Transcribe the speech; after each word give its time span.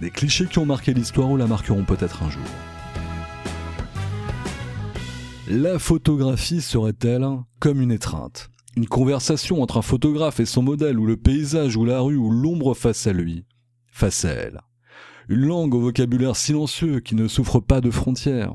des 0.00 0.10
clichés 0.10 0.46
qui 0.46 0.58
ont 0.58 0.66
marqué 0.66 0.94
l'histoire 0.94 1.30
ou 1.30 1.36
la 1.36 1.46
marqueront 1.46 1.84
peut-être 1.84 2.22
un 2.22 2.30
jour. 2.30 2.42
La 5.48 5.78
photographie 5.78 6.60
serait-elle 6.60 7.26
comme 7.58 7.80
une 7.80 7.92
étreinte? 7.92 8.50
Une 8.76 8.86
conversation 8.86 9.62
entre 9.62 9.78
un 9.78 9.82
photographe 9.82 10.38
et 10.38 10.46
son 10.46 10.62
modèle, 10.62 10.98
ou 10.98 11.06
le 11.06 11.16
paysage, 11.16 11.76
ou 11.76 11.84
la 11.84 12.00
rue, 12.00 12.16
ou 12.16 12.30
l'ombre 12.30 12.74
face 12.74 13.06
à 13.08 13.12
lui, 13.12 13.44
face 13.90 14.24
à 14.24 14.30
elle. 14.30 14.60
Une 15.28 15.46
langue 15.46 15.74
au 15.74 15.80
vocabulaire 15.80 16.36
silencieux 16.36 17.00
qui 17.00 17.16
ne 17.16 17.26
souffre 17.26 17.58
pas 17.58 17.80
de 17.80 17.90
frontières. 17.90 18.54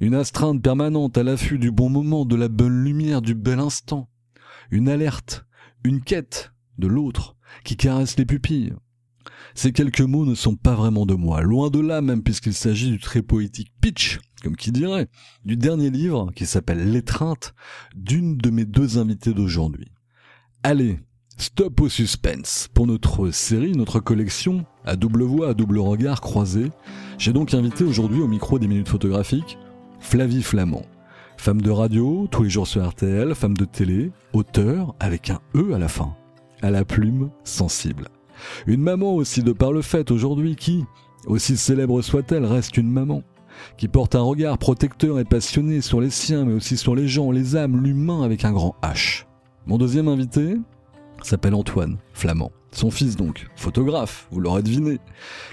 Une 0.00 0.14
astreinte 0.14 0.62
permanente 0.62 1.16
à 1.16 1.22
l'affût 1.22 1.58
du 1.58 1.70
bon 1.70 1.88
moment, 1.88 2.24
de 2.24 2.36
la 2.36 2.48
bonne 2.48 2.84
lumière, 2.84 3.22
du 3.22 3.34
bel 3.34 3.60
instant. 3.60 4.08
Une 4.70 4.88
alerte, 4.88 5.44
une 5.84 6.02
quête 6.02 6.52
de 6.78 6.88
l'autre 6.88 7.36
qui 7.64 7.76
caresse 7.76 8.16
les 8.16 8.26
pupilles. 8.26 8.74
Ces 9.58 9.72
quelques 9.72 10.02
mots 10.02 10.24
ne 10.24 10.36
sont 10.36 10.54
pas 10.54 10.76
vraiment 10.76 11.04
de 11.04 11.14
moi, 11.14 11.40
loin 11.40 11.68
de 11.68 11.80
là 11.80 12.00
même 12.00 12.22
puisqu'il 12.22 12.54
s'agit 12.54 12.92
du 12.92 13.00
très 13.00 13.22
poétique 13.22 13.72
pitch, 13.80 14.20
comme 14.44 14.54
qui 14.54 14.70
dirait, 14.70 15.08
du 15.44 15.56
dernier 15.56 15.90
livre 15.90 16.30
qui 16.36 16.46
s'appelle 16.46 16.92
L'étreinte 16.92 17.56
d'une 17.96 18.36
de 18.36 18.50
mes 18.50 18.64
deux 18.64 18.98
invitées 18.98 19.34
d'aujourd'hui. 19.34 19.90
Allez, 20.62 21.00
stop 21.38 21.80
au 21.80 21.88
suspense. 21.88 22.68
Pour 22.72 22.86
notre 22.86 23.32
série, 23.32 23.72
notre 23.72 23.98
collection, 23.98 24.64
à 24.84 24.94
double 24.94 25.24
voix, 25.24 25.48
à 25.48 25.54
double 25.54 25.80
regard 25.80 26.20
croisé, 26.20 26.70
j'ai 27.18 27.32
donc 27.32 27.52
invité 27.52 27.82
aujourd'hui 27.82 28.20
au 28.20 28.28
micro 28.28 28.60
des 28.60 28.68
minutes 28.68 28.88
photographiques 28.88 29.58
Flavie 29.98 30.44
Flamand. 30.44 30.86
Femme 31.36 31.62
de 31.62 31.70
radio, 31.72 32.28
tous 32.30 32.44
les 32.44 32.50
jours 32.50 32.68
sur 32.68 32.88
RTL, 32.88 33.34
femme 33.34 33.56
de 33.56 33.64
télé, 33.64 34.12
auteur 34.32 34.94
avec 35.00 35.30
un 35.30 35.40
E 35.56 35.74
à 35.74 35.80
la 35.80 35.88
fin, 35.88 36.14
à 36.62 36.70
la 36.70 36.84
plume 36.84 37.30
sensible. 37.42 38.08
Une 38.66 38.82
maman 38.82 39.14
aussi 39.14 39.42
de 39.42 39.52
par 39.52 39.72
le 39.72 39.82
fait 39.82 40.10
aujourd'hui 40.10 40.56
qui, 40.56 40.84
aussi 41.26 41.56
célèbre 41.56 42.02
soit-elle, 42.02 42.44
reste 42.44 42.76
une 42.76 42.90
maman, 42.90 43.22
qui 43.76 43.88
porte 43.88 44.14
un 44.14 44.22
regard 44.22 44.58
protecteur 44.58 45.18
et 45.18 45.24
passionné 45.24 45.80
sur 45.80 46.00
les 46.00 46.10
siens, 46.10 46.44
mais 46.44 46.54
aussi 46.54 46.76
sur 46.76 46.94
les 46.94 47.08
gens, 47.08 47.30
les 47.30 47.56
âmes, 47.56 47.82
l'humain 47.82 48.22
avec 48.22 48.44
un 48.44 48.52
grand 48.52 48.76
H. 48.82 49.24
Mon 49.66 49.78
deuxième 49.78 50.08
invité 50.08 50.56
s'appelle 51.22 51.54
Antoine, 51.54 51.98
flamand. 52.12 52.52
Son 52.70 52.90
fils 52.90 53.16
donc, 53.16 53.46
photographe, 53.56 54.28
vous 54.30 54.40
l'aurez 54.40 54.62
deviné, 54.62 54.98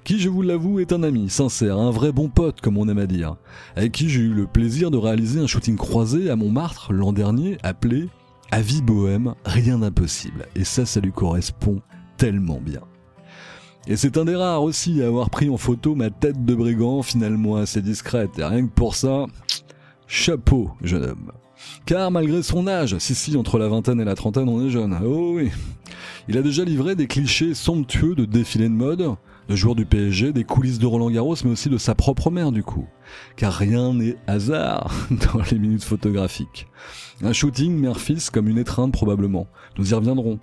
qui 0.04 0.20
je 0.20 0.28
vous 0.28 0.42
l'avoue 0.42 0.80
est 0.80 0.92
un 0.92 1.02
ami, 1.02 1.30
sincère, 1.30 1.78
un 1.78 1.90
vrai 1.90 2.12
bon 2.12 2.28
pote 2.28 2.60
comme 2.60 2.78
on 2.78 2.90
aime 2.90 3.00
à 3.00 3.08
dire, 3.08 3.38
avec 3.78 3.94
qui 3.94 4.10
j'ai 4.10 4.20
eu 4.20 4.34
le 4.34 4.48
plaisir 4.48 4.92
de 4.92 4.98
réaliser 4.98 5.40
un 5.40 5.48
shooting 5.48 5.78
croisé 5.78 6.30
à 6.30 6.36
Montmartre 6.36 6.92
l'an 6.92 7.14
dernier 7.14 7.58
appelé 7.64 8.10
Avis 8.52 8.82
bohème, 8.82 9.34
rien 9.44 9.80
d'impossible. 9.80 10.46
Et 10.56 10.64
ça, 10.64 10.86
ça 10.86 11.00
lui 11.00 11.12
correspond 11.12 11.82
tellement 12.18 12.60
bien. 12.62 12.82
Et 13.88 13.98
c'est 13.98 14.18
un 14.18 14.26
des 14.26 14.36
rares 14.36 14.64
aussi 14.64 15.04
à 15.04 15.08
avoir 15.08 15.30
pris 15.30 15.50
en 15.50 15.58
photo 15.58 15.94
ma 15.94 16.10
tête 16.10 16.44
de 16.44 16.56
brigand 16.56 17.04
finalement 17.04 17.58
assez 17.58 17.82
discrète. 17.82 18.32
Et 18.40 18.44
rien 18.44 18.66
que 18.66 18.74
pour 18.74 18.96
ça, 18.96 19.28
chapeau, 20.08 20.72
jeune 20.82 21.04
homme. 21.04 21.32
Car 21.86 22.10
malgré 22.10 22.42
son 22.42 22.68
âge, 22.68 22.98
si 22.98 23.14
si, 23.14 23.38
entre 23.38 23.60
la 23.60 23.68
vingtaine 23.68 24.02
et 24.02 24.06
la 24.06 24.16
trentaine 24.16 24.50
on 24.50 24.66
est 24.66 24.72
jeune, 24.72 24.98
oh 25.06 25.34
oui, 25.36 25.52
il 26.28 26.38
a 26.38 26.42
déjà 26.42 26.64
livré 26.64 26.96
des 26.96 27.08
clichés 27.08 27.54
somptueux 27.54 28.16
de 28.16 28.26
défilés 28.26 28.70
de 28.70 28.74
mode, 28.74 29.16
de 29.48 29.56
joueurs 29.56 29.76
du 29.76 29.86
PSG, 29.86 30.34
des 30.34 30.44
coulisses 30.44 30.80
de 30.80 30.86
Roland 30.88 31.12
Garros, 31.12 31.36
mais 31.44 31.52
aussi 31.52 31.70
de 31.70 31.78
sa 31.78 31.94
propre 31.94 32.32
mère 32.32 32.52
du 32.52 32.64
coup. 32.64 32.88
Car 33.36 33.54
rien 33.54 33.94
n'est 33.94 34.18
hasard 34.26 34.92
dans 35.12 35.42
les 35.52 35.60
minutes 35.60 35.84
photographiques. 35.84 36.68
Un 37.22 37.34
shooting 37.34 37.80
mère-fils 37.80 38.32
comme 38.32 38.48
une 38.48 38.58
étreinte 38.58 38.92
probablement, 38.92 39.48
nous 39.78 39.92
y 39.92 39.94
reviendrons. 39.94 40.40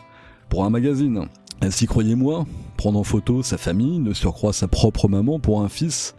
Pour 0.48 0.64
un 0.64 0.70
magazine, 0.70 1.28
ainsi 1.62 1.86
croyez-moi, 1.86 2.44
prendre 2.76 2.98
en 2.98 3.04
photo 3.04 3.42
sa 3.42 3.56
famille, 3.56 4.00
de 4.00 4.12
surcroît 4.12 4.52
sa 4.52 4.68
propre 4.68 5.08
maman 5.08 5.38
pour 5.38 5.62
un 5.62 5.68
fils, 5.68 6.14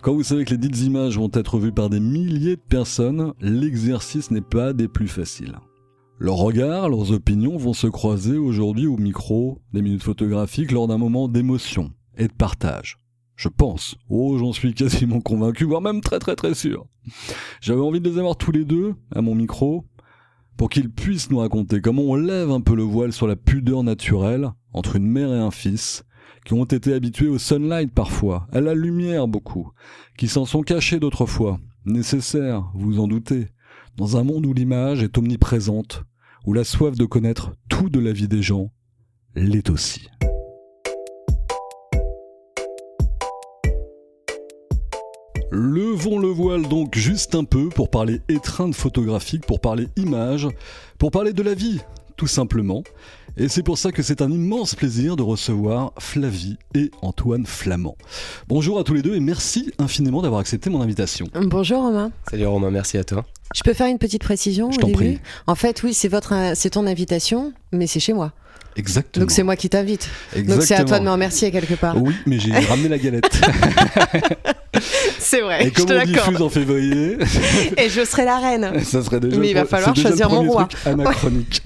quand 0.00 0.14
vous 0.14 0.22
savez 0.22 0.44
que 0.44 0.50
les 0.50 0.58
dites 0.58 0.80
images 0.80 1.18
vont 1.18 1.30
être 1.34 1.58
vues 1.58 1.72
par 1.72 1.90
des 1.90 2.00
milliers 2.00 2.56
de 2.56 2.60
personnes, 2.60 3.34
l'exercice 3.40 4.30
n'est 4.30 4.40
pas 4.40 4.72
des 4.72 4.88
plus 4.88 5.08
faciles. 5.08 5.56
Leurs 6.18 6.36
regards, 6.36 6.88
leurs 6.88 7.12
opinions 7.12 7.56
vont 7.56 7.74
se 7.74 7.86
croiser 7.86 8.38
aujourd'hui 8.38 8.86
au 8.86 8.96
micro 8.96 9.60
des 9.72 9.82
minutes 9.82 10.02
photographiques 10.02 10.72
lors 10.72 10.88
d'un 10.88 10.98
moment 10.98 11.28
d'émotion 11.28 11.92
et 12.16 12.28
de 12.28 12.32
partage. 12.32 12.98
Je 13.36 13.48
pense. 13.48 13.96
Oh, 14.08 14.36
j'en 14.38 14.52
suis 14.52 14.72
quasiment 14.74 15.20
convaincu, 15.20 15.64
voire 15.64 15.82
même 15.82 16.00
très 16.00 16.18
très 16.18 16.34
très 16.34 16.54
sûr. 16.54 16.86
J'avais 17.60 17.80
envie 17.80 18.00
de 18.00 18.08
les 18.08 18.18
avoir 18.18 18.36
tous 18.36 18.52
les 18.52 18.64
deux 18.64 18.94
à 19.14 19.20
mon 19.20 19.34
micro 19.34 19.84
pour 20.58 20.68
qu'ils 20.68 20.90
puissent 20.90 21.30
nous 21.30 21.38
raconter 21.38 21.80
comment 21.80 22.02
on 22.02 22.16
lève 22.16 22.50
un 22.50 22.60
peu 22.60 22.74
le 22.74 22.82
voile 22.82 23.12
sur 23.12 23.28
la 23.28 23.36
pudeur 23.36 23.84
naturelle 23.84 24.50
entre 24.74 24.96
une 24.96 25.06
mère 25.06 25.32
et 25.32 25.38
un 25.38 25.52
fils, 25.52 26.04
qui 26.44 26.52
ont 26.52 26.64
été 26.64 26.92
habitués 26.92 27.28
au 27.28 27.38
sunlight 27.38 27.92
parfois, 27.94 28.48
à 28.52 28.60
la 28.60 28.74
lumière 28.74 29.28
beaucoup, 29.28 29.70
qui 30.18 30.26
s'en 30.28 30.44
sont 30.44 30.62
cachés 30.62 30.98
d'autres 30.98 31.26
fois, 31.26 31.60
nécessaire, 31.84 32.70
vous 32.74 32.98
en 32.98 33.06
doutez, 33.06 33.46
dans 33.96 34.16
un 34.16 34.24
monde 34.24 34.46
où 34.46 34.52
l'image 34.52 35.02
est 35.02 35.16
omniprésente, 35.16 36.02
où 36.44 36.52
la 36.52 36.64
soif 36.64 36.96
de 36.96 37.04
connaître 37.04 37.54
tout 37.68 37.88
de 37.88 38.00
la 38.00 38.12
vie 38.12 38.28
des 38.28 38.42
gens 38.42 38.72
l'est 39.36 39.70
aussi. 39.70 40.08
Levons 45.58 46.20
le 46.20 46.28
voile 46.28 46.68
donc 46.68 46.96
juste 46.96 47.34
un 47.34 47.42
peu 47.42 47.68
pour 47.68 47.90
parler 47.90 48.20
étreinte 48.28 48.76
photographique, 48.76 49.44
pour 49.44 49.58
parler 49.58 49.88
image, 49.96 50.46
pour 50.98 51.10
parler 51.10 51.32
de 51.32 51.42
la 51.42 51.54
vie, 51.54 51.80
tout 52.16 52.28
simplement. 52.28 52.84
Et 53.36 53.48
c'est 53.48 53.64
pour 53.64 53.76
ça 53.76 53.90
que 53.90 54.00
c'est 54.04 54.22
un 54.22 54.30
immense 54.30 54.76
plaisir 54.76 55.16
de 55.16 55.24
recevoir 55.24 55.94
Flavie 55.98 56.58
et 56.76 56.92
Antoine 57.02 57.44
Flamand. 57.44 57.96
Bonjour 58.46 58.78
à 58.78 58.84
tous 58.84 58.94
les 58.94 59.02
deux 59.02 59.16
et 59.16 59.20
merci 59.20 59.72
infiniment 59.80 60.22
d'avoir 60.22 60.40
accepté 60.40 60.70
mon 60.70 60.80
invitation. 60.80 61.26
Bonjour 61.34 61.82
Romain. 61.82 62.12
Salut 62.30 62.46
Romain, 62.46 62.70
merci 62.70 62.96
à 62.96 63.02
toi. 63.02 63.24
Je 63.52 63.62
peux 63.64 63.74
faire 63.74 63.88
une 63.88 63.98
petite 63.98 64.22
précision 64.22 64.70
Je 64.70 64.78
t'en 64.78 64.92
prie? 64.92 65.18
En 65.48 65.56
fait, 65.56 65.82
oui, 65.82 65.92
c'est 65.92 66.08
votre, 66.08 66.52
c'est 66.54 66.70
ton 66.70 66.86
invitation, 66.86 67.52
mais 67.72 67.88
c'est 67.88 67.98
chez 67.98 68.12
moi. 68.12 68.32
Exactement. 68.78 69.24
Donc 69.24 69.32
c'est 69.32 69.42
moi 69.42 69.56
qui 69.56 69.68
t'invite. 69.68 70.08
Donc 70.36 70.62
c'est 70.62 70.76
à 70.76 70.84
toi 70.84 71.00
de 71.00 71.04
me 71.04 71.10
remercier 71.10 71.50
quelque 71.50 71.74
part. 71.74 72.00
Oui, 72.00 72.14
mais 72.26 72.38
j'ai 72.38 72.52
ramené 72.52 72.88
la 72.88 72.98
galette. 72.98 73.28
c'est 75.18 75.40
vrai. 75.40 75.66
Et 75.66 75.70
comme 75.72 75.88
je 75.88 75.94
te 75.94 76.00
on 76.00 76.04
diffuse 76.04 76.42
en 76.42 76.48
février, 76.48 77.18
et 77.76 77.90
je 77.90 78.04
serai 78.04 78.24
la 78.24 78.38
reine. 78.38 78.80
ça 78.84 79.02
serait 79.02 79.18
déjà. 79.18 79.36
Mais 79.36 79.50
il 79.50 79.54
va 79.54 79.64
falloir 79.64 79.96
choisir 79.96 80.30
mon 80.30 80.42
roi. 80.48 80.66
truc 80.66 80.86
anachronique. 80.86 81.62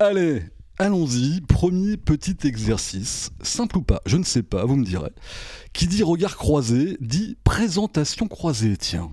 Allez, 0.00 0.42
allons-y. 0.78 1.40
Premier 1.42 1.96
petit 1.96 2.36
exercice, 2.42 3.30
simple 3.40 3.78
ou 3.78 3.82
pas, 3.82 4.00
je 4.06 4.16
ne 4.16 4.24
sais 4.24 4.42
pas, 4.42 4.64
vous 4.64 4.74
me 4.74 4.84
direz. 4.84 5.12
Qui 5.72 5.86
dit 5.86 6.02
regard 6.02 6.36
croisé 6.36 6.96
dit 7.00 7.36
présentation 7.44 8.26
croisée. 8.26 8.76
Tiens. 8.76 9.12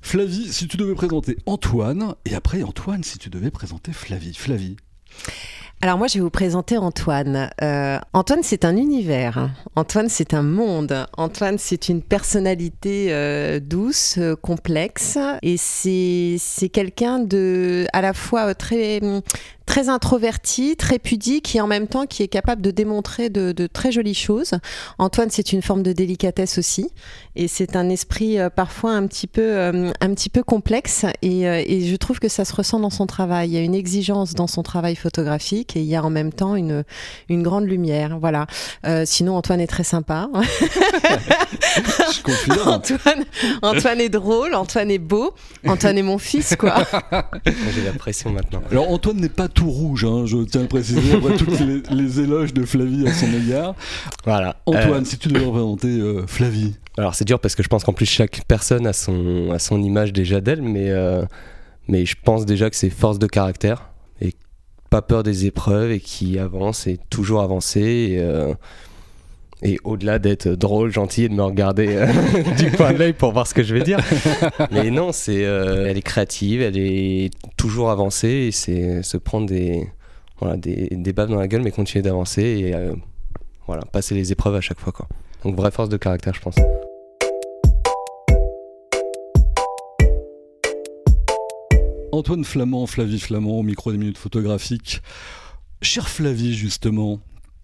Flavie, 0.00 0.52
si 0.52 0.68
tu 0.68 0.76
devais 0.76 0.94
présenter 0.94 1.38
Antoine, 1.46 2.14
et 2.24 2.34
après 2.34 2.62
Antoine, 2.62 3.02
si 3.02 3.18
tu 3.18 3.30
devais 3.30 3.50
présenter 3.50 3.92
Flavie. 3.92 4.34
Flavie. 4.34 4.76
Alors 5.84 5.98
moi, 5.98 6.06
je 6.06 6.14
vais 6.14 6.20
vous 6.20 6.30
présenter 6.30 6.78
Antoine. 6.78 7.50
Euh, 7.60 7.98
Antoine, 8.12 8.44
c'est 8.44 8.64
un 8.64 8.76
univers. 8.76 9.50
Antoine, 9.74 10.08
c'est 10.08 10.32
un 10.32 10.44
monde. 10.44 11.08
Antoine, 11.16 11.58
c'est 11.58 11.88
une 11.88 12.02
personnalité 12.02 13.08
euh, 13.10 13.58
douce, 13.58 14.14
euh, 14.18 14.36
complexe, 14.36 15.18
et 15.42 15.56
c'est 15.56 16.68
quelqu'un 16.72 17.18
de 17.18 17.86
à 17.92 18.00
la 18.00 18.12
fois 18.12 18.50
euh, 18.50 18.54
très 18.54 19.00
très 19.72 19.88
introverti, 19.88 20.76
très 20.76 20.98
pudique, 20.98 21.56
et 21.56 21.62
en 21.62 21.66
même 21.66 21.86
temps 21.86 22.04
qui 22.04 22.22
est 22.22 22.28
capable 22.28 22.60
de 22.60 22.70
démontrer 22.70 23.30
de, 23.30 23.52
de 23.52 23.66
très 23.66 23.90
jolies 23.90 24.12
choses. 24.12 24.52
Antoine, 24.98 25.30
c'est 25.30 25.54
une 25.54 25.62
forme 25.62 25.82
de 25.82 25.94
délicatesse 25.94 26.58
aussi, 26.58 26.90
et 27.36 27.48
c'est 27.48 27.74
un 27.74 27.88
esprit 27.88 28.38
euh, 28.38 28.50
parfois 28.50 28.90
un 28.90 29.06
petit 29.06 29.26
peu 29.26 29.40
euh, 29.40 29.90
un 30.02 30.12
petit 30.12 30.28
peu 30.28 30.42
complexe, 30.42 31.06
et, 31.22 31.48
euh, 31.48 31.62
et 31.64 31.86
je 31.86 31.96
trouve 31.96 32.20
que 32.20 32.28
ça 32.28 32.44
se 32.44 32.54
ressent 32.54 32.80
dans 32.80 32.90
son 32.90 33.06
travail. 33.06 33.48
Il 33.48 33.54
y 33.54 33.56
a 33.56 33.62
une 33.62 33.74
exigence 33.74 34.34
dans 34.34 34.46
son 34.46 34.62
travail 34.62 34.94
photographique, 34.94 35.74
et 35.74 35.80
il 35.80 35.86
y 35.86 35.96
a 35.96 36.04
en 36.04 36.10
même 36.10 36.34
temps 36.34 36.54
une 36.54 36.84
une 37.30 37.42
grande 37.42 37.64
lumière. 37.64 38.18
Voilà. 38.18 38.48
Euh, 38.86 39.04
sinon, 39.06 39.38
Antoine 39.38 39.60
est 39.60 39.66
très 39.66 39.84
sympa. 39.84 40.28
Je 42.12 42.22
confirme. 42.22 42.68
Antoine, 42.68 43.24
Antoine 43.62 44.00
est 44.02 44.10
drôle, 44.10 44.54
Antoine 44.54 44.90
est 44.90 44.98
beau, 44.98 45.32
Antoine 45.66 45.96
est 45.96 46.02
mon 46.02 46.18
fils, 46.18 46.56
quoi. 46.56 46.74
J'ai 47.74 47.84
la 47.86 47.92
pression 47.92 48.28
maintenant. 48.28 48.62
Alors 48.70 48.90
Antoine 48.90 49.16
n'est 49.16 49.30
pas 49.30 49.48
tout 49.48 49.61
rouge, 49.70 50.04
hein, 50.04 50.24
je 50.26 50.38
tiens 50.44 50.64
à 50.64 50.66
préciser, 50.66 51.14
après 51.14 51.36
toutes 51.38 51.58
les, 51.60 51.82
les 51.90 52.20
éloges 52.20 52.52
de 52.52 52.64
Flavie 52.64 53.06
à 53.06 53.12
son 53.12 53.26
égard. 53.32 53.74
Voilà. 54.24 54.56
Antoine, 54.66 55.02
Euh, 55.02 55.04
si 55.04 55.18
tu 55.18 55.28
devais 55.28 55.44
représenter 55.44 55.88
euh, 55.88 56.26
Flavie. 56.26 56.74
Alors 56.98 57.14
c'est 57.14 57.24
dur 57.24 57.38
parce 57.40 57.54
que 57.54 57.62
je 57.62 57.68
pense 57.68 57.84
qu'en 57.84 57.92
plus 57.94 58.06
chaque 58.06 58.42
personne 58.46 58.86
a 58.86 58.92
son, 58.92 59.50
a 59.52 59.58
son 59.58 59.82
image 59.82 60.12
déjà 60.12 60.40
d'elle, 60.40 60.62
mais, 60.62 60.90
euh, 60.90 61.24
mais 61.88 62.04
je 62.04 62.16
pense 62.22 62.44
déjà 62.44 62.68
que 62.68 62.76
c'est 62.76 62.90
force 62.90 63.18
de 63.18 63.26
caractère 63.26 63.90
et 64.20 64.34
pas 64.90 65.00
peur 65.02 65.22
des 65.22 65.46
épreuves 65.46 65.90
et 65.90 66.00
qui 66.00 66.38
avance 66.38 66.86
et 66.86 66.98
toujours 67.10 67.40
avancer. 67.40 67.80
Et, 67.80 68.20
euh, 68.20 68.52
et 69.62 69.78
au-delà 69.84 70.18
d'être 70.18 70.48
drôle, 70.48 70.90
gentil 70.90 71.24
et 71.24 71.28
de 71.28 71.34
me 71.34 71.42
regarder 71.42 71.88
euh, 71.90 72.06
du 72.58 72.72
coin 72.72 72.92
de 72.92 72.98
l'œil 72.98 73.12
pour 73.12 73.32
voir 73.32 73.46
ce 73.46 73.54
que 73.54 73.62
je 73.62 73.74
vais 73.74 73.82
dire. 73.82 73.98
Mais 74.72 74.90
non, 74.90 75.12
c'est, 75.12 75.44
euh, 75.44 75.86
elle 75.88 75.96
est 75.96 76.02
créative, 76.02 76.60
elle 76.60 76.76
est 76.76 77.30
toujours 77.56 77.90
avancée 77.90 78.28
et 78.28 78.52
c'est 78.52 79.02
se 79.02 79.16
prendre 79.16 79.46
des, 79.46 79.88
voilà, 80.40 80.56
des, 80.56 80.88
des 80.90 81.12
baves 81.12 81.30
dans 81.30 81.38
la 81.38 81.46
gueule, 81.46 81.62
mais 81.62 81.70
continuer 81.70 82.02
d'avancer 82.02 82.42
et 82.42 82.74
euh, 82.74 82.92
voilà, 83.66 83.82
passer 83.92 84.14
les 84.16 84.32
épreuves 84.32 84.56
à 84.56 84.60
chaque 84.60 84.80
fois. 84.80 84.92
Quoi. 84.92 85.06
Donc, 85.44 85.54
vraie 85.54 85.70
force 85.70 85.88
de 85.88 85.96
caractère, 85.96 86.34
je 86.34 86.40
pense. 86.40 86.56
Antoine 92.10 92.44
Flamand, 92.44 92.86
Flavie 92.86 93.20
Flamand, 93.20 93.60
au 93.60 93.62
micro 93.62 93.92
des 93.92 93.98
minutes 93.98 94.18
photographiques. 94.18 95.00
Cher 95.80 96.08
Flavie, 96.08 96.54
justement, 96.54 97.20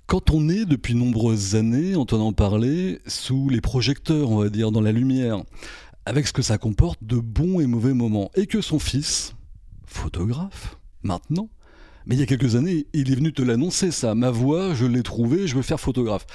quand 0.08 0.30
on 0.30 0.48
est 0.48 0.64
depuis 0.64 0.94
nombreuses 0.94 1.54
années, 1.54 1.94
Antoine 1.94 2.22
en 2.22 2.32
parlait, 2.32 2.98
sous 3.06 3.50
les 3.50 3.60
projecteurs, 3.60 4.30
on 4.30 4.38
va 4.38 4.48
dire, 4.48 4.72
dans 4.72 4.80
la 4.80 4.90
lumière, 4.90 5.44
avec 6.06 6.26
ce 6.26 6.32
que 6.32 6.40
ça 6.40 6.56
comporte 6.56 7.04
de 7.04 7.18
bons 7.18 7.60
et 7.60 7.66
mauvais 7.66 7.92
moments, 7.92 8.30
et 8.34 8.46
que 8.46 8.62
son 8.62 8.78
fils, 8.78 9.34
photographe, 9.84 10.78
maintenant, 11.02 11.50
mais 12.08 12.16
il 12.16 12.20
y 12.20 12.22
a 12.22 12.26
quelques 12.26 12.56
années, 12.56 12.86
il 12.94 13.12
est 13.12 13.14
venu 13.14 13.32
te 13.34 13.42
l'annoncer, 13.42 13.90
ça. 13.90 14.14
Ma 14.14 14.30
voix, 14.30 14.74
je 14.74 14.86
l'ai 14.86 15.02
trouvée, 15.02 15.46
je 15.46 15.54
veux 15.54 15.62
faire 15.62 15.78
photographe. 15.78 16.26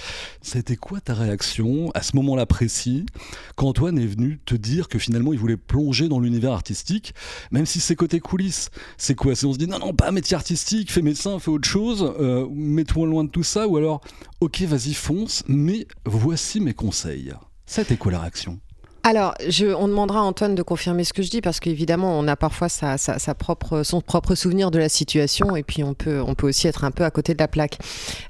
C'était 0.42 0.76
quoi 0.76 1.02
ta 1.02 1.16
réaction 1.16 1.90
à 1.96 2.04
ce 2.04 2.16
moment-là 2.16 2.46
précis, 2.46 3.08
quand 3.56 3.68
Antoine 3.68 3.98
est 3.98 4.06
venu 4.06 4.40
te 4.46 4.54
dire 4.54 4.88
que 4.88 5.00
finalement 5.00 5.34
il 5.34 5.40
voulait 5.40 5.58
plonger 5.58 6.08
dans 6.08 6.20
l'univers 6.20 6.52
artistique, 6.52 7.16
même 7.52 7.66
si 7.66 7.80
c'est 7.80 7.96
côté 7.96 8.20
coulisses? 8.20 8.70
C'est 8.98 9.16
quoi? 9.16 9.36
Si 9.36 9.48
on 9.48 9.54
se 9.54 9.58
dit 9.58 9.68
non, 9.68 9.80
non, 9.80 9.94
pas 9.94 10.12
métier 10.12 10.36
artistique, 10.36 10.92
fais 10.92 11.02
médecin, 11.02 11.40
fais 11.40 11.50
autre 11.50 11.68
chose, 11.68 12.14
euh, 12.20 12.48
mets-toi 12.52 13.08
loin 13.08 13.24
de 13.24 13.30
tout 13.30 13.44
ça, 13.44 13.68
ou 13.68 13.76
alors, 13.78 14.02
ok, 14.42 14.62
vas-y, 14.62 14.94
fonce, 14.94 15.44
mais 15.48 15.88
voici 16.06 16.60
mes 16.60 16.76
conseils. 16.76 17.34
Ça, 17.66 17.82
c'était 17.82 17.98
quoi 17.98 18.12
la 18.12 18.20
réaction? 18.20 18.60
Alors, 19.06 19.34
je, 19.50 19.66
on 19.66 19.90
demandera 19.90 20.20
à 20.20 20.24
Antoine 20.24 20.56
de 20.56 20.64
confirmer 20.64 21.04
ce 21.04 21.12
que 21.12 21.22
je 21.22 21.30
dis 21.30 21.42
parce 21.42 21.60
qu'évidemment, 21.60 22.18
on 22.18 22.26
a 22.28 22.38
parfois 22.38 22.70
sa, 22.70 22.98
sa, 22.98 23.20
sa, 23.20 23.36
propre, 23.36 23.84
son 23.84 24.00
propre 24.00 24.34
souvenir 24.34 24.72
de 24.72 24.80
la 24.80 24.88
situation 24.88 25.58
et 25.58 25.64
puis 25.64 25.84
on 25.84 25.94
peut, 25.94 26.22
on 26.26 26.36
peut 26.36 26.48
aussi 26.48 26.68
être 26.68 26.86
un 26.86 26.92
peu 26.92 27.04
à 27.04 27.12
côté 27.12 27.34
de 27.34 27.40
la 27.40 27.50
plaque. 27.50 27.80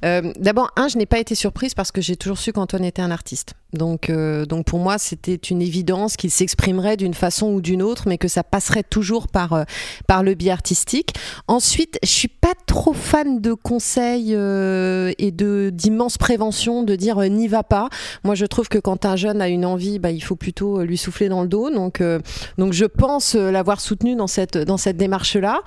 Euh, 0.04 0.34
D'abord, 0.40 0.72
un, 0.76 0.88
je 0.88 0.98
n'ai 0.98 1.06
pas 1.06 1.20
été 1.20 1.36
surprise 1.36 1.76
parce 1.76 1.92
que 1.92 2.02
j'ai 2.02 2.16
toujours 2.16 2.40
su 2.40 2.52
qu'Antoine 2.54 2.86
était 2.86 3.04
un 3.04 3.12
artiste. 3.12 3.54
Donc, 3.74 4.10
euh, 4.10 4.46
donc 4.46 4.66
pour 4.66 4.80
moi, 4.80 4.98
c'était 4.98 5.36
une 5.36 5.62
évidence 5.62 6.16
qu'il 6.16 6.32
s'exprimerait 6.32 6.98
d'une 6.98 7.14
façon 7.14 7.54
ou 7.54 7.62
d'une 7.62 7.82
autre, 7.82 8.04
mais 8.08 8.18
que 8.18 8.28
ça 8.28 8.44
passerait 8.44 8.84
toujours 8.84 9.28
par, 9.28 9.54
euh, 9.54 9.64
par 10.08 10.24
le 10.24 10.34
biais 10.36 10.52
artistique. 10.52 11.14
Ensuite, 11.48 11.98
je 12.04 12.10
suis 12.10 12.28
pas 12.28 12.54
trop 12.68 12.94
fan 12.94 13.42
de 13.42 13.54
conseils 13.54 14.34
euh, 14.36 15.12
et 15.18 15.32
de 15.32 15.72
d'immenses 15.74 16.18
préventions, 16.18 16.84
de 16.84 16.96
dire 16.96 17.20
euh, 17.20 17.28
n'y 17.28 17.48
va 17.48 17.64
pas. 17.64 17.90
Moi, 18.24 18.36
je 18.36 18.46
trouve 18.46 18.70
que 18.70 18.78
quand 18.78 19.06
un 19.06 19.16
jeune 19.16 19.42
a 19.42 19.48
une 19.48 19.66
envie, 19.66 19.98
bah, 19.98 20.12
il 20.12 20.24
faut 20.24 20.36
plutôt 20.36 20.63
lui 20.82 20.98
souffler 20.98 21.30
dans 21.30 21.42
le 21.42 21.48
dos. 21.48 21.70
Donc, 21.70 22.02
euh, 22.02 22.20
donc 22.58 22.74
je 22.74 22.86
pense 22.86 23.36
l'avoir 23.36 23.80
soutenu 23.82 24.16
dans 24.16 24.28
cette, 24.28 24.58
dans 24.58 24.78
cette 24.78 24.98
démarche-là. 24.98 25.62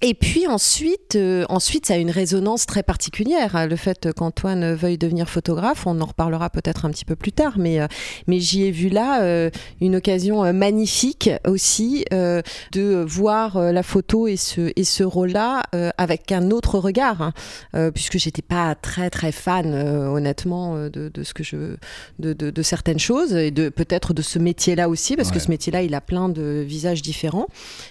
Et 0.00 0.14
puis 0.14 0.46
ensuite, 0.46 1.16
euh, 1.16 1.44
ensuite, 1.48 1.86
ça 1.86 1.94
a 1.94 1.96
une 1.96 2.12
résonance 2.12 2.66
très 2.66 2.84
particulière. 2.84 3.56
hein, 3.56 3.66
Le 3.66 3.74
fait 3.74 4.12
qu'Antoine 4.12 4.72
veuille 4.74 4.96
devenir 4.96 5.28
photographe, 5.28 5.88
on 5.88 6.00
en 6.00 6.06
reparlera 6.06 6.50
peut-être 6.50 6.84
un 6.84 6.90
petit 6.90 7.04
peu 7.04 7.16
plus 7.16 7.32
tard, 7.32 7.54
mais, 7.58 7.80
euh, 7.80 7.88
mais 8.28 8.38
j'y 8.38 8.62
ai 8.62 8.70
vu 8.70 8.90
là 8.90 9.22
euh, 9.22 9.50
une 9.80 9.96
occasion 9.96 10.44
euh, 10.44 10.52
magnifique 10.52 11.30
aussi 11.44 12.04
euh, 12.12 12.42
de 12.70 13.04
voir 13.08 13.56
euh, 13.56 13.72
la 13.72 13.82
photo 13.82 14.28
et 14.28 14.36
ce, 14.36 14.70
et 14.76 14.84
ce 14.84 15.02
rôle-là 15.02 15.64
euh, 15.74 15.90
avec 15.98 16.30
un 16.30 16.52
autre 16.52 16.78
regard, 16.78 17.20
hein, 17.20 17.32
euh, 17.74 17.90
puisque 17.90 18.18
j'étais 18.18 18.40
pas 18.42 18.76
très 18.76 19.10
très 19.10 19.32
fan, 19.32 19.66
euh, 19.74 20.06
honnêtement, 20.06 20.76
de, 20.88 21.10
de 21.12 21.22
ce 21.24 21.34
que 21.34 21.42
je, 21.42 21.74
de, 22.20 22.34
de, 22.34 22.50
de 22.50 22.62
certaines 22.62 23.00
choses 23.00 23.34
et 23.34 23.50
de 23.50 23.68
peut-être 23.68 24.14
de 24.14 24.22
ce 24.22 24.38
métier-là 24.38 24.88
aussi, 24.88 25.16
parce 25.16 25.32
que 25.32 25.40
ce 25.40 25.50
métier-là, 25.50 25.82
il 25.82 25.92
a 25.96 26.00
plein 26.00 26.28
de 26.28 26.64
visages 26.64 27.02
différents 27.02 27.48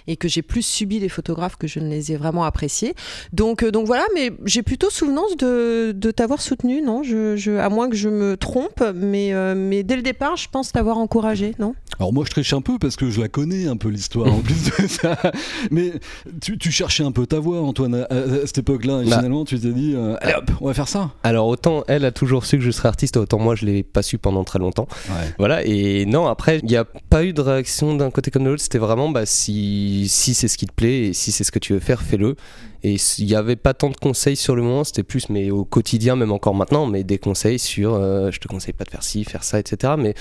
et 0.07 0.15
que 0.15 0.29
j'ai 0.29 0.41
plus 0.41 0.65
subi 0.65 0.99
les 0.99 1.09
photographes 1.09 1.57
que 1.57 1.67
je 1.67 1.81
ne 1.81 1.89
les 1.89 1.96
ai 2.11 2.15
vraiment 2.17 2.43
appréciés. 2.43 2.93
Donc, 3.33 3.63
euh, 3.63 3.71
donc 3.71 3.85
voilà, 3.87 4.03
mais 4.15 4.31
j'ai 4.45 4.63
plutôt 4.63 4.89
souvenance 4.89 5.35
de, 5.37 5.91
de 5.95 6.11
t'avoir 6.11 6.41
soutenu, 6.41 6.81
non? 6.81 7.03
Je, 7.03 7.35
je, 7.35 7.51
À 7.57 7.69
moins 7.69 7.89
que 7.89 7.95
je 7.95 8.09
me 8.09 8.37
trompe, 8.37 8.83
mais, 8.95 9.33
euh, 9.33 9.53
mais 9.55 9.83
dès 9.83 9.95
le 9.95 10.01
départ, 10.01 10.35
je 10.37 10.47
pense 10.51 10.71
t'avoir 10.71 10.97
encouragé, 10.97 11.53
non? 11.59 11.73
Alors 11.99 12.13
moi 12.13 12.23
je 12.25 12.31
triche 12.31 12.53
un 12.53 12.61
peu 12.61 12.77
parce 12.79 12.95
que 12.95 13.09
je 13.09 13.19
la 13.19 13.27
connais 13.27 13.67
un 13.67 13.75
peu 13.77 13.89
l'histoire 13.89 14.31
en 14.31 14.39
plus 14.39 14.65
de 14.65 14.87
ça. 14.87 15.17
Mais 15.71 15.93
tu, 16.41 16.57
tu 16.59 16.71
cherchais 16.71 17.03
un 17.03 17.11
peu 17.11 17.25
ta 17.25 17.39
voix 17.39 17.61
Antoine 17.61 17.95
à, 17.95 18.03
à- 18.03 18.15
à 18.43 18.45
cette 18.45 18.59
époque-là 18.59 19.01
et 19.01 19.09
Bah. 19.09 19.15
finalement 19.17 19.45
tu 19.45 19.59
t'es 19.59 19.71
dit 19.71 19.93
euh, 19.95 20.15
allez 20.21 20.35
hop 20.35 20.51
on 20.61 20.67
va 20.67 20.73
faire 20.75 20.87
ça. 20.87 21.11
Alors 21.23 21.47
autant 21.47 21.83
elle 21.87 22.05
a 22.05 22.11
toujours 22.11 22.45
su 22.45 22.57
que 22.57 22.63
je 22.63 22.69
serais 22.69 22.87
artiste, 22.89 23.17
autant 23.17 23.39
moi 23.39 23.55
je 23.55 23.65
l'ai 23.65 23.81
pas 23.81 24.03
su 24.03 24.19
pendant 24.19 24.43
très 24.43 24.59
longtemps. 24.59 24.87
Ouais. 25.09 25.33
Voilà, 25.39 25.65
et 25.65 26.05
non, 26.05 26.27
après, 26.27 26.59
il 26.59 26.65
n'y 26.65 26.75
a 26.75 26.85
pas 26.85 27.23
eu 27.23 27.33
de 27.33 27.41
réaction 27.41 27.95
d'un 27.95 28.11
côté 28.11 28.29
comme 28.29 28.43
de 28.43 28.49
l'autre. 28.49 28.61
C'était 28.61 28.77
vraiment, 28.77 29.09
bah, 29.09 29.25
si, 29.25 30.07
si 30.09 30.33
c'est 30.33 30.47
ce 30.47 30.57
qui 30.57 30.65
te 30.67 30.73
plaît 30.73 31.05
et 31.07 31.13
si 31.13 31.31
c'est 31.31 31.43
ce 31.43 31.51
que 31.51 31.59
tu 31.59 31.73
veux 31.73 31.79
faire, 31.79 31.86
fais-le. 31.95 32.35
Et 32.83 32.97
il 33.17 33.25
n'y 33.25 33.35
avait 33.35 33.55
pas 33.55 33.73
tant 33.73 33.89
de 33.89 33.95
conseils 33.95 34.35
sur 34.35 34.55
le 34.55 34.61
moment, 34.61 34.83
c'était 34.83 35.03
plus, 35.03 35.29
mais 35.29 35.49
au 35.51 35.63
quotidien, 35.63 36.15
même 36.15 36.31
encore 36.31 36.53
maintenant, 36.55 36.85
mais 36.85 37.03
des 37.03 37.17
conseils 37.17 37.59
sur 37.59 37.93
euh, 37.93 38.29
je 38.31 38.39
te 38.39 38.47
conseille 38.47 38.73
pas 38.73 38.83
de 38.83 38.89
faire 38.91 39.03
ci, 39.03 39.23
faire 39.23 39.43
ça, 39.43 39.59
etc. 39.59 39.93
Mais, 39.97 40.13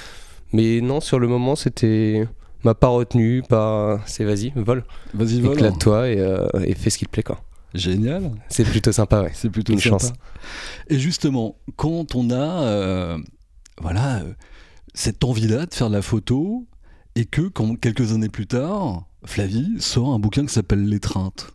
mais 0.53 0.81
non, 0.81 1.01
sur 1.01 1.19
le 1.19 1.27
moment, 1.29 1.57
c'était. 1.57 2.27
m'a 2.65 2.75
pas 2.75 2.89
retenu, 2.89 3.43
pas. 3.49 4.01
C'est 4.07 4.25
vas-y, 4.25 4.53
vole, 4.55 4.85
Vas-y 5.15 5.41
vole. 5.41 5.55
éclate-toi 5.55 6.09
et, 6.09 6.19
euh, 6.21 6.47
et 6.65 6.75
fais 6.75 6.91
ce 6.91 6.99
qui 6.99 7.05
te 7.07 7.11
plaît, 7.11 7.23
quoi. 7.23 7.41
Génial. 7.75 8.31
C'est 8.49 8.65
plutôt 8.65 8.93
sympa, 8.93 9.23
ouais. 9.23 9.33
C'est 9.35 9.51
plutôt 9.51 9.73
Une 9.75 9.81
sympa. 9.81 9.99
chance. 9.99 10.13
Et 10.89 10.99
justement, 10.99 11.57
quand 11.77 12.15
on 12.15 12.31
a 12.31 12.63
euh, 12.63 13.19
voilà, 13.83 14.21
euh, 14.21 14.33
cette 14.95 15.23
envie-là 15.25 15.67
de 15.67 15.75
faire 15.75 15.89
de 15.91 15.95
la 15.95 16.01
photo, 16.03 16.67
et 17.17 17.27
que 17.27 17.43
quand, 17.43 17.77
quelques 17.79 18.13
années 18.13 18.31
plus 18.31 18.47
tard, 18.47 19.05
Flavie 19.27 19.69
sort 19.79 20.13
un 20.13 20.19
bouquin 20.19 20.47
qui 20.47 20.53
s'appelle 20.53 20.87
L'étreinte. 20.89 21.53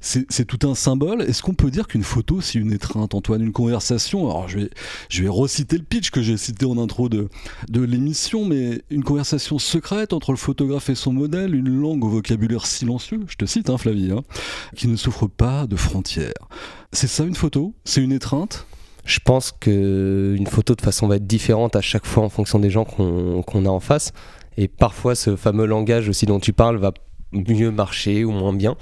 C'est 0.00 0.44
tout 0.44 0.68
un 0.68 0.76
symbole. 0.76 1.22
Est-ce 1.22 1.42
qu'on 1.42 1.54
peut 1.54 1.70
dire 1.70 1.88
qu'une 1.88 2.04
photo, 2.04 2.40
c'est 2.40 2.58
une 2.58 2.72
étreinte, 2.72 3.12
Antoine? 3.12 3.42
Une 3.42 3.52
conversation? 3.52 4.30
Alors, 4.30 4.46
je 4.46 4.58
vais, 4.60 4.70
je 5.08 5.22
vais 5.22 5.28
reciter 5.28 5.76
le 5.78 5.82
pitch 5.82 6.10
que 6.10 6.22
j'ai 6.22 6.36
cité 6.36 6.64
en 6.64 6.78
intro 6.78 7.08
de, 7.08 7.28
de 7.68 7.80
l'émission, 7.80 8.44
mais 8.44 8.82
une 8.90 9.02
conversation 9.02 9.58
secrète 9.58 10.12
entre 10.12 10.30
le 10.30 10.36
photographe 10.36 10.90
et 10.90 10.94
son 10.94 11.12
modèle, 11.12 11.56
une 11.56 11.80
langue 11.80 12.04
au 12.04 12.08
vocabulaire 12.08 12.66
silencieux, 12.66 13.22
je 13.26 13.34
te 13.34 13.46
cite, 13.46 13.68
hein, 13.68 13.78
Flavie, 13.78 14.12
hein, 14.12 14.22
qui 14.76 14.86
ne 14.86 14.94
souffre 14.94 15.26
pas 15.26 15.66
de 15.66 15.74
frontières. 15.74 16.34
C'est 16.92 17.08
ça 17.08 17.24
une 17.24 17.34
photo? 17.34 17.74
C'est 17.84 18.02
une 18.02 18.12
étreinte? 18.12 18.66
Je 19.04 19.18
pense 19.24 19.50
que 19.50 20.36
une 20.36 20.46
photo 20.46 20.76
de 20.76 20.82
façon 20.82 21.08
va 21.08 21.16
être 21.16 21.26
différente 21.26 21.74
à 21.74 21.80
chaque 21.80 22.06
fois 22.06 22.22
en 22.22 22.28
fonction 22.28 22.60
des 22.60 22.70
gens 22.70 22.84
qu'on 22.84 23.42
qu'on 23.42 23.64
a 23.64 23.68
en 23.68 23.80
face. 23.80 24.12
Et 24.56 24.68
parfois, 24.68 25.14
ce 25.14 25.36
fameux 25.36 25.66
langage 25.66 26.08
aussi 26.08 26.26
dont 26.26 26.40
tu 26.40 26.52
parles 26.52 26.76
va 26.76 26.92
mieux 27.32 27.70
marcher 27.70 28.24
ou 28.24 28.30
moins 28.32 28.52
bien. 28.52 28.76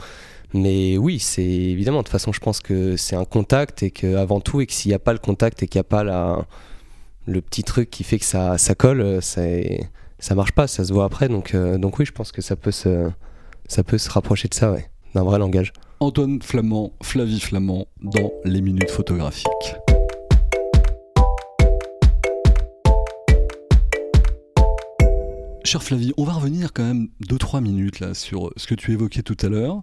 Mais 0.52 0.96
oui, 0.98 1.18
c'est 1.18 1.42
évidemment. 1.44 1.98
De 1.98 2.02
toute 2.04 2.12
façon, 2.12 2.32
je 2.32 2.40
pense 2.40 2.60
que 2.60 2.96
c'est 2.96 3.16
un 3.16 3.24
contact 3.24 3.82
et 3.82 3.90
que 3.90 4.14
avant 4.16 4.40
tout, 4.40 4.60
et 4.60 4.66
que 4.66 4.72
s'il 4.72 4.90
n'y 4.90 4.94
a 4.94 4.98
pas 5.00 5.12
le 5.12 5.18
contact 5.18 5.62
et 5.62 5.66
qu'il 5.66 5.78
n'y 5.78 5.80
a 5.80 5.84
pas 5.88 6.04
la, 6.04 6.46
le 7.26 7.40
petit 7.40 7.64
truc 7.64 7.90
qui 7.90 8.04
fait 8.04 8.18
que 8.18 8.24
ça, 8.24 8.56
ça 8.58 8.74
colle, 8.74 9.00
euh, 9.00 9.20
c'est- 9.20 9.88
ça 10.20 10.34
marche 10.34 10.52
pas, 10.52 10.66
ça 10.68 10.84
se 10.84 10.92
voit 10.92 11.04
après. 11.06 11.28
Donc, 11.28 11.54
euh, 11.54 11.76
donc 11.76 11.98
oui, 11.98 12.06
je 12.06 12.12
pense 12.12 12.30
que 12.30 12.40
ça 12.40 12.54
peut 12.54 12.70
se, 12.70 13.10
ça 13.66 13.82
peut 13.82 13.98
se 13.98 14.08
rapprocher 14.10 14.46
de 14.48 14.54
ça, 14.54 14.70
ouais, 14.70 14.88
d'un 15.14 15.24
vrai 15.24 15.38
langage. 15.40 15.72
Antoine 16.00 16.40
Flamand, 16.42 16.92
Flavie 17.02 17.40
Flamand 17.40 17.86
dans 18.02 18.30
les 18.44 18.60
minutes 18.60 18.90
photographiques. 18.90 19.74
Cher 25.64 25.82
Flavie, 25.82 26.12
on 26.18 26.24
va 26.24 26.34
revenir 26.34 26.74
quand 26.74 26.82
même 26.82 27.08
2-3 27.26 27.62
minutes 27.62 28.00
là 28.00 28.12
sur 28.12 28.50
ce 28.56 28.66
que 28.66 28.74
tu 28.74 28.92
évoquais 28.92 29.22
tout 29.22 29.36
à 29.40 29.48
l'heure. 29.48 29.80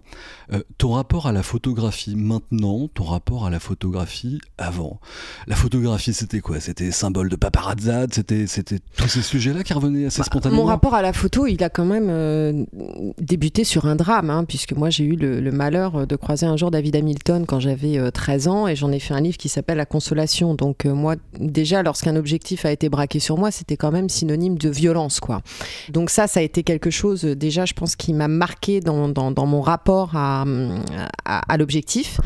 Euh, 0.52 0.62
ton 0.78 0.92
rapport 0.92 1.26
à 1.26 1.32
la 1.32 1.42
photographie 1.42 2.14
maintenant, 2.14 2.86
ton 2.86 3.02
rapport 3.02 3.46
à 3.46 3.50
la 3.50 3.58
photographie 3.58 4.40
avant. 4.58 5.00
La 5.48 5.56
photographie, 5.56 6.14
c'était 6.14 6.38
quoi? 6.38 6.60
C'était 6.60 6.92
symbole 6.92 7.28
de 7.28 7.34
paparazzade 7.34 8.14
C'était 8.14 8.46
c'était 8.46 8.78
tous 8.96 9.08
ces 9.08 9.22
sujets-là 9.22 9.64
qui 9.64 9.72
revenaient 9.72 10.06
assez 10.06 10.22
spontanément? 10.22 10.62
Mon 10.62 10.68
rapport 10.68 10.94
à 10.94 11.02
la 11.02 11.12
photo, 11.12 11.48
il 11.48 11.62
a 11.64 11.68
quand 11.68 11.84
même 11.84 12.06
euh, 12.10 12.64
débuté 13.18 13.64
sur 13.64 13.86
un 13.86 13.96
drame, 13.96 14.30
hein, 14.30 14.44
puisque 14.44 14.74
moi 14.74 14.88
j'ai 14.88 15.04
eu 15.04 15.16
le, 15.16 15.40
le 15.40 15.50
malheur 15.50 16.06
de 16.06 16.16
croiser 16.16 16.46
un 16.46 16.56
jour 16.56 16.70
David 16.70 16.94
Hamilton 16.94 17.44
quand 17.44 17.58
j'avais 17.58 17.98
euh, 17.98 18.12
13 18.12 18.46
ans 18.46 18.68
et 18.68 18.76
j'en 18.76 18.92
ai 18.92 19.00
fait 19.00 19.14
un 19.14 19.20
livre 19.20 19.36
qui 19.36 19.48
s'appelle 19.48 19.78
La 19.78 19.86
Consolation. 19.86 20.54
Donc 20.54 20.86
euh, 20.86 20.94
moi, 20.94 21.16
déjà, 21.40 21.82
lorsqu'un 21.82 22.14
objectif 22.14 22.64
a 22.64 22.70
été 22.70 22.88
braqué 22.88 23.18
sur 23.18 23.36
moi, 23.36 23.50
c'était 23.50 23.76
quand 23.76 23.90
même 23.90 24.08
synonyme 24.08 24.56
de 24.56 24.68
violence, 24.68 25.18
quoi. 25.18 25.42
Donc 25.90 26.10
ça, 26.10 26.26
ça 26.26 26.40
a 26.40 26.42
été 26.42 26.62
quelque 26.62 26.90
chose, 26.90 27.24
euh, 27.24 27.34
déjà, 27.36 27.64
je 27.64 27.72
pense, 27.74 27.96
qui 27.96 28.12
m'a 28.12 28.28
marqué 28.28 28.80
dans, 28.80 29.08
dans, 29.08 29.30
dans 29.30 29.46
mon 29.46 29.60
rapport 29.60 30.10
à, 30.14 30.44
à, 31.24 31.52
à 31.52 31.56
l'objectif. 31.56 32.20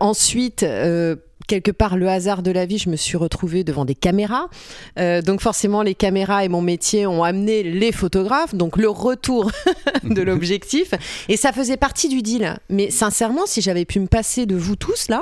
Ensuite, 0.00 0.62
euh, 0.62 1.16
quelque 1.48 1.70
part 1.72 1.96
le 1.96 2.08
hasard 2.08 2.42
de 2.42 2.50
la 2.50 2.66
vie, 2.66 2.78
je 2.78 2.88
me 2.88 2.96
suis 2.96 3.16
retrouvée 3.16 3.64
devant 3.64 3.84
des 3.84 3.94
caméras. 3.96 4.48
Euh, 4.98 5.22
donc 5.22 5.40
forcément, 5.40 5.82
les 5.82 5.94
caméras 5.94 6.44
et 6.44 6.48
mon 6.48 6.62
métier 6.62 7.06
ont 7.06 7.24
amené 7.24 7.62
les 7.62 7.92
photographes, 7.92 8.54
donc 8.54 8.76
le 8.76 8.88
retour 8.88 9.50
de 10.04 10.22
l'objectif. 10.22 10.92
Et 11.28 11.36
ça 11.36 11.52
faisait 11.52 11.76
partie 11.76 12.08
du 12.08 12.22
deal. 12.22 12.56
Mais 12.70 12.90
sincèrement, 12.90 13.42
si 13.46 13.60
j'avais 13.60 13.84
pu 13.84 14.00
me 14.00 14.06
passer 14.06 14.46
de 14.46 14.54
vous 14.56 14.76
tous 14.76 15.08
là, 15.08 15.20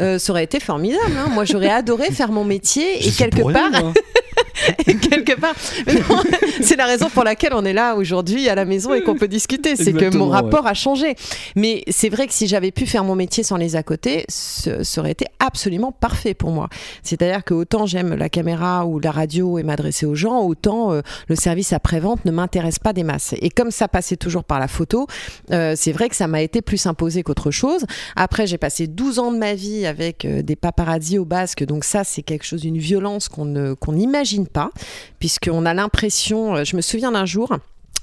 euh, 0.00 0.18
ça 0.18 0.32
aurait 0.32 0.44
été 0.44 0.58
formidable. 0.58 1.12
hein. 1.16 1.28
Moi, 1.32 1.44
j'aurais 1.44 1.70
adoré 1.70 2.10
faire 2.10 2.32
mon 2.32 2.44
métier 2.44 3.06
et 3.06 3.10
quelque 3.12 3.42
rien, 3.42 3.70
part. 3.70 3.92
et 4.86 4.96
quelque 4.96 5.38
part, 5.38 5.54
c'est 6.60 6.76
la 6.76 6.86
raison 6.86 7.08
pour 7.10 7.24
laquelle 7.24 7.52
on 7.54 7.64
est 7.64 7.72
là 7.72 7.96
aujourd'hui 7.96 8.48
à 8.48 8.54
la 8.54 8.64
maison 8.64 8.94
et 8.94 9.02
qu'on 9.02 9.16
peut 9.16 9.28
discuter. 9.28 9.76
C'est 9.76 9.92
que 9.92 10.16
mon 10.16 10.28
ouais. 10.28 10.36
rapport 10.36 10.66
a 10.66 10.74
changé. 10.74 11.14
Mais 11.56 11.82
c'est 11.88 12.08
vrai 12.08 12.26
que 12.26 12.34
si 12.34 12.46
j'avais 12.46 12.70
pu 12.70 12.86
faire 12.86 13.04
mon 13.04 13.14
métier 13.14 13.42
sans 13.42 13.56
les 13.56 13.76
à 13.76 13.82
côté, 13.82 14.24
ce 14.28 14.82
ça 14.82 15.00
aurait 15.00 15.12
été 15.12 15.26
absolument 15.38 15.92
parfait 15.92 16.34
pour 16.34 16.50
moi. 16.50 16.68
C'est-à-dire 17.02 17.44
que 17.44 17.54
autant 17.54 17.86
j'aime 17.86 18.14
la 18.14 18.28
caméra 18.28 18.86
ou 18.86 18.98
la 18.98 19.10
radio 19.10 19.58
et 19.58 19.62
m'adresser 19.62 20.06
aux 20.06 20.14
gens, 20.14 20.42
autant 20.42 20.92
euh, 20.92 21.02
le 21.28 21.36
service 21.36 21.72
après-vente 21.72 22.24
ne 22.24 22.30
m'intéresse 22.30 22.78
pas 22.78 22.92
des 22.92 23.04
masses. 23.04 23.34
Et 23.40 23.50
comme 23.50 23.70
ça 23.70 23.88
passait 23.88 24.16
toujours 24.16 24.44
par 24.44 24.58
la 24.58 24.68
photo, 24.68 25.06
euh, 25.52 25.74
c'est 25.76 25.92
vrai 25.92 26.08
que 26.08 26.16
ça 26.16 26.26
m'a 26.26 26.42
été 26.42 26.62
plus 26.62 26.86
imposé 26.86 27.22
qu'autre 27.22 27.50
chose. 27.50 27.84
Après, 28.16 28.46
j'ai 28.46 28.58
passé 28.58 28.86
12 28.86 29.18
ans 29.18 29.32
de 29.32 29.38
ma 29.38 29.54
vie 29.54 29.86
avec 29.86 30.24
euh, 30.24 30.42
des 30.42 30.56
paparazzis 30.56 31.18
au 31.18 31.24
basque, 31.24 31.64
donc 31.64 31.84
ça, 31.84 32.04
c'est 32.04 32.22
quelque 32.22 32.44
chose, 32.44 32.64
une 32.64 32.78
violence 32.78 33.28
qu'on 33.28 33.44
ne- 33.44 33.74
qu'on 33.74 33.92
n'imagine 33.92 34.47
pas, 34.48 34.70
puisqu'on 35.18 35.66
a 35.66 35.74
l'impression, 35.74 36.56
euh, 36.56 36.64
je 36.64 36.76
me 36.76 36.80
souviens 36.80 37.12
d'un 37.12 37.26
jour, 37.26 37.56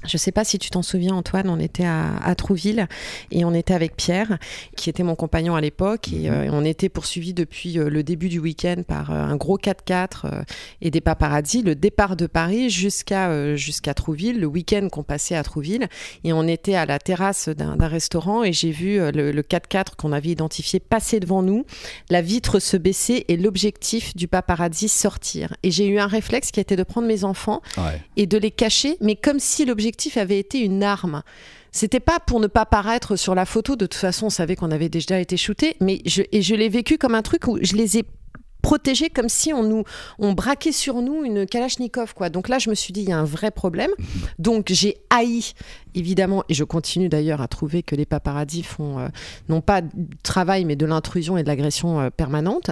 je 0.07 0.17
sais 0.17 0.31
pas 0.31 0.43
si 0.43 0.59
tu 0.59 0.69
t'en 0.69 0.81
souviens, 0.81 1.15
Antoine, 1.15 1.49
on 1.49 1.59
était 1.59 1.85
à, 1.85 2.17
à 2.17 2.35
Trouville 2.35 2.87
et 3.31 3.45
on 3.45 3.53
était 3.53 3.73
avec 3.73 3.95
Pierre, 3.95 4.37
qui 4.75 4.89
était 4.89 5.03
mon 5.03 5.15
compagnon 5.15 5.55
à 5.55 5.61
l'époque, 5.61 6.11
et 6.13 6.29
euh, 6.29 6.49
on 6.51 6.63
était 6.65 6.89
poursuivis 6.89 7.33
depuis 7.33 7.79
euh, 7.79 7.89
le 7.89 8.03
début 8.03 8.29
du 8.29 8.39
week-end 8.39 8.83
par 8.87 9.11
euh, 9.11 9.15
un 9.15 9.35
gros 9.35 9.57
4x4 9.57 10.07
euh, 10.25 10.43
et 10.81 10.91
des 10.91 11.01
paparazzis, 11.01 11.61
le 11.61 11.75
départ 11.75 12.15
de 12.15 12.27
Paris 12.27 12.69
jusqu'à 12.69 13.55
jusqu'à 13.55 13.93
Trouville, 13.93 14.39
le 14.39 14.47
week-end 14.47 14.87
qu'on 14.91 15.03
passait 15.03 15.35
à 15.35 15.43
Trouville, 15.43 15.87
et 16.23 16.33
on 16.33 16.47
était 16.47 16.75
à 16.75 16.85
la 16.85 16.99
terrasse 16.99 17.49
d'un 17.49 17.87
restaurant 17.87 18.43
et 18.43 18.53
j'ai 18.53 18.71
vu 18.71 18.97
le, 18.97 19.31
le 19.31 19.41
4x4 19.41 19.95
qu'on 19.97 20.11
avait 20.11 20.29
identifié 20.29 20.79
passer 20.79 21.19
devant 21.19 21.41
nous, 21.41 21.65
la 22.09 22.21
vitre 22.21 22.59
se 22.59 22.77
baisser 22.77 23.25
et 23.27 23.37
l'objectif 23.37 24.15
du 24.15 24.27
paparazzi 24.27 24.87
sortir. 24.89 25.55
Et 25.63 25.71
j'ai 25.71 25.87
eu 25.87 25.99
un 25.99 26.07
réflexe 26.07 26.51
qui 26.51 26.59
était 26.59 26.75
de 26.75 26.83
prendre 26.83 27.07
mes 27.07 27.23
enfants 27.23 27.61
Ouais. 27.77 28.01
et 28.15 28.25
de 28.25 28.37
les 28.37 28.51
cacher, 28.51 28.97
mais 29.01 29.15
comme 29.15 29.39
si 29.39 29.65
l'objectif 29.65 29.94
avait 30.15 30.39
été 30.39 30.59
une 30.59 30.83
arme. 30.83 31.23
C'était 31.71 31.99
pas 31.99 32.19
pour 32.19 32.39
ne 32.39 32.47
pas 32.47 32.65
paraître 32.65 33.15
sur 33.17 33.35
la 33.35 33.45
photo, 33.45 33.75
de 33.75 33.85
toute 33.85 33.99
façon 33.99 34.27
on 34.27 34.29
savait 34.29 34.55
qu'on 34.55 34.71
avait 34.71 34.89
déjà 34.89 35.19
été 35.19 35.35
shooté, 35.35 35.75
mais 35.81 36.01
je, 36.05 36.21
et 36.31 36.41
je 36.41 36.55
l'ai 36.55 36.69
vécu 36.69 36.97
comme 36.97 37.15
un 37.15 37.21
truc 37.21 37.47
où 37.47 37.57
je 37.61 37.75
les 37.75 37.97
ai 37.97 38.05
protégés 38.61 39.11
comme 39.11 39.29
si 39.29 39.53
on 39.53 39.61
nous 39.61 39.83
on 40.17 40.33
braquait 40.33 40.71
sur 40.71 41.01
nous 41.01 41.23
une 41.23 41.45
Kalachnikov 41.45 42.13
quoi. 42.15 42.29
Donc 42.29 42.47
là 42.49 42.57
je 42.59 42.69
me 42.69 42.75
suis 42.75 42.93
dit 42.93 43.01
il 43.01 43.09
y 43.09 43.11
a 43.11 43.19
un 43.19 43.25
vrai 43.25 43.51
problème. 43.51 43.91
Donc 44.39 44.67
j'ai 44.69 44.97
haï 45.09 45.51
évidemment 45.93 46.43
et 46.49 46.53
je 46.55 46.63
continue 46.63 47.09
d'ailleurs 47.09 47.41
à 47.41 47.47
trouver 47.47 47.83
que 47.83 47.95
les 47.95 48.05
paparazzis 48.05 48.63
font 48.63 48.97
euh, 48.99 49.07
non 49.49 49.61
pas 49.61 49.81
du 49.81 50.17
travail 50.23 50.65
mais 50.65 50.75
de 50.75 50.85
l'intrusion 50.85 51.37
et 51.37 51.43
de 51.43 51.47
l'agression 51.47 51.99
euh, 51.99 52.09
permanente. 52.09 52.71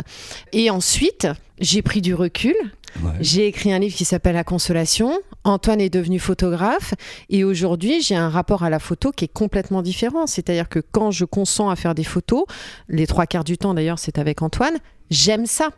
Et 0.51 0.69
ensuite, 0.71 1.27
j'ai 1.59 1.81
pris 1.81 2.01
du 2.01 2.15
recul 2.15 2.55
Ouais. 3.01 3.11
j'ai 3.21 3.47
écrit 3.47 3.73
un 3.73 3.79
livre 3.79 3.95
qui 3.95 4.05
s'appelle 4.05 4.35
La 4.35 4.43
Consolation. 4.43 5.19
Antoine 5.43 5.81
est 5.81 5.89
devenu 5.89 6.19
photographe 6.19 6.93
et 7.29 7.43
aujourd'hui 7.43 8.01
j'ai 8.01 8.15
un 8.15 8.29
rapport 8.29 8.63
à 8.63 8.69
la 8.69 8.79
photo 8.79 9.11
qui 9.11 9.25
est 9.25 9.33
complètement 9.33 9.81
différent. 9.81 10.27
C'est-à-dire 10.27 10.69
que 10.69 10.79
quand 10.79 11.11
je 11.11 11.25
consens 11.25 11.69
à 11.69 11.75
faire 11.75 11.95
des 11.95 12.03
photos, 12.03 12.45
les 12.87 13.07
trois 13.07 13.25
quarts 13.25 13.43
du 13.43 13.57
temps 13.57 13.73
d'ailleurs 13.73 13.99
c'est 13.99 14.17
avec 14.17 14.41
Antoine, 14.41 14.77
j'aime 15.09 15.45
ça. 15.45 15.69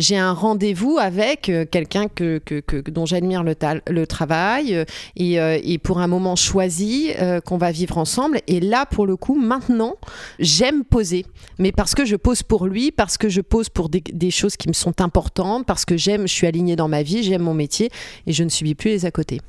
J'ai 0.00 0.16
un 0.16 0.32
rendez-vous 0.32 0.96
avec 0.98 1.50
euh, 1.50 1.66
quelqu'un 1.70 2.08
que, 2.08 2.38
que- 2.38 2.60
que- 2.60 2.90
dont 2.90 3.04
j'admire 3.04 3.44
le, 3.44 4.06
travail 4.06 4.74
euh, 4.74 4.84
et, 5.14 5.38
euh, 5.38 5.58
et 5.62 5.76
pour 5.76 6.00
un 6.00 6.06
moment 6.06 6.36
choisi 6.36 7.10
qu'on 7.44 7.58
va 7.58 7.70
vivre 7.70 7.98
ensemble. 7.98 8.40
Et 8.46 8.60
là, 8.60 8.86
pour 8.86 9.06
le 9.06 9.16
coup, 9.16 9.34
maintenant, 9.34 9.96
j'aime 10.38 10.84
poser. 10.84 11.26
Mais 11.58 11.70
parce 11.70 11.94
que 11.94 12.04
je 12.06 12.16
pose 12.16 12.42
pour 12.42 12.66
lui, 12.66 12.90
parce 12.92 13.18
que 13.18 13.28
je 13.28 13.42
pose 13.42 13.68
pour 13.68 13.90
des, 13.90 14.00
des 14.00 14.30
choses 14.30 14.56
qui 14.56 14.68
me 14.68 14.72
sont 14.72 15.00
importantes, 15.02 15.66
parce 15.66 15.84
que 15.84 15.96
j'aime, 15.98 16.26
je 16.26 16.32
suis 16.32 16.46
alignée 16.46 16.76
dans 16.76 16.88
ma 16.88 17.02
vie, 17.02 17.22
j'aime 17.22 17.42
mon 17.42 17.54
métier 17.54 17.90
et 18.26 18.32
je 18.32 18.42
ne 18.42 18.48
subis 18.48 18.74
plus 18.74 18.90
les 18.90 19.06
à 19.06 19.10
côté. 19.10 19.40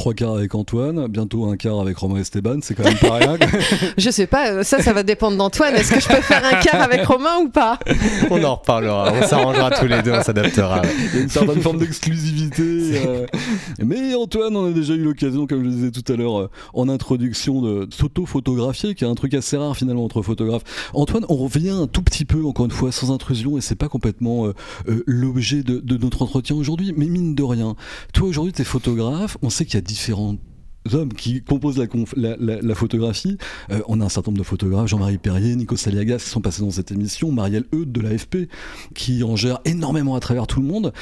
Trois 0.00 0.14
quarts 0.14 0.36
avec 0.36 0.54
Antoine, 0.54 1.08
bientôt 1.08 1.44
un 1.44 1.58
quart 1.58 1.78
avec 1.78 1.98
Romain 1.98 2.20
Esteban, 2.20 2.60
c'est 2.62 2.74
quand 2.74 2.84
même 2.84 2.96
pas 2.96 3.16
rien. 3.16 3.36
Je 3.98 4.08
sais 4.08 4.26
pas, 4.26 4.50
euh, 4.50 4.62
ça, 4.62 4.80
ça 4.80 4.94
va 4.94 5.02
dépendre 5.02 5.36
d'Antoine. 5.36 5.74
Est-ce 5.74 5.92
que 5.92 6.00
je 6.00 6.08
peux 6.08 6.22
faire 6.22 6.42
un 6.42 6.58
quart 6.62 6.80
avec 6.80 7.04
Romain 7.04 7.40
ou 7.42 7.50
pas? 7.50 7.78
On 8.30 8.42
en 8.42 8.54
reparlera, 8.54 9.12
on 9.12 9.26
s'arrangera 9.26 9.70
tous 9.72 9.84
les 9.84 10.00
deux, 10.00 10.12
on 10.12 10.22
s'adaptera. 10.22 10.80
Il 11.12 11.16
y 11.16 11.18
a 11.18 11.22
une 11.24 11.28
certaine 11.28 11.60
forme 11.60 11.76
d'exclusivité. 11.76 12.62
euh. 13.06 13.26
Mais 13.84 14.14
Antoine, 14.14 14.56
on 14.56 14.70
a 14.70 14.70
déjà 14.70 14.94
eu 14.94 15.02
l'occasion, 15.02 15.46
comme 15.46 15.58
je 15.64 15.64
le 15.68 15.70
disais 15.70 15.90
tout 15.90 16.10
à 16.10 16.16
l'heure 16.16 16.40
euh, 16.40 16.50
en 16.72 16.88
introduction, 16.88 17.60
de 17.60 17.86
s'auto-photographier, 17.90 18.94
qui 18.94 19.04
est 19.04 19.06
un 19.06 19.14
truc 19.14 19.34
assez 19.34 19.58
rare 19.58 19.76
finalement 19.76 20.06
entre 20.06 20.22
photographes. 20.22 20.62
Antoine, 20.94 21.26
on 21.28 21.36
revient 21.36 21.68
un 21.68 21.86
tout 21.86 22.00
petit 22.00 22.24
peu, 22.24 22.42
encore 22.46 22.64
une 22.64 22.72
fois, 22.72 22.90
sans 22.90 23.12
intrusion, 23.12 23.58
et 23.58 23.60
c'est 23.60 23.74
pas 23.74 23.88
complètement 23.88 24.46
euh, 24.46 24.54
euh, 24.88 25.04
l'objet 25.06 25.62
de, 25.62 25.78
de 25.78 25.98
notre 25.98 26.22
entretien 26.22 26.56
aujourd'hui, 26.56 26.94
mais 26.96 27.04
mine 27.04 27.34
de 27.34 27.42
rien, 27.42 27.76
toi 28.14 28.28
aujourd'hui, 28.28 28.54
tu 28.54 28.62
es 28.62 28.64
photographe, 28.64 29.36
on 29.42 29.50
sait 29.50 29.66
qu'il 29.66 29.74
y 29.74 29.78
a 29.78 29.89
différents 29.92 30.36
hommes 30.92 31.12
qui 31.12 31.42
composent 31.42 31.78
la, 31.78 32.36
la 32.38 32.74
photographie. 32.74 33.36
Euh, 33.70 33.80
on 33.88 34.00
a 34.00 34.04
un 34.04 34.08
certain 34.08 34.30
nombre 34.30 34.38
de 34.38 34.46
photographes, 34.46 34.88
Jean-Marie 34.88 35.18
Perrier, 35.18 35.54
Nico 35.56 35.76
Saliagas, 35.76 36.18
qui 36.18 36.30
sont 36.30 36.40
passés 36.40 36.62
dans 36.62 36.70
cette 36.70 36.90
émission, 36.90 37.32
Marielle 37.32 37.64
Eudes 37.74 37.92
de 37.92 38.00
l'AFP, 38.00 38.48
qui 38.94 39.22
en 39.22 39.36
gère 39.36 39.60
énormément 39.64 40.14
à 40.14 40.20
travers 40.20 40.46
tout 40.46 40.60
le 40.60 40.66
monde. 40.66 40.92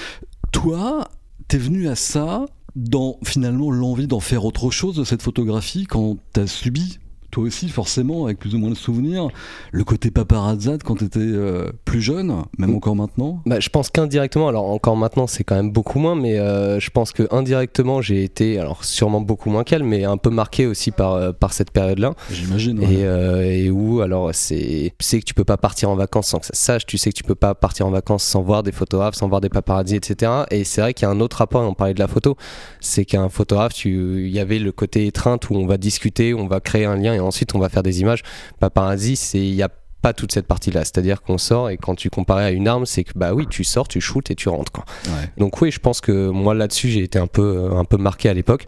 Toi, 0.53 1.09
t'es 1.47 1.59
venu 1.59 1.89
à 1.89 1.95
ça 1.95 2.47
dans 2.77 3.19
finalement 3.25 3.71
l'envie 3.71 4.07
d'en 4.07 4.21
faire 4.21 4.45
autre 4.45 4.71
chose 4.71 4.97
de 4.97 5.05
cette 5.05 5.23
photographie 5.23 5.87
quand 5.87 6.17
t'as 6.33 6.47
subi 6.47 6.99
toi 7.31 7.45
aussi 7.45 7.69
forcément 7.69 8.27
avec 8.27 8.39
plus 8.39 8.55
ou 8.55 8.59
moins 8.59 8.71
de 8.71 8.77
souvenirs. 8.77 9.29
Le 9.73 9.85
côté 9.85 10.11
paparazzade 10.11 10.83
quand 10.83 10.97
t'étais 10.97 11.21
euh, 11.21 11.71
plus 11.85 12.01
jeune 12.01 12.29
même 12.59 12.75
encore 12.75 12.97
maintenant? 12.97 13.43
Bah, 13.47 13.61
je 13.61 13.69
pense 13.69 13.91
qu'indirectement, 13.91 14.49
alors 14.49 14.67
encore 14.71 14.97
maintenant 14.97 15.27
c'est 15.27 15.45
quand 15.45 15.57
même 15.57 15.71
beaucoup 15.71 15.99
moins, 15.99 16.15
mais 16.15 16.39
euh, 16.39 16.81
je 16.81 16.91
pense 16.91 17.13
que 17.13 17.27
indirectement 17.31 18.01
j'ai 18.01 18.25
été, 18.25 18.59
alors 18.59 18.85
sûrement 18.85 19.21
beaucoup 19.21 19.51
moins 19.51 19.65
calme, 19.65 19.87
mais 19.87 20.05
un 20.05 20.17
peu 20.17 20.31
marqué 20.31 20.67
aussi 20.67 20.91
par, 20.91 21.15
euh, 21.15 21.33
par 21.33 21.53
cette 21.53 21.71
période-là. 21.71 22.15
j'imagine 22.31 22.81
ouais. 22.81 22.93
Et, 22.93 23.65
et 23.65 23.71
où 23.71 24.01
alors 24.01 24.31
c'est 24.33 24.93
tu 24.99 25.07
sais 25.07 25.21
que 25.21 25.25
tu 25.25 25.35
peux 25.35 25.45
pas 25.45 25.57
partir 25.57 25.91
en 25.91 25.97
vacances 25.97 26.29
sans 26.29 26.39
que 26.39 26.47
ça 26.47 26.55
sache 26.55 26.87
tu 26.87 26.99
sais 26.99 27.11
que 27.11 27.17
tu 27.17 27.25
peux 27.25 27.35
pas 27.35 27.55
partir 27.55 27.87
en 27.87 27.91
vacances 27.91 28.25
sans 28.25 28.43
voir 28.43 28.63
des 28.63 28.73
photographes 28.73 29.15
sans 29.15 29.29
voir 29.29 29.41
des 29.41 29.49
paparazzis 29.49 29.97
etc 29.97 30.33
et 30.51 30.65
c'est 30.65 30.81
vrai 30.81 30.95
qu'il 30.95 31.07
y 31.07 31.09
a 31.09 31.11
un 31.11 31.21
autre 31.21 31.39
rapport 31.39 31.63
on 31.63 31.75
parlait 31.75 31.95
de 31.95 31.99
la 31.99 32.09
photo. 32.09 32.37
C'est 32.81 33.05
qu'un 33.05 33.29
photographe 33.29 33.75
tu 33.75 34.27
il 34.27 34.35
y 34.35 34.41
avait 34.41 34.59
le 34.59 34.73
côté 34.73 35.07
étreinte 35.07 35.51
où 35.51 35.55
on 35.55 35.67
va 35.67 35.77
discuter 35.77 36.33
où 36.33 36.39
on 36.39 36.47
va 36.47 36.61
créer 36.61 36.85
un 36.85 36.97
lien 36.97 37.18
et 37.19 37.21
ensuite 37.21 37.55
on 37.55 37.59
va 37.59 37.69
faire 37.69 37.83
des 37.83 38.01
images. 38.01 38.23
Paparazzi 38.59 39.17
c'est 39.17 39.39
il 39.39 39.55
y 39.55 39.63
a 39.63 39.69
pas 40.01 40.13
toute 40.13 40.33
cette 40.33 40.47
partie 40.47 40.71
là 40.71 40.85
c'est 40.85 40.99
à 40.99 41.03
dire 41.03 41.23
qu'on 41.23 41.39
sort 41.39 41.71
et 41.71 41.77
quand 41.77 41.95
tu 41.95 42.09
comparais 42.09 42.45
à 42.45 42.51
une 42.51 42.69
arme 42.69 42.87
c'est 42.87 43.05
que 43.05 43.13
bah 43.17 43.35
oui 43.35 43.47
tu 43.49 43.65
sors 43.65 43.89
tu 43.89 44.01
shootes 44.01 44.31
et 44.31 44.35
tu 44.35 44.49
rentres 44.49 44.73
quoi. 44.73 44.85
Ouais. 45.07 45.29
donc 45.37 45.61
oui, 45.61 45.71
je 45.71 45.81
pense 45.81 46.01
que 46.01 46.31
moi 46.31 46.55
là-dessus 46.55 46.89
j'ai 46.89 47.03
été 47.03 47.19
un 47.19 47.27
peu 47.27 47.71
un 47.73 47.85
peu 47.85 47.97
marqué 47.97 48.29
à 48.29 48.35
l'époque. 48.35 48.67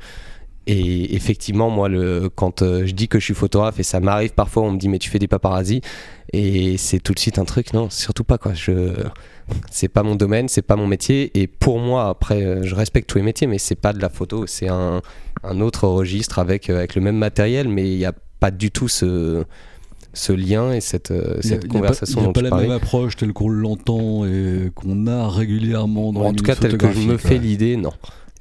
Et 0.67 1.17
effectivement, 1.17 1.71
moi, 1.71 1.89
le, 1.89 2.29
quand 2.33 2.63
euh, 2.63 2.87
je 2.87 2.93
dis 2.93 3.09
que 3.09 3.19
je 3.19 3.25
suis 3.25 3.35
photographe 3.35 3.81
et 3.81 3.83
ça 3.83 3.99
m'arrive 3.99 4.35
parfois, 4.35 4.63
on 4.63 4.71
me 4.71 4.79
dit 4.79 4.89
mais 4.89 4.99
tu 4.99 5.11
fais 5.11 5.19
des 5.19 5.27
paparazzis. 5.27 5.81
Et 6.33 6.77
c'est 6.77 7.01
tout 7.01 7.13
de 7.13 7.19
suite 7.19 7.39
un 7.39 7.45
truc. 7.45 7.73
Non, 7.73 7.91
surtout 7.91 8.25
pas 8.25 8.39
quoi. 8.39 8.55
Je 8.55 8.93
c'est 9.71 9.89
pas 9.89 10.05
mon 10.05 10.15
domaine, 10.15 10.49
c'est 10.49 10.63
pas 10.63 10.77
mon 10.77 10.87
métier. 10.87 11.37
Et 11.41 11.47
pour 11.49 11.81
moi 11.81 12.09
après 12.09 12.45
euh, 12.45 12.63
je 12.63 12.75
respecte 12.75 13.09
tous 13.09 13.19
les 13.19 13.25
métiers 13.25 13.49
mais 13.49 13.59
c'est 13.59 13.75
pas 13.75 13.93
de 13.93 14.01
la 14.01 14.09
photo, 14.09 14.47
c'est 14.47 14.69
un, 14.69 15.03
un 15.43 15.61
autre 15.61 15.89
registre 15.89 16.39
avec 16.39 16.71
euh, 16.71 16.77
avec 16.77 16.95
le 16.95 17.01
même 17.01 17.17
matériel. 17.17 17.69
Mais 17.69 17.91
il 17.91 17.99
n'y 17.99 18.05
a 18.05 18.13
pas 18.41 18.51
du 18.51 18.71
tout 18.71 18.89
ce 18.89 19.45
ce 20.13 20.33
lien 20.33 20.73
et 20.73 20.81
cette, 20.81 21.13
euh, 21.13 21.37
Il 21.45 21.51
y 21.51 21.53
a- 21.53 21.57
cette 21.57 21.65
il 21.65 21.67
y 21.67 21.71
a 21.71 21.73
pas- 21.73 21.79
conversation 21.79 22.21
il 22.21 22.25
y 22.25 22.29
a 22.29 22.33
pas 22.33 22.41
tu 22.43 22.49
la 22.51 22.57
même 22.57 22.71
approche 22.73 23.17
telle 23.17 23.33
qu'on 23.33 23.49
l'entend 23.49 24.25
et 24.27 24.73
qu'on 24.75 25.07
a 25.07 25.29
régulièrement 25.29 26.13
dans 26.13 26.23
en 26.23 26.33
tout 26.35 26.43
cas 26.43 26.57
minutes 26.57 26.79
tel 26.79 26.79
que 26.79 26.93
je 26.93 27.07
me 27.07 27.17
fais 27.17 27.39
l'idée 27.39 27.77
non 27.77 27.93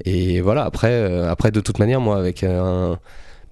et 0.05 0.41
voilà 0.41 0.63
après 0.65 0.91
euh, 0.93 1.29
après 1.29 1.51
de 1.51 1.59
toute 1.61 1.77
manière 1.77 2.01
moi 2.01 2.17
avec 2.17 2.43
euh, 2.43 2.93
un 2.93 2.99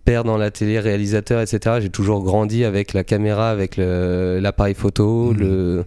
père 0.03 0.23
dans 0.23 0.37
la 0.37 0.49
télé 0.49 0.79
réalisateur 0.79 1.41
etc 1.41 1.75
j'ai 1.79 1.89
toujours 1.89 2.23
grandi 2.23 2.63
avec 2.63 2.93
la 2.93 3.03
caméra 3.03 3.51
avec 3.51 3.77
l'appareil 3.77 4.73
photo 4.73 5.31
Mhm. 5.33 5.37
le 5.39 5.85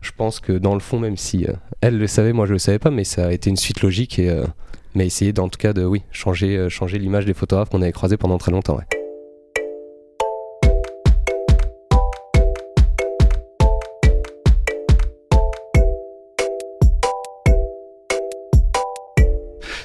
je 0.00 0.12
pense 0.16 0.40
que 0.40 0.52
dans 0.52 0.72
le 0.72 0.80
fond 0.80 0.98
même 0.98 1.18
si 1.18 1.44
euh, 1.44 1.52
elle 1.82 1.98
le 1.98 2.06
savait 2.06 2.32
moi 2.32 2.46
je 2.46 2.52
le 2.54 2.58
savais 2.58 2.78
pas 2.78 2.90
mais 2.90 3.04
ça 3.04 3.26
a 3.26 3.32
été 3.32 3.50
une 3.50 3.56
suite 3.58 3.82
logique 3.82 4.18
et 4.18 4.30
euh, 4.30 4.44
mais 4.94 5.06
essayer 5.06 5.34
en 5.38 5.48
tout 5.50 5.58
cas 5.58 5.74
de 5.74 5.84
oui 5.84 6.02
changer 6.10 6.56
euh, 6.56 6.68
changer 6.70 6.98
l'image 6.98 7.26
des 7.26 7.34
photographes 7.34 7.68
qu'on 7.68 7.82
avait 7.82 7.92
croisés 7.92 8.16
pendant 8.16 8.38
très 8.38 8.50
longtemps 8.52 8.76
ouais. 8.76 8.84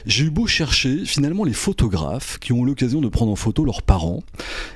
J'ai 0.05 0.25
eu 0.25 0.29
beau 0.29 0.47
chercher, 0.47 1.05
finalement, 1.05 1.43
les 1.43 1.53
photographes 1.53 2.37
qui 2.39 2.53
ont 2.53 2.63
l'occasion 2.63 3.01
de 3.01 3.07
prendre 3.07 3.31
en 3.31 3.35
photo 3.35 3.65
leurs 3.65 3.81
parents 3.81 4.23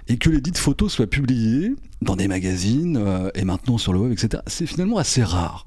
et 0.07 0.17
que 0.17 0.29
les 0.29 0.41
dites 0.41 0.57
photos 0.57 0.91
soient 0.91 1.07
publiées 1.07 1.73
dans 2.01 2.15
des 2.15 2.27
magazines 2.27 2.97
euh, 2.97 3.29
et 3.35 3.43
maintenant 3.43 3.77
sur 3.77 3.93
le 3.93 3.99
web, 3.99 4.11
etc. 4.11 4.41
C'est 4.47 4.65
finalement 4.65 4.97
assez 4.97 5.23
rare. 5.23 5.65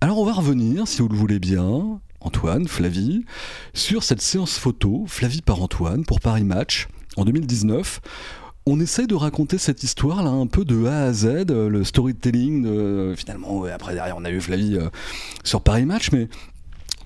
Alors 0.00 0.18
on 0.18 0.24
va 0.24 0.32
revenir, 0.32 0.86
si 0.86 1.02
vous 1.02 1.08
le 1.08 1.16
voulez 1.16 1.38
bien, 1.38 2.00
Antoine, 2.20 2.68
Flavie, 2.68 3.24
sur 3.74 4.02
cette 4.04 4.20
séance 4.20 4.58
photo, 4.58 5.04
Flavie 5.08 5.42
par 5.42 5.60
Antoine, 5.60 6.04
pour 6.04 6.20
Paris 6.20 6.44
Match, 6.44 6.88
en 7.16 7.24
2019. 7.24 8.00
On 8.64 8.78
essaye 8.78 9.08
de 9.08 9.16
raconter 9.16 9.58
cette 9.58 9.82
histoire 9.82 10.22
là 10.22 10.30
un 10.30 10.46
peu 10.46 10.64
de 10.64 10.86
A 10.86 11.06
à 11.06 11.12
Z, 11.12 11.26
euh, 11.50 11.68
le 11.68 11.82
storytelling. 11.82 12.62
De, 12.62 13.14
finalement, 13.16 13.64
après 13.64 13.94
derrière, 13.94 14.16
on 14.16 14.24
a 14.24 14.30
eu 14.30 14.40
Flavie 14.40 14.76
euh, 14.76 14.88
sur 15.42 15.62
Paris 15.62 15.84
Match, 15.84 16.12
mais 16.12 16.28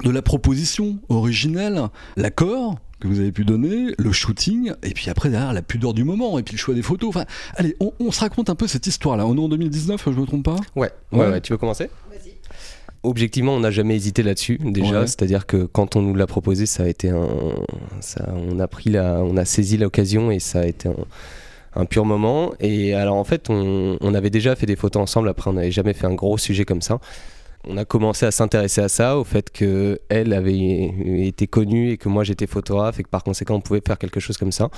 de 0.04 0.10
la 0.10 0.22
proposition 0.22 0.98
originelle, 1.08 1.80
l'accord 2.16 2.76
que 3.00 3.08
vous 3.08 3.20
avez 3.20 3.32
pu 3.32 3.44
donner, 3.44 3.92
le 3.98 4.10
shooting, 4.12 4.72
et 4.82 4.90
puis 4.94 5.10
après 5.10 5.28
derrière 5.28 5.52
la 5.52 5.60
pudeur 5.62 5.92
du 5.92 6.02
moment, 6.04 6.38
et 6.38 6.42
puis 6.42 6.54
le 6.54 6.58
choix 6.58 6.74
des 6.74 6.82
photos. 6.82 7.10
Enfin, 7.10 7.24
allez, 7.56 7.76
on, 7.80 7.92
on 8.00 8.10
se 8.10 8.20
raconte 8.20 8.48
un 8.48 8.54
peu 8.54 8.66
cette 8.66 8.86
histoire 8.86 9.16
là. 9.18 9.26
On 9.26 9.36
est 9.36 9.40
en 9.40 9.48
2019, 9.48 10.02
je 10.06 10.10
me 10.18 10.26
trompe 10.26 10.44
pas 10.44 10.56
Ouais, 10.74 10.90
ouais, 11.12 11.18
Ouais. 11.20 11.30
ouais, 11.32 11.40
tu 11.40 11.52
veux 11.52 11.58
commencer? 11.58 11.90
Objectivement, 13.02 13.52
on 13.54 13.60
n'a 13.60 13.70
jamais 13.70 13.94
hésité 13.94 14.22
là-dessus 14.24 14.58
déjà, 14.64 15.00
Ouais. 15.00 15.06
c'est-à-dire 15.06 15.46
que 15.46 15.64
quand 15.66 15.94
on 15.94 16.02
nous 16.02 16.14
l'a 16.14 16.26
proposé, 16.26 16.66
ça 16.66 16.82
a 16.82 16.86
été 16.88 17.10
un, 17.10 17.28
ça, 18.00 18.32
on 18.34 18.58
a 18.58 18.66
pris 18.66 18.90
la, 18.90 19.22
on 19.22 19.36
a 19.36 19.44
saisi 19.44 19.76
l'occasion 19.76 20.30
et 20.32 20.40
ça 20.40 20.60
a 20.60 20.66
été 20.66 20.88
un, 20.88 20.94
un 21.76 21.84
pur 21.84 22.04
moment. 22.04 22.52
Et 22.58 22.94
alors 22.94 23.14
en 23.16 23.22
fait, 23.24 23.48
on, 23.48 23.96
on 24.00 24.14
avait 24.14 24.30
déjà 24.30 24.56
fait 24.56 24.66
des 24.66 24.74
photos 24.74 25.02
ensemble. 25.02 25.28
Après, 25.28 25.48
on 25.50 25.52
n'avait 25.52 25.70
jamais 25.70 25.92
fait 25.92 26.06
un 26.06 26.14
gros 26.14 26.36
sujet 26.38 26.64
comme 26.64 26.82
ça. 26.82 26.98
On 27.68 27.76
a 27.76 27.85
commencé 27.85 28.25
à 28.26 28.30
s'intéresser 28.30 28.80
à 28.80 28.88
ça, 28.88 29.18
au 29.18 29.25
fait 29.25 29.50
que 29.50 30.00
elle 30.08 30.32
avait 30.32 30.92
été 31.26 31.49
connue 31.49 31.90
et 31.90 31.96
que 31.96 32.08
moi 32.08 32.23
j'étais 32.23 32.46
photographe 32.46 33.00
et 33.00 33.02
que 33.02 33.08
par 33.08 33.25
conséquent 33.25 33.56
on 33.56 33.61
pouvait 33.61 33.82
faire 33.85 33.99
quelque 33.99 34.20
chose 34.20 34.38
comme 34.38 34.52
ça. 34.52 34.70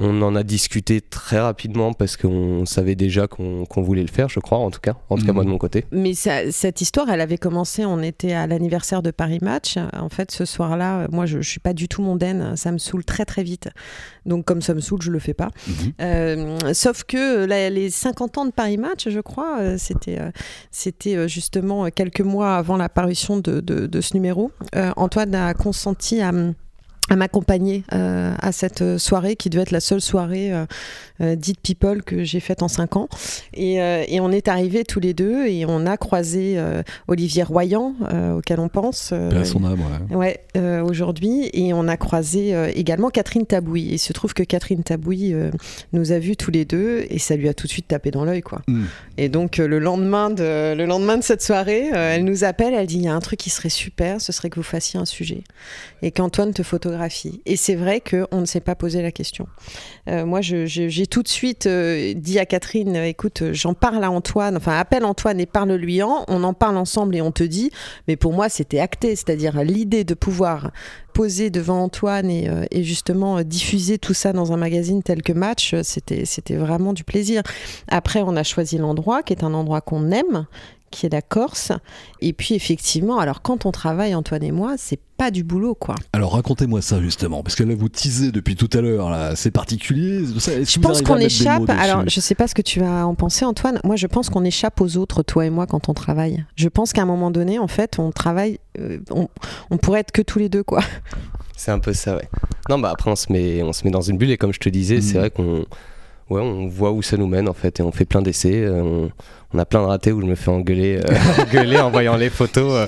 On 0.00 0.22
en 0.22 0.36
a 0.36 0.42
discuté 0.44 1.00
très 1.00 1.40
rapidement 1.40 1.92
parce 1.92 2.16
qu'on 2.16 2.64
savait 2.66 2.94
déjà 2.94 3.26
qu'on 3.26 3.66
voulait 3.76 4.02
le 4.02 4.08
faire, 4.08 4.28
je 4.28 4.38
crois, 4.40 4.58
en 4.58 4.70
tout 4.70 4.80
cas. 4.80 4.94
En 5.10 5.16
tout 5.16 5.22
cas, 5.24 5.32
Mhm. 5.32 5.34
moi 5.34 5.44
de 5.44 5.48
mon 5.50 5.58
côté. 5.58 5.84
Mais 5.90 6.14
ça- 6.14 6.50
cette 6.52 6.80
histoire, 6.80 7.10
elle 7.10 7.20
avait 7.20 7.36
commencé, 7.38 7.84
on 7.84 8.00
était 8.00 8.32
à 8.32 8.46
l'anniversaire 8.46 9.02
de 9.02 9.10
Paris 9.10 9.38
Match. 9.42 9.76
En 9.92 10.08
fait, 10.08 10.30
ce 10.30 10.44
soir-là, 10.44 11.08
moi, 11.10 11.26
je, 11.26 11.40
je 11.40 11.48
suis 11.48 11.60
pas 11.60 11.72
du 11.72 11.88
tout 11.88 12.00
mondaine, 12.02 12.56
ça 12.56 12.70
me 12.70 12.78
saoule 12.78 13.04
très 13.04 13.24
très 13.24 13.42
vite. 13.42 13.70
Donc, 14.24 14.44
comme 14.44 14.62
ça 14.62 14.72
me 14.74 14.80
saoule, 14.80 15.02
je 15.02 15.10
le 15.10 15.18
fais 15.18 15.34
pas. 15.34 15.50
Mhm. 15.66 15.74
Euh, 16.00 16.74
sauf 16.74 17.02
que 17.04 17.44
là, 17.46 17.68
les 17.68 17.90
50 17.90 18.38
ans 18.38 18.44
de 18.46 18.52
Paris 18.52 18.76
Match, 18.78 19.08
je 19.08 19.20
crois, 19.20 19.58
euh, 19.60 19.76
c'était 19.78 20.18
euh, 20.20 20.30
c'était 20.70 21.28
justement 21.28 21.88
quelques 21.90 22.20
mois 22.20 22.56
avant 22.56 22.76
la 22.76 22.88
parution 22.88 23.38
de, 23.38 23.60
de- 23.60 23.86
de 23.86 24.00
ce 24.00 24.14
numéro. 24.14 24.52
Euh, 24.76 24.92
Antoine 24.96 25.34
a 25.34 25.54
consenti 25.54 26.20
à 26.20 26.30
à 27.08 27.16
m'accompagner 27.16 27.84
euh, 27.92 28.34
à 28.40 28.52
cette 28.52 28.98
soirée 28.98 29.36
qui 29.36 29.50
devait 29.50 29.62
être 29.62 29.70
la 29.70 29.80
seule 29.80 30.00
soirée 30.00 30.52
euh, 30.52 30.66
euh, 31.20 31.36
dite 31.36 31.60
people 31.60 32.02
que 32.02 32.24
j'ai 32.24 32.40
faite 32.40 32.62
en 32.62 32.68
5 32.68 32.96
ans 32.96 33.08
et, 33.54 33.80
euh, 33.80 34.04
et 34.06 34.20
on 34.20 34.30
est 34.30 34.48
arrivés 34.48 34.84
tous 34.84 35.00
les 35.00 35.14
deux 35.14 35.46
et 35.46 35.64
on 35.66 35.86
a 35.86 35.96
croisé 35.96 36.54
euh, 36.56 36.82
Olivier 37.08 37.42
Royan 37.42 37.94
euh, 38.12 38.36
auquel 38.36 38.60
on 38.60 38.68
pense 38.68 39.10
euh, 39.12 39.30
à 39.40 39.44
son 39.44 39.64
âme, 39.64 39.80
ouais. 40.10 40.16
Ouais, 40.16 40.40
euh, 40.56 40.82
aujourd'hui. 40.82 41.50
Et 41.52 41.72
on 41.72 41.88
a 41.88 41.96
croisé 41.96 42.54
euh, 42.54 42.70
également 42.74 43.10
Catherine 43.10 43.46
Tabouy. 43.46 43.88
Et 43.88 43.94
il 43.94 43.98
se 43.98 44.12
trouve 44.12 44.34
que 44.34 44.42
Catherine 44.42 44.82
Tabouy 44.82 45.32
euh, 45.32 45.50
nous 45.92 46.12
a 46.12 46.18
vus 46.18 46.36
tous 46.36 46.50
les 46.50 46.64
deux 46.64 47.06
et 47.08 47.18
ça 47.18 47.36
lui 47.36 47.48
a 47.48 47.54
tout 47.54 47.66
de 47.66 47.72
suite 47.72 47.88
tapé 47.88 48.10
dans 48.10 48.24
l'œil, 48.24 48.42
quoi. 48.42 48.62
Mm. 48.66 48.84
Et 49.16 49.28
donc, 49.28 49.58
euh, 49.58 49.66
le, 49.66 49.78
lendemain 49.78 50.30
de, 50.30 50.74
le 50.74 50.84
lendemain 50.86 51.16
de 51.16 51.22
cette 51.22 51.42
soirée, 51.42 51.90
euh, 51.92 52.14
elle 52.14 52.24
nous 52.24 52.44
appelle, 52.44 52.74
elle 52.74 52.86
dit 52.86 52.96
il 52.96 53.04
y 53.04 53.08
a 53.08 53.14
un 53.14 53.20
truc 53.20 53.38
qui 53.38 53.50
serait 53.50 53.68
super, 53.68 54.20
ce 54.20 54.32
serait 54.32 54.50
que 54.50 54.56
vous 54.56 54.62
fassiez 54.62 54.98
un 54.98 55.04
sujet 55.04 55.42
et 56.02 56.10
qu'Antoine 56.10 56.52
te 56.52 56.62
photographie. 56.62 56.97
Et 57.46 57.56
c'est 57.56 57.74
vrai 57.74 58.00
qu'on 58.00 58.40
ne 58.40 58.46
s'est 58.46 58.60
pas 58.60 58.74
posé 58.74 59.02
la 59.02 59.12
question. 59.12 59.46
Euh, 60.08 60.24
moi, 60.24 60.40
j'ai 60.40 61.06
tout 61.06 61.22
de 61.22 61.28
suite 61.28 61.66
euh, 61.66 62.14
dit 62.14 62.38
à 62.38 62.46
Catherine 62.46 62.96
euh, 62.96 63.06
écoute, 63.06 63.42
j'en 63.52 63.74
parle 63.74 64.02
à 64.04 64.10
Antoine, 64.10 64.56
enfin, 64.56 64.78
appelle 64.78 65.04
Antoine 65.04 65.40
et 65.40 65.46
parle-lui 65.46 66.02
en, 66.02 66.24
on 66.28 66.44
en 66.44 66.54
parle 66.54 66.76
ensemble 66.76 67.16
et 67.16 67.22
on 67.22 67.32
te 67.32 67.44
dit. 67.44 67.70
Mais 68.06 68.16
pour 68.16 68.32
moi, 68.32 68.48
c'était 68.48 68.80
acté, 68.80 69.16
c'est-à-dire 69.16 69.62
l'idée 69.62 70.04
de 70.04 70.14
pouvoir 70.14 70.70
poser 71.12 71.50
devant 71.50 71.82
Antoine 71.82 72.30
et, 72.30 72.48
et 72.70 72.84
justement 72.84 73.42
diffuser 73.42 73.98
tout 73.98 74.14
ça 74.14 74.32
dans 74.32 74.52
un 74.52 74.56
magazine 74.56 75.02
tel 75.02 75.22
que 75.22 75.32
Match, 75.32 75.74
c'était 75.82 76.54
vraiment 76.54 76.92
du 76.92 77.02
plaisir. 77.02 77.42
Après, 77.88 78.22
on 78.22 78.36
a 78.36 78.44
choisi 78.44 78.78
l'endroit, 78.78 79.24
qui 79.24 79.32
est 79.32 79.42
un 79.42 79.52
endroit 79.54 79.80
qu'on 79.80 80.12
aime, 80.12 80.46
qui 80.90 81.06
est 81.06 81.08
la 81.12 81.22
Corse. 81.22 81.72
Et 82.20 82.32
puis, 82.32 82.54
effectivement, 82.54 83.18
alors 83.18 83.42
quand 83.42 83.66
on 83.66 83.70
travaille, 83.72 84.14
Antoine 84.14 84.42
et 84.42 84.52
moi, 84.52 84.74
c'est 84.78 84.98
pas 85.16 85.30
du 85.32 85.42
boulot, 85.42 85.74
quoi. 85.74 85.96
Alors 86.12 86.32
racontez-moi 86.34 86.80
ça 86.80 87.00
justement, 87.00 87.42
parce 87.42 87.56
que 87.56 87.64
là 87.64 87.74
vous 87.74 87.88
teasez 87.88 88.30
depuis 88.30 88.54
tout 88.54 88.70
à 88.72 88.80
l'heure, 88.80 89.10
là, 89.10 89.34
c'est 89.34 89.50
particulier. 89.50 90.24
ça- 90.38 90.62
Je 90.62 90.78
pense 90.78 91.02
qu'on 91.02 91.16
échappe. 91.16 91.68
Alors, 91.70 92.08
je 92.08 92.20
sais 92.20 92.34
pas 92.36 92.46
ce 92.46 92.54
que 92.54 92.62
tu 92.62 92.78
vas 92.80 93.04
en 93.06 93.14
penser, 93.16 93.44
Antoine. 93.44 93.80
Moi, 93.84 93.96
je 93.96 94.06
pense 94.06 94.30
qu'on 94.30 94.44
échappe 94.44 94.80
aux 94.80 94.96
autres, 94.96 95.22
toi 95.24 95.44
et 95.44 95.50
moi, 95.50 95.66
quand 95.66 95.88
on 95.88 95.94
travaille. 95.94 96.44
Je 96.56 96.68
pense 96.68 96.92
qu'à 96.92 97.02
un 97.02 97.06
moment 97.06 97.30
donné, 97.32 97.58
en 97.58 97.66
fait, 97.68 97.98
on 97.98 98.12
travaille. 98.12 98.58
euh, 98.78 98.98
on, 99.10 99.28
on 99.70 99.76
pourrait 99.78 100.00
être 100.00 100.12
que 100.12 100.22
tous 100.22 100.38
les 100.38 100.48
deux, 100.48 100.62
quoi. 100.62 100.80
C'est 101.56 101.72
un 101.72 101.80
peu 101.80 101.92
ça, 101.92 102.14
ouais. 102.14 102.28
Non, 102.68 102.78
bah 102.78 102.90
après, 102.92 103.10
on 103.10 103.16
se 103.16 103.32
met, 103.32 103.62
on 103.64 103.72
se 103.72 103.82
met 103.84 103.90
dans 103.90 104.00
une 104.02 104.16
bulle 104.18 104.30
et 104.30 104.36
comme 104.36 104.52
je 104.52 104.60
te 104.60 104.68
disais, 104.68 105.00
c'est 105.00 105.18
vrai 105.18 105.30
qu'on 105.30 105.64
ouais, 106.30 106.40
on 106.40 106.66
voit 106.68 106.92
où 106.92 107.02
ça 107.02 107.16
nous 107.16 107.26
mène 107.26 107.48
en 107.48 107.52
fait 107.54 107.80
et 107.80 107.82
on 107.82 107.92
fait 107.92 108.04
plein 108.04 108.22
d'essais. 108.22 108.62
euh, 108.64 108.82
on, 108.82 109.10
on 109.54 109.58
a 109.58 109.64
plein 109.64 109.80
de 109.80 109.86
ratés 109.86 110.12
où 110.12 110.20
je 110.20 110.26
me 110.26 110.34
fais 110.34 110.50
engueuler, 110.50 110.98
euh, 110.98 111.42
engueuler 111.42 111.78
en 111.78 111.90
voyant 111.90 112.16
les 112.16 112.28
photos. 112.30 112.70
euh, 112.72 112.86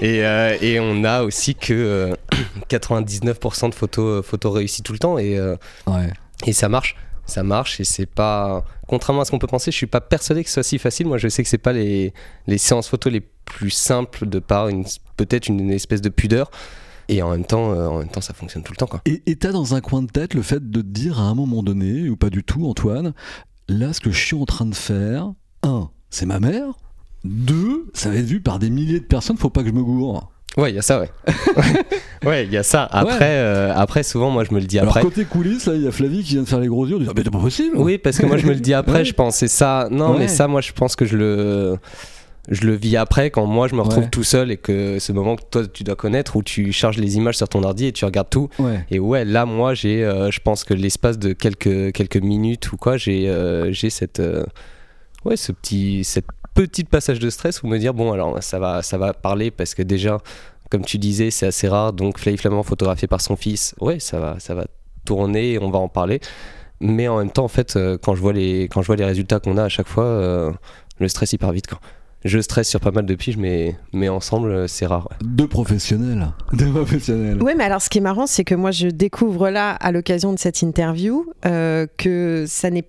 et, 0.00 0.24
euh, 0.24 0.56
et 0.60 0.80
on 0.80 1.04
a 1.04 1.22
aussi 1.22 1.54
que 1.54 1.72
euh, 1.72 2.14
99% 2.68 3.70
de 3.70 3.74
photos, 3.74 4.24
photos 4.24 4.54
réussies 4.54 4.82
tout 4.82 4.92
le 4.92 4.98
temps 4.98 5.18
et, 5.18 5.38
Ouais. 5.86 6.10
et 6.46 6.52
ça 6.52 6.68
marche. 6.68 6.96
Ça 7.26 7.44
marche 7.44 7.78
et 7.78 7.84
c'est 7.84 8.06
pas. 8.06 8.64
Contrairement 8.88 9.22
à 9.22 9.24
ce 9.24 9.30
qu'on 9.30 9.38
peut 9.38 9.46
penser, 9.46 9.70
je 9.70 9.76
suis 9.76 9.86
pas 9.86 10.00
persuadé 10.00 10.42
que 10.42 10.48
ce 10.48 10.54
soit 10.54 10.62
si 10.64 10.78
facile. 10.78 11.06
Moi, 11.06 11.16
je 11.16 11.28
sais 11.28 11.44
que 11.44 11.48
c'est 11.48 11.58
pas 11.58 11.72
les, 11.72 12.12
les 12.48 12.58
séances 12.58 12.88
photos 12.88 13.12
les 13.12 13.20
plus 13.44 13.70
simples 13.70 14.26
de 14.26 14.40
par 14.40 14.66
une 14.68 14.84
peut-être 15.16 15.46
une 15.46 15.70
espèce 15.70 16.00
de 16.00 16.08
pudeur. 16.08 16.50
Et 17.12 17.22
en 17.22 17.30
même 17.30 17.44
temps, 17.44 17.72
euh, 17.72 17.86
en 17.88 17.98
même 17.98 18.08
temps, 18.08 18.20
ça 18.20 18.32
fonctionne 18.34 18.62
tout 18.62 18.72
le 18.72 18.76
temps, 18.76 18.86
quoi. 18.86 19.00
Et 19.04 19.22
et 19.26 19.34
t'as 19.36 19.50
dans 19.52 19.74
un 19.74 19.80
coin 19.80 20.00
de 20.02 20.06
tête 20.10 20.34
le 20.34 20.42
fait 20.42 20.70
de 20.70 20.80
te 20.80 20.86
dire 20.86 21.18
à 21.18 21.24
un 21.24 21.34
moment 21.34 21.62
donné, 21.62 22.08
ou 22.08 22.16
pas 22.16 22.30
du 22.30 22.44
tout, 22.44 22.66
Antoine, 22.66 23.12
là, 23.68 23.92
ce 23.92 24.00
que 24.00 24.10
je 24.12 24.24
suis 24.24 24.36
en 24.36 24.44
train 24.44 24.66
de 24.66 24.74
faire, 24.74 25.32
un, 25.64 25.90
c'est 26.10 26.26
ma 26.26 26.38
mère. 26.40 26.66
Deux, 27.24 27.90
ça 27.94 28.08
va 28.10 28.16
être 28.16 28.24
vu 28.26 28.40
par 28.40 28.58
des 28.58 28.70
milliers 28.70 29.00
de 29.00 29.04
personnes, 29.04 29.36
faut 29.36 29.50
pas 29.50 29.62
que 29.62 29.68
je 29.68 29.74
me 29.74 29.82
gourre. 29.82 30.30
Ouais, 30.56 30.72
il 30.72 30.74
y 30.74 30.78
a 30.78 30.82
ça, 30.82 31.00
ouais. 31.00 31.10
ouais, 32.24 32.44
il 32.44 32.52
y 32.52 32.56
a 32.56 32.62
ça. 32.62 32.84
Après, 32.90 33.14
Ouais. 33.18 33.18
euh, 33.22 33.72
après, 33.74 34.02
souvent, 34.02 34.30
moi, 34.30 34.42
je 34.44 34.52
me 34.54 34.58
le 34.60 34.66
dis 34.66 34.78
Alors 34.78 34.92
après. 34.96 35.02
côté 35.02 35.24
coulisses, 35.24 35.66
là, 35.66 35.74
il 35.74 35.82
y 35.82 35.86
a 35.86 35.92
Flavie 35.92 36.22
qui 36.24 36.32
vient 36.34 36.42
de 36.42 36.48
faire 36.48 36.58
les 36.60 36.66
gros 36.68 36.86
yeux, 36.86 36.96
en 36.96 36.98
disant, 36.98 37.12
mais 37.16 37.22
c'est 37.24 37.30
pas 37.30 37.38
possible. 37.38 37.76
Oui, 37.76 37.98
parce 37.98 38.18
que 38.18 38.26
moi, 38.26 38.36
je 38.36 38.46
me 38.46 38.52
le 38.52 38.60
dis 38.60 38.74
après, 38.74 38.98
Ouais. 38.98 39.04
je 39.04 39.12
pense. 39.14 39.36
C'est 39.36 39.48
ça. 39.48 39.88
Non, 39.90 40.12
Ouais. 40.12 40.20
mais 40.20 40.28
ça, 40.28 40.48
moi, 40.48 40.60
je 40.60 40.72
pense 40.72 40.96
que 40.96 41.04
je 41.04 41.16
le. 41.16 41.76
Je 42.50 42.66
le 42.66 42.74
vis 42.74 42.96
après 42.96 43.30
quand 43.30 43.46
moi 43.46 43.68
je 43.68 43.76
me 43.76 43.80
retrouve 43.80 44.02
Ouais. 44.04 44.10
tout 44.10 44.24
seul 44.24 44.50
et 44.50 44.56
que 44.56 44.98
ce 44.98 45.12
moment 45.12 45.36
que 45.36 45.42
toi 45.50 45.66
tu 45.66 45.84
dois 45.84 45.94
connaître 45.94 46.34
où 46.36 46.42
tu 46.42 46.72
charges 46.72 46.96
les 46.98 47.16
images 47.16 47.36
sur 47.36 47.48
ton 47.48 47.62
ordi 47.62 47.86
et 47.86 47.92
tu 47.92 48.04
regardes 48.04 48.28
tout 48.28 48.48
Ouais. 48.58 48.84
et 48.90 48.98
ouais 48.98 49.24
là 49.24 49.46
moi 49.46 49.72
j'ai 49.74 50.04
euh, 50.04 50.30
je 50.32 50.40
pense 50.40 50.64
que 50.64 50.74
l'espace 50.74 51.16
de 51.18 51.32
quelques 51.32 51.92
quelques 51.92 52.16
minutes 52.16 52.72
ou 52.72 52.76
quoi 52.76 52.96
j'ai 52.96 53.28
euh, 53.28 53.72
j'ai 53.72 53.88
cette 53.88 54.18
euh, 54.18 54.44
ouais 55.24 55.36
ce 55.36 55.52
petit 55.52 56.02
cette 56.02 56.26
petite 56.54 56.88
passage 56.88 57.20
de 57.20 57.30
stress 57.30 57.62
où 57.62 57.68
me 57.68 57.78
dire 57.78 57.94
bon 57.94 58.10
alors 58.12 58.42
ça 58.42 58.58
va 58.58 58.82
ça 58.82 58.98
va 58.98 59.12
parler 59.14 59.52
parce 59.52 59.74
que 59.74 59.82
déjà 59.82 60.18
comme 60.70 60.84
tu 60.84 60.98
disais 60.98 61.30
c'est 61.30 61.46
assez 61.46 61.68
rare 61.68 61.92
donc 61.92 62.18
Flavie 62.18 62.36
Flamand 62.36 62.64
photographié 62.64 63.06
par 63.06 63.20
son 63.20 63.36
fils 63.36 63.76
ouais 63.80 64.00
ça 64.00 64.18
va 64.18 64.40
ça 64.40 64.56
va 64.56 64.66
tourner 65.04 65.52
et 65.52 65.58
on 65.60 65.70
va 65.70 65.78
en 65.78 65.88
parler 65.88 66.18
mais 66.80 67.06
en 67.06 67.18
même 67.18 67.30
temps 67.30 67.44
en 67.44 67.48
fait 67.48 67.78
quand 68.02 68.16
je 68.16 68.20
vois 68.20 68.32
les 68.32 68.64
quand 68.64 68.82
je 68.82 68.88
vois 68.88 68.96
les 68.96 69.04
résultats 69.04 69.38
qu'on 69.38 69.56
a 69.56 69.62
à 69.64 69.68
chaque 69.68 69.86
fois 69.88 70.52
le 70.98 71.08
stress 71.08 71.32
il 71.32 71.38
part 71.38 71.52
vite 71.52 71.68
quoi 71.68 71.78
je 72.24 72.38
stresse 72.38 72.68
sur 72.68 72.80
pas 72.80 72.90
mal 72.90 73.06
de 73.06 73.14
piges 73.14 73.36
mais 73.36 73.76
mais 73.92 74.08
ensemble 74.08 74.50
euh, 74.50 74.66
c'est 74.66 74.86
rare. 74.86 75.08
Deux 75.22 75.48
professionnels. 75.48 76.28
Deux 76.52 76.70
professionnels. 76.70 77.38
Oui, 77.42 77.52
mais 77.56 77.64
alors 77.64 77.82
ce 77.82 77.88
qui 77.88 77.98
est 77.98 78.02
marrant, 78.02 78.26
c'est 78.26 78.44
que 78.44 78.54
moi, 78.54 78.70
je 78.70 78.88
découvre 78.88 79.50
là, 79.50 79.70
à 79.72 79.92
l'occasion 79.92 80.32
de 80.32 80.38
cette 80.38 80.62
interview, 80.62 81.26
euh, 81.46 81.86
que 81.96 82.44
ça 82.46 82.70
n'est 82.70 82.82
pas 82.82 82.88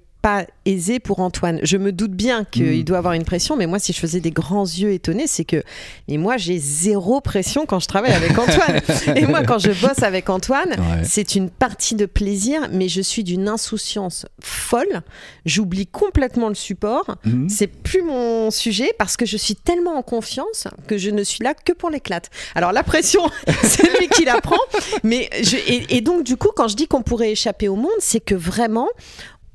aisé 0.66 1.00
pour 1.00 1.20
Antoine. 1.20 1.60
Je 1.64 1.78
me 1.78 1.92
doute 1.92 2.12
bien 2.12 2.44
qu'il 2.46 2.80
Mm. 2.82 2.84
doit 2.84 2.98
avoir 3.00 3.14
une 3.14 3.24
pression, 3.26 3.58
mais 3.58 3.66
moi, 3.66 3.80
si 3.80 3.92
je 3.94 4.00
faisais 4.00 4.20
des 4.20 4.32
grands 4.32 4.64
yeux 4.66 4.92
étonnés, 4.92 5.26
c'est 5.28 5.46
que. 5.46 5.64
Et 6.08 6.18
moi, 6.18 6.38
j'ai 6.38 6.60
zéro 6.60 7.22
pression 7.22 7.66
quand 7.66 7.80
je 7.80 7.88
travaille 7.88 8.14
avec 8.14 8.38
Antoine. 8.38 8.82
et 9.18 9.26
moi, 9.26 9.44
quand 9.44 9.58
je 9.60 9.72
bosse 9.72 10.04
avec 10.04 10.30
Antoine, 10.30 10.70
Ouais. 10.72 11.04
c'est 11.04 11.36
une 11.36 11.50
partie 11.50 11.96
de 11.96 12.06
plaisir, 12.06 12.68
mais 12.72 12.88
je 12.88 13.02
suis 13.02 13.24
d'une 13.24 13.48
insouciance 13.48 14.26
folle. 14.42 15.02
J'oublie 15.46 15.88
complètement 15.88 16.50
le 16.50 16.56
support. 16.56 17.16
Mhm. 17.26 17.50
C'est 17.50 17.68
plus 17.68 18.04
mon 18.04 18.52
sujet 18.52 18.92
parce 19.00 19.18
que 19.18 19.26
je 19.26 19.38
suis 19.38 19.56
tellement 19.56 19.96
en 19.98 20.04
confiance 20.04 20.68
que 20.88 20.98
je 20.98 21.10
ne 21.10 21.24
suis 21.24 21.44
là 21.44 21.54
que 21.54 21.74
pour 21.74 21.90
l'éclate. 21.90 22.30
Alors 22.56 22.72
la 22.74 22.84
pression, 22.84 23.22
c'est 23.64 24.00
lui 24.00 24.08
qui 24.10 24.26
la 24.26 24.40
prend. 24.40 24.60
Mais 25.04 25.30
je, 25.42 25.58
et, 25.58 25.98
et 25.98 26.02
donc 26.02 26.24
du 26.24 26.38
coup, 26.38 26.50
quand 26.56 26.68
je 26.68 26.76
dis 26.76 26.88
qu'on 26.88 27.02
pourrait 27.02 27.32
échapper 27.32 27.68
au 27.68 27.76
monde, 27.76 27.90
c'est 28.00 28.20
que 28.20 28.36
vraiment, 28.36 28.88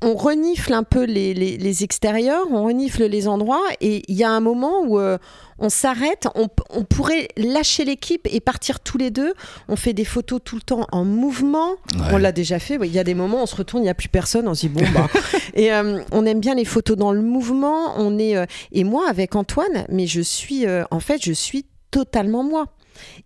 on 0.03 0.13
renifle 0.15 0.73
un 0.73 0.83
peu 0.83 1.03
les, 1.05 1.33
les- 1.33 1.57
les 1.57 1.83
extérieurs, 1.83 2.45
on 2.51 2.63
renifle 2.65 3.05
les 3.05 3.27
endroits, 3.27 3.63
et 3.81 4.03
il 4.07 4.15
y 4.15 4.23
a 4.23 4.29
un 4.29 4.39
moment 4.39 4.81
où 4.85 4.99
euh, 4.99 5.17
on 5.57 5.69
s'arrête, 5.69 6.27
on, 6.35 6.47
on 6.69 6.83
pourrait 6.83 7.29
lâcher 7.35 7.83
l'équipe 7.83 8.27
et 8.31 8.39
partir 8.39 8.79
tous 8.79 8.99
les 8.99 9.09
deux. 9.09 9.33
On 9.67 9.75
fait 9.75 9.93
des 9.93 10.05
photos 10.05 10.39
tout 10.43 10.55
le 10.55 10.61
temps 10.61 10.85
en 10.91 11.03
mouvement. 11.03 11.71
Ouais. 11.95 12.09
On 12.11 12.17
l'a 12.17 12.31
déjà 12.31 12.59
fait. 12.59 12.77
Il 12.83 12.91
y 12.93 12.99
a 12.99 13.03
des 13.03 13.15
moments, 13.15 13.41
on 13.41 13.47
se 13.47 13.55
retourne, 13.55 13.81
il 13.81 13.85
n'y 13.85 13.89
a 13.89 13.95
plus 13.95 14.09
personne, 14.09 14.47
on 14.47 14.53
se 14.53 14.67
dit 14.67 14.69
bon 14.69 14.83
bah. 14.93 15.07
et 15.55 15.73
euh, 15.73 15.99
on 16.11 16.25
aime 16.27 16.41
bien 16.41 16.53
les 16.53 16.65
photos 16.65 16.95
dans 16.95 17.11
le 17.11 17.21
mouvement. 17.23 17.93
On 17.97 18.19
est 18.19 18.37
euh, 18.37 18.45
et 18.71 18.83
moi 18.83 19.09
avec 19.09 19.35
Antoine, 19.35 19.85
mais 19.89 20.05
je 20.05 20.21
suis 20.21 20.65
en 20.91 20.99
fait, 20.99 21.23
je 21.23 21.33
suis 21.33 21.65
totalement 21.89 22.43
moi. 22.43 22.65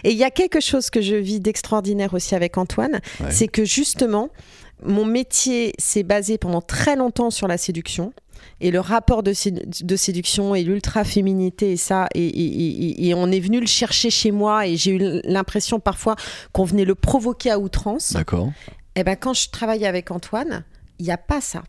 Et 0.03 0.11
il 0.11 0.17
y 0.17 0.23
a 0.25 0.31
quelque 0.31 0.59
chose 0.59 0.89
que 0.89 0.99
je 1.01 1.15
vis 1.15 1.39
d'extraordinaire 1.39 2.13
aussi 2.13 2.35
avec 2.35 2.57
Antoine, 2.57 2.99
Ouais. 3.21 3.31
c'est 3.31 3.47
que 3.47 3.63
justement, 3.63 4.29
mon 4.83 5.05
métier 5.05 5.73
s'est 5.79 6.03
basé 6.03 6.37
pendant 6.37 6.61
très 6.61 6.95
longtemps 6.95 7.29
sur 7.29 7.47
la 7.47 7.57
séduction. 7.57 8.13
Et 8.59 8.71
le 8.71 8.79
rapport 8.79 9.21
de, 9.21 9.33
sé- 9.33 9.51
de 9.51 9.95
séduction 9.95 10.55
et 10.55 10.63
l'ultra-féminité 10.63 11.71
et 11.73 11.77
ça, 11.77 12.07
et, 12.15 12.25
et- 12.25 12.87
et- 12.87 13.07
et 13.09 13.13
on 13.13 13.27
est 13.31 13.39
venu 13.39 13.59
le 13.59 13.67
chercher 13.67 14.09
chez 14.09 14.31
moi 14.31 14.65
et 14.67 14.77
j'ai 14.77 14.91
eu 14.91 15.21
l'impression 15.23 15.79
parfois 15.79 16.15
qu'on 16.51 16.63
venait 16.63 16.85
le 16.85 16.95
provoquer 16.95 17.51
à 17.51 17.59
outrance. 17.59 18.13
D'accord. 18.13 18.51
Eh 18.95 19.03
ben, 19.03 19.15
quand 19.15 19.33
je 19.33 19.49
travaille 19.49 19.85
avec 19.85 20.09
Antoine, 20.11 20.63
il 20.99 21.05
n'y 21.05 21.11
a 21.11 21.17
pas 21.17 21.39
ça. 21.41 21.63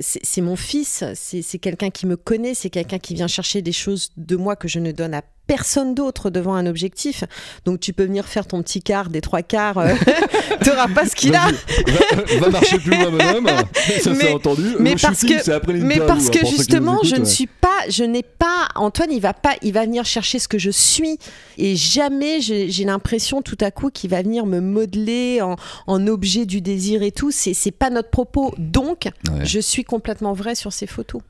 C'est 0.00 0.40
mon 0.40 0.56
fils, 0.56 1.04
c'est 1.14 1.42
c'est 1.42 1.58
quelqu'un 1.58 1.90
qui 1.90 2.06
me 2.06 2.16
connaît, 2.16 2.54
c'est 2.54 2.70
quelqu'un 2.70 2.98
qui 2.98 3.12
vient 3.12 3.26
chercher 3.28 3.60
des 3.60 3.72
choses 3.72 4.10
de 4.16 4.34
moi 4.36 4.56
que 4.56 4.68
je 4.68 4.78
ne 4.78 4.90
donne 4.90 5.12
à 5.12 5.20
personne 5.46 5.94
d'autre 5.94 6.30
devant 6.30 6.54
un 6.54 6.66
objectif. 6.66 7.24
Donc 7.64 7.80
tu 7.80 7.92
peux 7.92 8.04
venir 8.04 8.26
faire 8.26 8.46
ton 8.46 8.62
petit 8.62 8.82
quart 8.82 9.08
des 9.10 9.20
trois 9.20 9.42
quarts, 9.42 9.78
euh, 9.78 9.94
t'auras 10.64 10.88
pas 10.88 11.06
ce 11.06 11.14
qu'il 11.14 11.34
a. 11.34 11.46
Va, 11.46 12.38
va 12.40 12.50
marcher 12.50 12.78
plus 12.78 12.90
loin, 12.90 13.10
madame. 13.10 13.46
Ça, 14.00 14.14
c'est 14.14 14.32
entendu. 14.32 14.74
mais 14.78 14.94
Le 14.94 15.00
parce 15.00 15.20
shooting, 15.20 15.36
que- 15.38 15.44
c'est 15.44 15.52
après 15.52 15.72
Mais 15.74 15.96
l'interview, 15.96 16.06
parce 16.06 16.26
hein, 16.26 16.30
que 16.40 16.46
justement, 16.46 16.98
je 17.04 17.16
ne 17.16 17.24
suis 17.24 17.46
pas, 17.46 17.68
je 17.88 18.04
n'ai 18.04 18.22
pas. 18.22 18.68
Antoine, 18.74 19.12
il 19.12 19.20
va 19.20 19.32
pas, 19.34 19.54
il 19.62 19.72
va 19.72 19.84
venir 19.84 20.04
chercher 20.04 20.38
ce 20.38 20.48
que 20.48 20.58
je 20.58 20.70
suis, 20.70 21.18
et 21.58 21.76
jamais 21.76 22.40
j'ai 22.40 22.84
l'impression 22.84 23.42
tout 23.42 23.58
à 23.60 23.70
coup 23.70 23.90
qu'il 23.90 24.10
va 24.10 24.22
venir 24.22 24.46
me 24.46 24.60
modeler 24.60 25.40
en, 25.42 25.56
en 25.86 26.06
objet 26.06 26.46
du 26.46 26.60
désir 26.60 27.02
et 27.02 27.12
tout. 27.12 27.30
C'est 27.30 27.70
pas 27.70 27.90
notre 27.90 28.10
propos. 28.10 28.54
Donc, 28.58 29.08
Ouais. 29.30 29.44
je 29.44 29.58
suis 29.60 29.84
complètement 29.84 30.32
vraie 30.32 30.54
sur 30.54 30.72
ces 30.72 30.86
photos. 30.86 31.20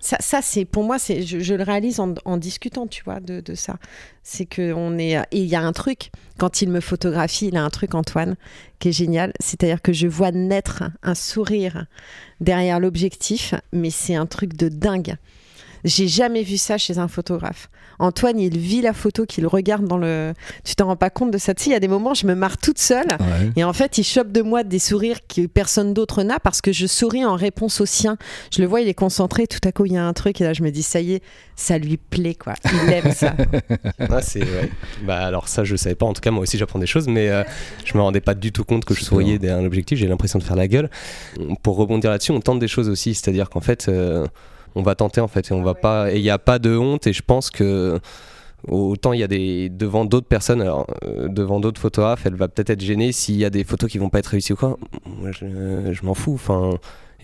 Ça, 0.00 0.16
ça 0.20 0.40
c'est 0.42 0.64
pour 0.64 0.84
moi, 0.84 0.98
c'est 0.98 1.22
je, 1.22 1.54
le 1.54 1.62
réalise 1.62 2.00
en, 2.00 2.36
discutant, 2.36 2.86
tu 2.86 3.02
vois, 3.04 3.20
de, 3.20 3.40
de 3.40 3.54
ça. 3.54 3.78
C'est 4.22 4.46
que 4.46 4.72
on 4.72 4.98
est 4.98 5.16
il 5.32 5.44
y 5.44 5.54
a 5.54 5.62
un 5.62 5.72
truc 5.72 6.10
quand 6.38 6.62
il 6.62 6.70
me 6.70 6.80
photographie, 6.80 7.48
il 7.48 7.56
a 7.56 7.64
un 7.64 7.70
truc 7.70 7.94
Antoine 7.94 8.36
qui 8.78 8.88
est 8.88 8.92
génial, 8.92 9.32
c'est-à-dire 9.40 9.82
que 9.82 9.92
je 9.92 10.06
vois 10.06 10.30
naître 10.30 10.84
un 11.02 11.14
sourire 11.14 11.86
derrière 12.40 12.80
l'objectif, 12.80 13.54
mais 13.72 13.90
c'est 13.90 14.14
un 14.14 14.26
truc 14.26 14.56
de 14.56 14.68
dingue. 14.68 15.16
J'ai 15.84 16.08
jamais 16.08 16.42
vu 16.42 16.56
ça 16.56 16.78
chez 16.78 16.98
un 16.98 17.08
photographe. 17.08 17.68
Antoine, 17.98 18.38
il 18.38 18.56
vit 18.56 18.80
la 18.80 18.92
photo 18.92 19.26
qu'il 19.26 19.46
regarde 19.46 19.86
dans 19.86 19.98
le. 19.98 20.32
Tu 20.64 20.76
t'en 20.76 20.86
rends 20.86 20.96
pas 20.96 21.10
compte 21.10 21.30
de 21.32 21.38
ça. 21.38 21.54
Tu 21.54 21.64
sais, 21.64 21.70
il 21.70 21.72
y 21.72 21.76
a 21.76 21.80
des 21.80 21.88
moments, 21.88 22.14
je 22.14 22.26
me 22.26 22.34
marre 22.34 22.58
toute 22.58 22.78
seule. 22.78 23.08
Ouais. 23.18 23.50
Et 23.56 23.64
en 23.64 23.72
fait, 23.72 23.98
il 23.98 24.04
chope 24.04 24.30
de 24.30 24.42
moi 24.42 24.62
des 24.62 24.78
sourires 24.78 25.18
que 25.26 25.46
personne 25.46 25.94
d'autre 25.94 26.22
n'a 26.22 26.38
parce 26.38 26.60
que 26.60 26.72
je 26.72 26.86
souris 26.86 27.24
en 27.24 27.34
réponse 27.34 27.80
au 27.80 27.86
sien. 27.86 28.16
Je 28.54 28.60
le 28.62 28.68
vois, 28.68 28.80
il 28.80 28.88
est 28.88 28.94
concentré. 28.94 29.46
Tout 29.46 29.58
à 29.64 29.72
coup, 29.72 29.86
il 29.86 29.92
y 29.92 29.96
a 29.96 30.06
un 30.06 30.12
truc 30.12 30.40
et 30.40 30.44
là, 30.44 30.52
je 30.52 30.62
me 30.62 30.70
dis, 30.70 30.82
ça 30.82 31.00
y 31.00 31.14
est, 31.14 31.22
ça 31.56 31.76
lui 31.78 31.96
plaît, 31.96 32.34
quoi. 32.36 32.54
Il 32.64 32.92
aime 32.92 33.12
ça. 33.12 33.34
Ah, 34.10 34.22
c'est 34.22 34.40
ouais. 34.40 34.70
Bah 35.02 35.26
alors 35.26 35.48
ça 35.48 35.64
je 35.64 35.76
savais 35.76 35.94
pas. 35.94 36.06
En 36.06 36.12
tout 36.12 36.20
cas 36.20 36.30
moi 36.30 36.42
aussi 36.42 36.58
j'apprends 36.58 36.78
des 36.78 36.86
choses, 36.86 37.08
mais 37.08 37.28
euh, 37.28 37.44
je 37.84 37.96
me 37.96 38.02
rendais 38.02 38.20
pas 38.20 38.34
du 38.34 38.52
tout 38.52 38.64
compte 38.64 38.84
que 38.84 38.94
je 38.94 39.04
souriais 39.04 39.38
derrière 39.38 39.58
un 39.58 39.66
objectif. 39.66 39.98
J'ai 39.98 40.06
l'impression 40.08 40.38
de 40.38 40.44
faire 40.44 40.56
la 40.56 40.66
gueule. 40.66 40.90
Pour 41.62 41.76
rebondir 41.76 42.10
là-dessus, 42.10 42.32
on 42.32 42.40
tente 42.40 42.58
des 42.58 42.68
choses 42.68 42.88
aussi, 42.88 43.14
c'est-à-dire 43.14 43.50
qu'en 43.50 43.60
fait 43.60 43.88
euh, 43.88 44.26
on 44.78 44.82
va 44.82 44.94
tenter 44.94 45.20
en 45.20 45.28
fait 45.28 45.50
et 45.50 45.52
on 45.52 45.62
va 45.62 45.74
pas 45.74 46.12
et 46.12 46.16
il 46.16 46.22
y 46.22 46.30
a 46.30 46.38
pas 46.38 46.58
de 46.58 46.76
honte 46.76 47.06
et 47.06 47.12
je 47.12 47.22
pense 47.22 47.50
que 47.50 47.98
autant 48.66 49.12
il 49.12 49.20
y 49.20 49.24
a 49.24 49.26
des 49.26 49.68
devant 49.68 50.04
d'autres 50.04 50.28
personnes 50.28 50.62
alors 50.62 50.86
euh, 51.04 51.28
devant 51.28 51.58
d'autres 51.58 51.80
photographes 51.80 52.26
elle 52.26 52.36
va 52.36 52.48
peut-être 52.48 52.70
être 52.70 52.80
gênée 52.80 53.10
s'il 53.12 53.36
y 53.36 53.44
a 53.44 53.50
des 53.50 53.64
photos 53.64 53.90
qui 53.90 53.98
vont 53.98 54.08
pas 54.08 54.20
être 54.20 54.28
réussies 54.28 54.52
ou 54.52 54.56
quoi. 54.56 54.78
Moi 55.04 55.30
je 55.32 56.04
m'en 56.04 56.14
fous 56.14 56.34
enfin 56.34 56.70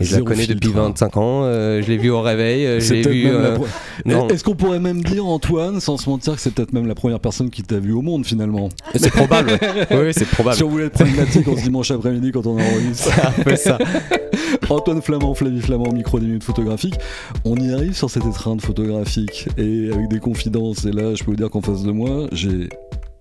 et 0.01 0.05
je 0.05 0.17
la 0.17 0.23
connais 0.23 0.45
filtre, 0.45 0.55
depuis 0.55 0.79
hein. 0.79 0.89
25 0.89 1.17
ans 1.17 1.45
euh, 1.45 1.81
je 1.81 1.89
l'ai 1.89 1.99
vu 1.99 2.11
au 2.11 2.21
réveil 2.21 2.67
euh, 2.67 2.81
je 2.81 2.85
C'est 2.85 2.95
l'ai 2.95 3.03
peut-être 3.03 3.15
vu 3.15 3.27
euh, 3.29 3.55
pro-. 3.55 4.29
Est-ce 4.31 4.43
qu'on 4.43 4.57
pourrait 4.57 4.81
même 4.81 5.03
dire, 5.05 5.25
Antoine, 5.25 5.79
sans 5.81 5.97
se 5.97 6.11
mentir, 6.11 6.35
que 6.35 6.41
c'est 6.41 6.53
peut-être 6.53 6.73
même 6.73 6.87
la 6.87 6.97
première 6.97 7.21
personne 7.21 7.51
qui 7.51 7.63
t'a 7.63 7.79
vu 7.79 7.93
au 7.93 8.03
monde 8.03 8.27
finalement 8.27 8.71
c'est 8.95 9.11
probable 9.11 9.53
oui 9.91 9.97
oui, 9.97 10.13
c'est 10.13 10.29
probable 10.29 10.57
Si 10.57 10.65
on 10.65 10.69
voulait 10.69 10.87
être 10.87 10.95
pragmatique 10.95 11.47
en 11.47 11.57
ce 11.57 11.63
dimanche 11.63 11.91
après-midi 11.91 12.33
quand 12.33 12.47
on 12.47 12.59
enregistre. 12.59 13.13
c'est 13.15 13.41
un 13.41 13.45
peu 13.45 13.57
ça 13.57 13.79
Antoine 14.69 15.03
Flamand, 15.03 15.35
Flavie 15.35 15.61
Flamand, 15.61 15.93
micro 15.93 16.19
des 16.19 16.27
minutes 16.27 16.45
photographiques. 16.45 16.97
On 17.45 17.57
y 17.57 17.73
arrive 17.73 17.95
sur 17.95 18.11
cette 18.11 18.25
étreinte 18.25 18.63
photographique 18.63 19.49
et 19.59 19.91
avec 19.93 20.09
des 20.09 20.19
confidences. 20.19 20.85
Et 20.85 20.93
là, 20.93 21.15
je 21.15 21.23
peux 21.23 21.33
vous 21.33 21.37
dire 21.37 21.51
qu'en 21.51 21.61
face 21.61 21.83
de 21.83 21.93
moi, 21.93 22.27
j'ai 22.33 22.69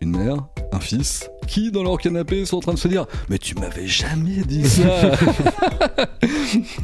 une 0.03 0.17
mère, 0.17 0.35
un 0.73 0.79
fils, 0.79 1.29
qui 1.47 1.71
dans 1.71 1.81
leur 1.81 1.97
canapé 1.97 2.45
sont 2.45 2.57
en 2.57 2.59
train 2.59 2.73
de 2.73 2.79
se 2.79 2.87
dire 2.89 3.05
Mais 3.29 3.37
tu 3.37 3.55
m'avais 3.55 3.87
jamais 3.87 4.43
dit 4.45 4.67
ça 4.67 5.11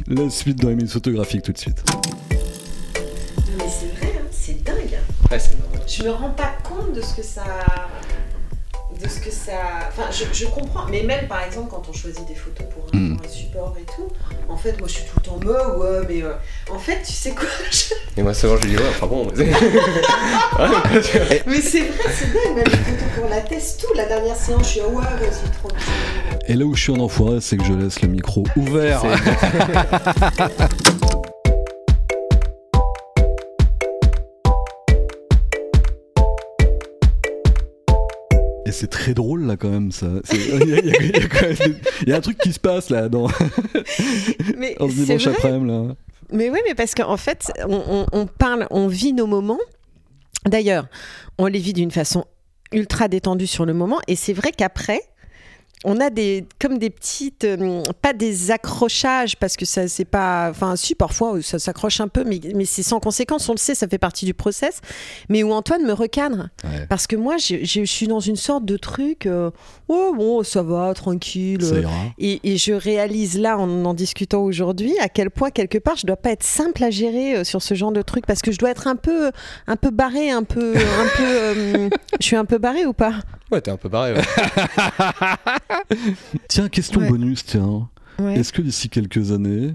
La 0.06 0.30
suite 0.30 0.58
dans 0.60 0.68
les 0.70 0.74
minutes 0.74 0.92
photographiques 0.92 1.42
tout 1.42 1.52
de 1.52 1.58
suite. 1.58 1.84
Mais 3.58 3.64
c'est 3.68 3.94
vrai, 3.98 4.18
hein, 4.18 4.26
c'est 4.30 4.64
dingue. 4.64 4.98
Ouais. 5.30 5.38
Je 5.86 6.02
me 6.04 6.10
rends 6.10 6.30
pas 6.30 6.56
compte 6.64 6.94
de 6.94 7.02
ce 7.02 7.14
que 7.14 7.22
ça. 7.22 7.44
De 9.02 9.08
ce 9.08 9.20
que 9.20 9.30
ça. 9.30 9.52
Enfin, 9.88 10.10
je, 10.10 10.24
je 10.32 10.46
comprends. 10.46 10.86
Mais 10.90 11.02
même 11.02 11.26
par 11.26 11.42
exemple, 11.44 11.68
quand 11.70 11.82
on 11.88 11.92
choisit 11.92 12.26
des 12.28 12.34
photos 12.34 12.66
pour 12.72 12.84
un, 12.92 12.96
Mm. 12.98 13.16
pour 13.16 13.26
un 13.26 13.30
support 13.30 13.74
et 13.80 13.84
tout, 13.84 14.08
en 14.48 14.56
fait, 14.56 14.78
moi 14.78 14.88
je 14.88 14.94
suis 14.94 15.04
tout 15.04 15.16
le 15.16 15.22
temps 15.22 15.38
bah 15.42 15.76
ouais, 15.78 16.00
mais 16.08 16.22
euh, 16.22 16.32
en 16.70 16.78
fait, 16.78 17.02
tu 17.06 17.12
sais 17.12 17.30
quoi 17.30 17.46
je- 17.70 17.94
Et 18.18 18.22
moi, 18.22 18.34
souvent, 18.34 18.56
je 18.58 18.62
lui 18.66 18.70
dis, 18.72 18.76
ouais, 18.76 18.88
enfin 18.90 19.06
bon. 19.06 19.26
Mais 19.36 19.52
c'est 21.60 21.80
vrai, 21.82 22.12
c'est 22.12 22.32
dingue. 22.32 22.56
Même 22.56 22.64
les 22.64 22.70
photos 22.76 23.08
pour 23.16 23.28
la 23.30 23.40
test, 23.40 23.80
tout. 23.80 23.94
La 23.94 24.04
dernière 24.06 24.36
séance, 24.36 24.62
je 24.64 24.68
suis 24.68 24.80
ah 24.84 24.88
ouais, 24.88 25.02
vas-y, 25.04 25.50
trop 25.58 25.68
Et 26.48 26.54
là 26.54 26.64
où 26.64 26.74
je 26.74 26.82
suis 26.82 26.92
un 26.92 27.00
enfoiré, 27.00 27.40
c'est 27.40 27.56
que 27.56 27.64
je 27.64 27.72
laisse 27.72 28.00
le 28.02 28.08
micro 28.08 28.44
ouvert. 28.56 29.02
Et 38.70 38.72
c'est 38.72 38.86
très 38.86 39.14
drôle 39.14 39.46
là 39.46 39.56
quand 39.56 39.68
même 39.68 39.90
ça. 39.90 40.06
Il 40.32 40.68
y, 40.68 40.72
a- 40.74 40.80
y 40.80 42.06
y 42.06 42.10
y 42.10 42.12
un 42.12 42.20
truc 42.20 42.38
qui 42.38 42.52
se 42.52 42.60
passe 42.60 42.88
là 42.88 43.08
dans 43.08 43.26
Mais 44.56 44.76
en 44.80 44.88
ce 44.88 44.94
dimanche 44.94 45.26
après-midi 45.26 45.66
là. 45.66 45.94
Mais 46.32 46.50
oui, 46.50 46.60
mais 46.64 46.76
parce 46.76 46.94
qu'en 46.94 47.16
fait, 47.16 47.50
on, 47.68 47.82
on- 47.88 48.06
on 48.12 48.26
parle, 48.26 48.68
on 48.70 48.86
vit 48.86 49.12
nos 49.12 49.26
moments. 49.26 49.58
D'ailleurs, 50.46 50.86
on 51.38 51.46
les 51.46 51.58
vit 51.58 51.72
d'une 51.72 51.90
façon 51.90 52.24
ultra 52.70 53.08
détendue 53.08 53.48
sur 53.48 53.66
le 53.66 53.74
moment. 53.74 53.98
Et 54.06 54.14
c'est 54.14 54.32
vrai 54.32 54.52
qu'après, 54.56 55.00
on 55.84 55.98
a 56.00 56.10
des 56.10 56.44
comme 56.60 56.78
des 56.78 56.90
petites, 56.90 57.44
euh, 57.44 57.82
pas 58.02 58.12
des 58.12 58.50
accrochages 58.50 59.36
parce 59.36 59.56
que 59.56 59.64
ça 59.64 59.88
c'est 59.88 60.04
pas, 60.04 60.48
enfin 60.50 60.76
si 60.76 60.94
parfois 60.94 61.40
ça 61.42 61.58
s'accroche 61.58 62.00
un 62.00 62.08
peu, 62.08 62.22
mais, 62.24 62.38
mais 62.54 62.64
c'est 62.66 62.82
sans 62.82 63.00
conséquence. 63.00 63.48
On 63.48 63.52
le 63.52 63.58
sait, 63.58 63.74
ça 63.74 63.88
fait 63.88 63.98
partie 63.98 64.24
du 64.26 64.34
process. 64.34 64.80
Mais 65.28 65.42
où 65.42 65.52
Antoine 65.52 65.82
me 65.84 65.92
recadre 65.92 66.48
Ouais. 66.64 66.86
parce 66.88 67.06
que 67.06 67.16
moi, 67.16 67.36
je, 67.38 67.64
je 67.64 67.84
suis 67.84 68.06
dans 68.06 68.20
une 68.20 68.36
sorte 68.36 68.64
de 68.64 68.76
truc. 68.76 69.26
euh, 69.26 69.50
oh 69.88 70.12
bon, 70.16 70.42
ça 70.42 70.62
va, 70.62 70.92
tranquille. 70.94 71.62
Ça 71.64 71.78
ira. 71.80 71.90
et, 72.18 72.40
et 72.44 72.56
je 72.58 72.72
réalise 72.72 73.38
là, 73.38 73.56
en 73.58 73.84
en 73.84 73.94
discutant 73.94 74.42
aujourd'hui, 74.42 74.92
à 75.00 75.08
quel 75.08 75.30
point, 75.30 75.50
quelque 75.50 75.78
part, 75.78 75.96
je 75.96 76.06
dois 76.06 76.16
pas 76.16 76.30
être 76.30 76.42
simple 76.42 76.84
à 76.84 76.90
gérer 76.90 77.36
euh, 77.36 77.44
sur 77.44 77.62
ce 77.62 77.74
genre 77.74 77.92
de 77.92 78.02
truc, 78.02 78.26
parce 78.26 78.42
que 78.42 78.52
je 78.52 78.58
dois 78.58 78.70
être 78.70 78.86
un 78.86 78.96
peu, 78.96 79.30
un 79.66 79.76
peu 79.76 79.90
barré, 79.90 80.30
un 80.30 80.42
peu, 80.42 80.74
un 80.76 81.16
peu. 81.16 81.24
euh, 81.24 81.88
je 82.20 82.26
suis 82.26 82.36
un 82.36 82.44
peu 82.44 82.58
barré 82.58 82.84
ou 82.86 82.92
pas? 82.92 83.14
Ouais, 83.50 83.60
t'es 83.60 83.70
un 83.70 83.76
peu 83.76 83.88
pareil. 83.88 84.14
Ouais. 84.14 84.22
Tiens, 86.48 86.68
question 86.68 87.00
Ouais. 87.00 87.08
bonus, 87.08 87.44
tiens. 87.44 87.88
Ouais. 88.18 88.34
Est-ce 88.38 88.52
que 88.52 88.62
d'ici 88.62 88.88
quelques 88.88 89.32
années, 89.32 89.74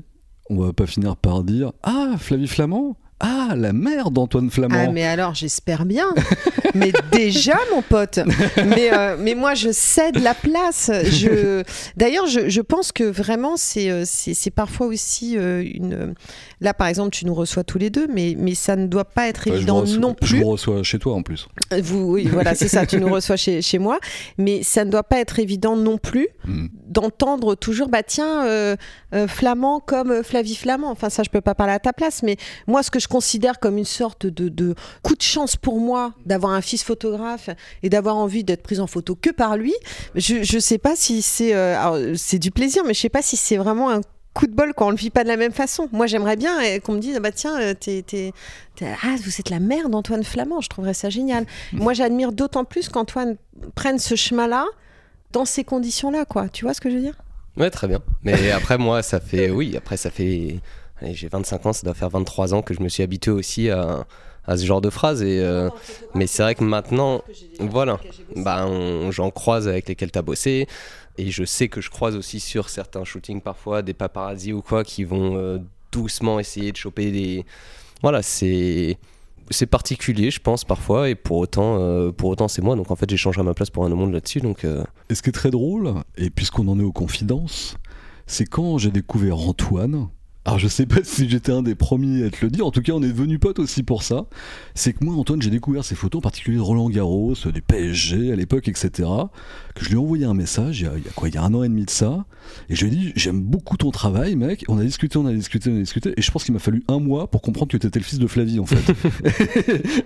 on 0.50 0.58
va 0.60 0.74
pas 0.74 0.86
finir 0.86 1.16
par 1.18 1.44
dire 1.44 1.72
Ah, 1.84 2.16
Flavie 2.20 2.48
Flamand? 2.48 2.96
Ah, 3.22 3.54
la 3.56 3.72
mère 3.72 4.12
d'Antoine 4.12 4.50
Flamand 4.50 4.86
Ah, 4.88 4.92
mais 4.92 5.06
alors, 5.06 5.34
j'espère 5.34 5.86
bien. 5.86 6.14
mais 6.76 6.92
déjà, 7.14 7.58
mon 7.74 7.82
pote. 7.82 8.20
Mais, 8.58 8.94
euh, 8.94 9.16
mais 9.18 9.36
moi, 9.36 9.54
je 9.54 9.70
cède 9.72 10.20
la 10.22 10.34
place. 10.34 10.92
Je... 11.12 11.64
D'ailleurs, 11.96 12.28
je, 12.28 12.50
je 12.50 12.62
pense 12.62 12.92
que 12.92 13.06
vraiment, 13.06 13.56
c'est 13.56 13.90
euh, 13.90 14.04
c'est 14.06 14.52
parfois 14.52 14.88
aussi 14.88 15.38
euh, 15.38 15.64
une. 15.64 16.14
Là, 16.60 16.74
par 16.74 16.88
exemple, 16.88 17.12
tu 17.12 17.26
nous 17.26 17.34
reçois 17.34 17.64
tous 17.64 17.78
les 17.78 17.90
deux, 17.90 18.08
mais, 18.14 18.36
mais 18.38 18.54
ça 18.54 18.76
ne 18.76 18.86
doit 18.86 19.06
pas 19.06 19.28
être 19.28 19.44
je 19.48 19.54
évident 19.54 19.84
non 19.84 20.16
Je 20.22 20.28
plus. 20.28 20.42
vous 20.42 20.50
reçois 20.50 20.84
chez 20.84 21.00
toi 21.00 21.16
en 21.16 21.24
plus. 21.24 21.48
Vous, 21.82 22.12
oui, 22.12 22.28
voilà, 22.32 22.54
c'est 22.54 22.68
ça. 22.68 22.86
Tu 22.86 22.98
nous 22.98 23.10
reçois 23.14 23.38
chez, 23.38 23.62
chez 23.62 23.80
moi, 23.80 24.00
mais 24.38 24.62
ça 24.62 24.84
ne 24.84 24.92
doit 24.92 25.04
pas 25.04 25.20
être 25.20 25.40
évident 25.40 25.76
non 25.78 25.98
plus 25.98 26.28
Hmm. 26.46 26.68
D'entendre 26.96 27.54
toujours, 27.56 27.90
bah 27.90 28.02
tiens, 28.02 28.46
euh, 28.48 28.76
euh, 29.14 29.28
Flamand 29.28 29.80
comme 29.82 30.12
euh, 30.12 30.24
Flavie 30.24 30.56
Flamand. 30.56 30.90
Enfin, 30.90 31.10
ça, 31.10 31.22
je 31.24 31.30
peux 31.30 31.42
pas 31.42 31.54
parler 31.54 31.74
à 31.74 31.80
ta 31.80 31.94
place, 31.94 32.24
mais 32.24 32.38
moi, 32.68 32.82
ce 32.82 32.90
que 32.90 33.00
je 33.00 33.08
considère 33.08 33.60
comme 33.60 33.78
une 33.78 33.84
sorte 33.86 34.26
de, 34.26 34.50
de 34.50 34.74
coup 35.04 35.16
de 35.16 35.22
chance 35.22 35.56
pour 35.58 35.80
moi 35.80 36.14
d'avoir 36.26 36.54
un 36.54 36.62
fils 36.62 36.84
photographe 36.84 37.50
et 37.84 37.90
d'avoir 37.90 38.16
envie 38.16 38.44
d'être 38.44 38.64
prise 38.64 38.80
en 38.80 38.88
photo 38.88 39.16
que 39.16 39.30
par 39.30 39.58
lui, 39.58 39.74
je, 40.16 40.42
je 40.42 40.58
sais 40.58 40.78
pas 40.78 40.96
si 40.96 41.22
c'est, 41.22 41.54
euh, 41.54 41.78
alors, 41.80 41.98
c'est 42.16 42.40
du 42.40 42.50
plaisir, 42.50 42.84
mais 42.88 42.94
je 42.94 43.02
sais 43.02 43.10
pas 43.10 43.22
si 43.22 43.36
c'est 43.38 43.58
vraiment 43.58 43.92
un 43.92 44.02
coup 44.34 44.48
de 44.48 44.54
bol 44.54 44.74
quand 44.74 44.88
on 44.88 44.92
le 44.92 44.98
vit 44.98 45.10
pas 45.12 45.24
de 45.24 45.30
la 45.30 45.38
même 45.38 45.54
façon. 45.54 45.88
Moi, 45.92 46.08
j'aimerais 46.08 46.36
bien 46.38 46.80
qu'on 46.80 46.94
me 46.94 47.00
dise, 47.00 47.16
ah 47.18 47.20
bah 47.22 47.32
tiens, 47.32 47.58
t'es, 47.74 48.02
t'es- 48.06 48.34
t'es- 48.76 48.88
ah, 49.04 49.16
vous 49.24 49.32
êtes 49.40 49.50
la 49.50 49.60
mère 49.60 49.88
d'Antoine 49.90 50.24
Flamand. 50.24 50.60
Je 50.62 50.68
trouverais 50.70 50.94
ça 50.94 51.10
génial. 51.10 51.46
Moi, 51.74 51.94
j'admire 51.94 52.32
d'autant 52.34 52.66
plus 52.66 52.90
qu'Antoine 52.90 53.36
prenne 53.76 53.98
ce 54.00 54.16
chemin-là 54.16 54.66
dans 55.32 55.46
ces 55.46 55.64
conditions-là, 55.64 56.26
quoi. 56.26 56.50
Tu 56.50 56.66
vois 56.66 56.74
ce 56.74 56.82
que 56.82 56.90
je 56.90 56.96
veux 56.96 57.02
dire? 57.02 57.16
Ouais, 57.58 57.70
très 57.70 57.88
bien. 57.88 58.02
Mais 58.24 58.52
après, 58.60 58.78
moi, 58.78 59.02
ça 59.02 59.20
fait. 59.20 59.50
Oui, 59.50 59.76
après, 59.78 59.98
ça 59.98 60.10
fait. 60.12 60.60
J'ai 61.02 61.28
25 61.28 61.66
ans, 61.66 61.74
ça 61.74 61.84
doit 61.84 61.94
faire 61.94 62.10
23 62.10 62.54
ans 62.54 62.62
que 62.62 62.74
je 62.74 62.82
me 62.82 62.88
suis 62.90 63.04
habitué 63.04 63.32
aussi 63.32 63.70
à, 63.70 64.06
à 64.48 64.58
ce 64.58 64.66
genre 64.66 64.82
de 64.82 64.90
phrases. 64.90 65.22
Et, 65.22 65.42
euh, 65.42 65.70
mais 66.14 66.28
c'est 66.28 66.44
vrai 66.44 66.56
que 66.56 66.64
maintenant, 66.64 67.22
voilà, 67.60 68.00
bah, 68.36 68.68
j'en 69.10 69.30
croise 69.30 69.68
avec 69.68 69.88
lesquels 69.90 70.12
tu 70.12 70.20
as 70.20 70.22
bossé. 70.22 70.68
Et 71.18 71.32
je 71.32 71.44
sais 71.44 71.68
que 71.68 71.82
je 71.82 71.90
croise 71.90 72.16
aussi 72.16 72.40
sur 72.40 72.70
certains 72.70 73.04
shootings 73.04 73.42
parfois 73.42 73.82
des 73.82 73.94
paparazzi 73.94 74.52
ou 74.54 74.62
quoi 74.62 74.84
qui 74.84 75.04
vont 75.04 75.38
euh, 75.38 75.60
doucement 75.92 76.40
essayer 76.40 76.72
de 76.72 76.78
choper 76.78 77.12
des. 77.12 77.46
Voilà, 78.02 78.22
c'est. 78.22 78.98
C'est 79.52 79.68
particulier, 79.68 80.32
je 80.32 80.40
pense, 80.40 80.64
parfois, 80.64 81.10
et 81.10 81.16
pour 81.16 81.38
autant, 81.38 81.78
euh, 81.80 82.12
autant 82.24 82.48
c'est 82.48 82.62
moi. 82.62 82.76
Donc 82.76 82.92
en 82.92 82.96
fait, 82.96 83.10
j'échangerai 83.10 83.44
ma 83.44 83.54
place 83.54 83.70
pour 83.70 83.86
un 83.86 83.90
monde 83.90 84.14
là-dessus. 84.14 84.42
Donc 84.42 84.66
euh, 84.66 84.84
Et 85.10 85.16
ce 85.16 85.22
qui 85.22 85.30
est 85.30 85.34
très 85.34 85.52
drôle, 85.52 85.94
et 86.18 86.30
puisqu'on 86.30 86.68
en 86.68 86.80
est 86.80 86.84
aux 86.84 86.92
confidences, 86.92 87.78
c'est 88.28 88.46
quand 88.46 88.78
j'ai 88.78 88.92
découvert 88.92 89.38
Antoine. 89.38 90.08
Alors 90.48 90.60
je 90.60 90.68
sais 90.68 90.86
pas 90.86 91.00
si 91.04 91.28
j'étais 91.28 91.52
un 91.52 91.64
des 91.64 91.74
premiers 91.74 92.24
à 92.24 92.30
te 92.30 92.46
le 92.46 92.52
dire, 92.52 92.68
en 92.68 92.72
tout 92.72 92.84
cas 92.84 92.94
on 92.94 93.02
est 93.02 93.08
devenu 93.08 93.40
potes 93.40 93.58
aussi 93.58 93.82
pour 93.82 94.04
ça. 94.04 94.28
C'est 94.76 94.94
que 94.94 95.04
moi 95.04 95.16
Antoine 95.16 95.42
j'ai 95.42 95.50
découvert 95.50 95.84
ses 95.84 95.96
photos, 95.96 96.20
en 96.20 96.22
particulier 96.22 96.58
de 96.58 96.62
Roland 96.62 96.88
Garros, 96.88 97.34
du 97.52 97.64
PSG 97.64 98.32
à 98.32 98.36
l'époque, 98.36 98.68
etc. 98.68 99.10
Que 99.74 99.84
je 99.84 99.90
lui 99.90 99.96
ai 99.96 99.98
envoyé 99.98 100.26
un 100.26 100.36
message 100.36 100.82
il 100.82 100.84
y, 100.84 100.88
a, 100.88 100.92
il 100.98 101.04
y 101.04 101.08
a 101.08 101.12
quoi, 101.16 101.30
il 101.30 101.34
y 101.34 101.40
a 101.40 101.44
un 101.44 101.52
an 101.56 101.64
et 101.64 101.68
demi 101.68 101.86
de 101.86 101.90
ça, 101.90 102.26
et 102.70 102.76
je 102.76 102.86
lui 102.86 102.94
ai 102.94 102.96
dit 102.96 103.12
j'aime 103.16 103.42
beaucoup 103.42 103.76
ton 103.76 103.90
travail 103.90 104.36
mec. 104.36 104.64
On 104.68 104.78
a 104.78 104.84
discuté, 104.84 105.18
on 105.18 105.26
a 105.26 105.34
discuté, 105.34 105.72
on 105.72 105.78
a 105.78 105.80
discuté, 105.80 106.14
et 106.16 106.22
je 106.22 106.30
pense 106.30 106.44
qu'il 106.44 106.54
m'a 106.54 106.60
fallu 106.60 106.84
un 106.90 107.00
mois 107.00 107.28
pour 107.28 107.42
comprendre 107.42 107.72
que 107.72 107.78
tu 107.78 107.88
étais 107.88 107.98
le 107.98 108.06
fils 108.06 108.20
de 108.20 108.28
Flavie 108.28 108.60
en 108.60 108.68
fait. 108.68 108.94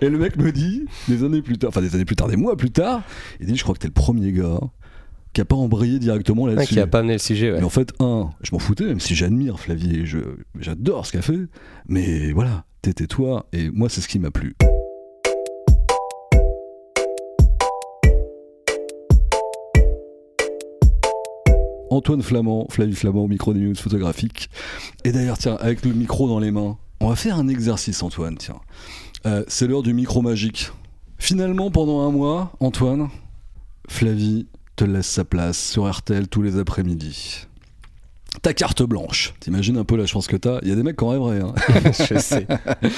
et 0.00 0.08
le 0.08 0.16
mec 0.16 0.38
me 0.38 0.52
dit 0.52 0.86
des 1.06 1.22
années 1.22 1.42
plus 1.42 1.58
tard, 1.58 1.68
enfin 1.68 1.82
des 1.82 1.94
années 1.94 2.06
plus 2.06 2.16
tard, 2.16 2.28
des 2.28 2.36
mois 2.36 2.56
plus 2.56 2.70
tard, 2.70 3.02
il 3.40 3.46
dit 3.46 3.56
je 3.56 3.62
crois 3.62 3.74
que 3.74 3.80
t'es 3.80 3.88
le 3.88 3.92
premier 3.92 4.32
gars 4.32 4.58
qui 5.32 5.40
a 5.40 5.44
pas 5.44 5.56
embrayé 5.56 5.98
directement 5.98 6.44
ouais, 6.44 6.54
là-dessus. 6.54 6.74
qui 6.74 6.80
a 6.80 6.86
pas 6.86 7.00
amené 7.00 7.14
le 7.14 7.18
sujet. 7.18 7.52
ouais. 7.52 7.58
Mais 7.58 7.64
en 7.64 7.70
fait, 7.70 7.92
un, 8.00 8.30
je 8.42 8.50
m'en 8.52 8.58
foutais, 8.58 8.84
même 8.84 9.00
si 9.00 9.14
j'admire 9.14 9.60
Flavie 9.60 10.00
et 10.00 10.06
je, 10.06 10.18
j'adore 10.58 11.06
ce 11.06 11.12
qu'elle 11.12 11.22
fait. 11.22 11.38
Mais 11.88 12.32
voilà, 12.32 12.64
t'étais 12.82 13.06
toi, 13.06 13.46
et 13.52 13.70
moi, 13.70 13.88
c'est 13.88 14.00
ce 14.00 14.08
qui 14.08 14.18
m'a 14.18 14.30
plu. 14.30 14.56
Antoine 21.92 22.22
Flamand, 22.22 22.66
Flavie 22.70 22.94
Flamand 22.94 23.24
au 23.24 23.28
micro 23.28 23.52
des 23.52 23.60
news 23.60 23.74
photographiques. 23.74 24.48
Et 25.04 25.10
d'ailleurs, 25.10 25.38
tiens, 25.38 25.56
avec 25.60 25.84
le 25.84 25.92
micro 25.92 26.28
dans 26.28 26.38
les 26.38 26.52
mains, 26.52 26.78
on 27.00 27.08
va 27.08 27.16
faire 27.16 27.36
un 27.36 27.48
exercice, 27.48 28.02
Antoine, 28.02 28.36
tiens. 28.38 28.60
Euh, 29.26 29.44
c'est 29.48 29.66
l'heure 29.66 29.82
du 29.82 29.92
micro 29.92 30.22
magique. 30.22 30.70
Finalement, 31.18 31.70
pendant 31.70 32.00
un 32.00 32.10
mois, 32.10 32.52
Antoine, 32.60 33.08
Flavie 33.88 34.46
te 34.80 34.84
laisse 34.90 35.06
sa 35.08 35.24
place 35.24 35.58
sur 35.58 35.90
RTL 35.90 36.26
tous 36.28 36.40
les 36.40 36.58
après-midi. 36.58 37.46
Ta 38.40 38.54
carte 38.54 38.82
blanche. 38.82 39.34
T'imagines 39.38 39.76
un 39.76 39.84
peu 39.84 39.94
la 39.94 40.06
chance 40.06 40.26
que 40.26 40.36
t'as 40.36 40.58
Il 40.62 40.68
y 40.68 40.72
a 40.72 40.74
des 40.74 40.82
mecs 40.82 40.96
qui 40.96 41.04
en 41.04 41.08
rêveraient. 41.08 41.40
hein. 41.40 41.52
je 42.08 42.18
sais. 42.18 42.46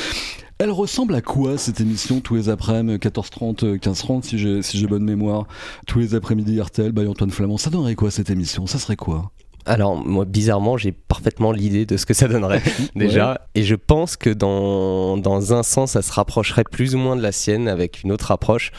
Elle 0.58 0.70
ressemble 0.70 1.12
à 1.16 1.20
quoi 1.22 1.58
cette 1.58 1.80
émission 1.80 2.20
tous 2.20 2.36
les 2.36 2.48
après-midi 2.50 2.98
14h30, 2.98 3.80
15h30 3.80 4.22
si 4.22 4.38
j'ai 4.38 4.62
si 4.62 4.78
j'ai 4.78 4.86
bonne 4.86 5.02
mémoire? 5.02 5.48
Tous 5.88 5.98
les 5.98 6.14
après-midi 6.14 6.60
RTL 6.60 6.92
by 6.92 7.08
Antoine 7.08 7.32
Flamand. 7.32 7.58
Ça 7.58 7.70
donnerait 7.70 7.96
quoi 7.96 8.12
cette 8.12 8.30
émission? 8.30 8.68
Ça 8.68 8.78
serait 8.78 8.94
quoi? 8.94 9.32
Alors, 9.66 9.96
moi, 9.96 10.24
bizarrement, 10.24 10.76
j'ai 10.76 10.92
parfaitement 10.92 11.50
l'idée 11.50 11.84
de 11.84 11.96
ce 11.96 12.06
que 12.06 12.14
ça 12.14 12.28
donnerait, 12.28 12.62
déjà. 12.94 13.48
Et 13.56 13.64
je 13.64 13.74
pense 13.74 14.16
que 14.16 14.30
dans, 14.30 15.16
dans 15.16 15.52
un 15.52 15.64
sens, 15.64 15.92
ça 15.92 16.02
se 16.02 16.12
rapprocherait 16.12 16.64
plus 16.64 16.94
ou 16.94 16.98
moins 16.98 17.16
de 17.16 17.22
la 17.22 17.32
sienne 17.32 17.66
avec 17.66 18.04
une 18.04 18.12
autre 18.12 18.30
approche. 18.30 18.70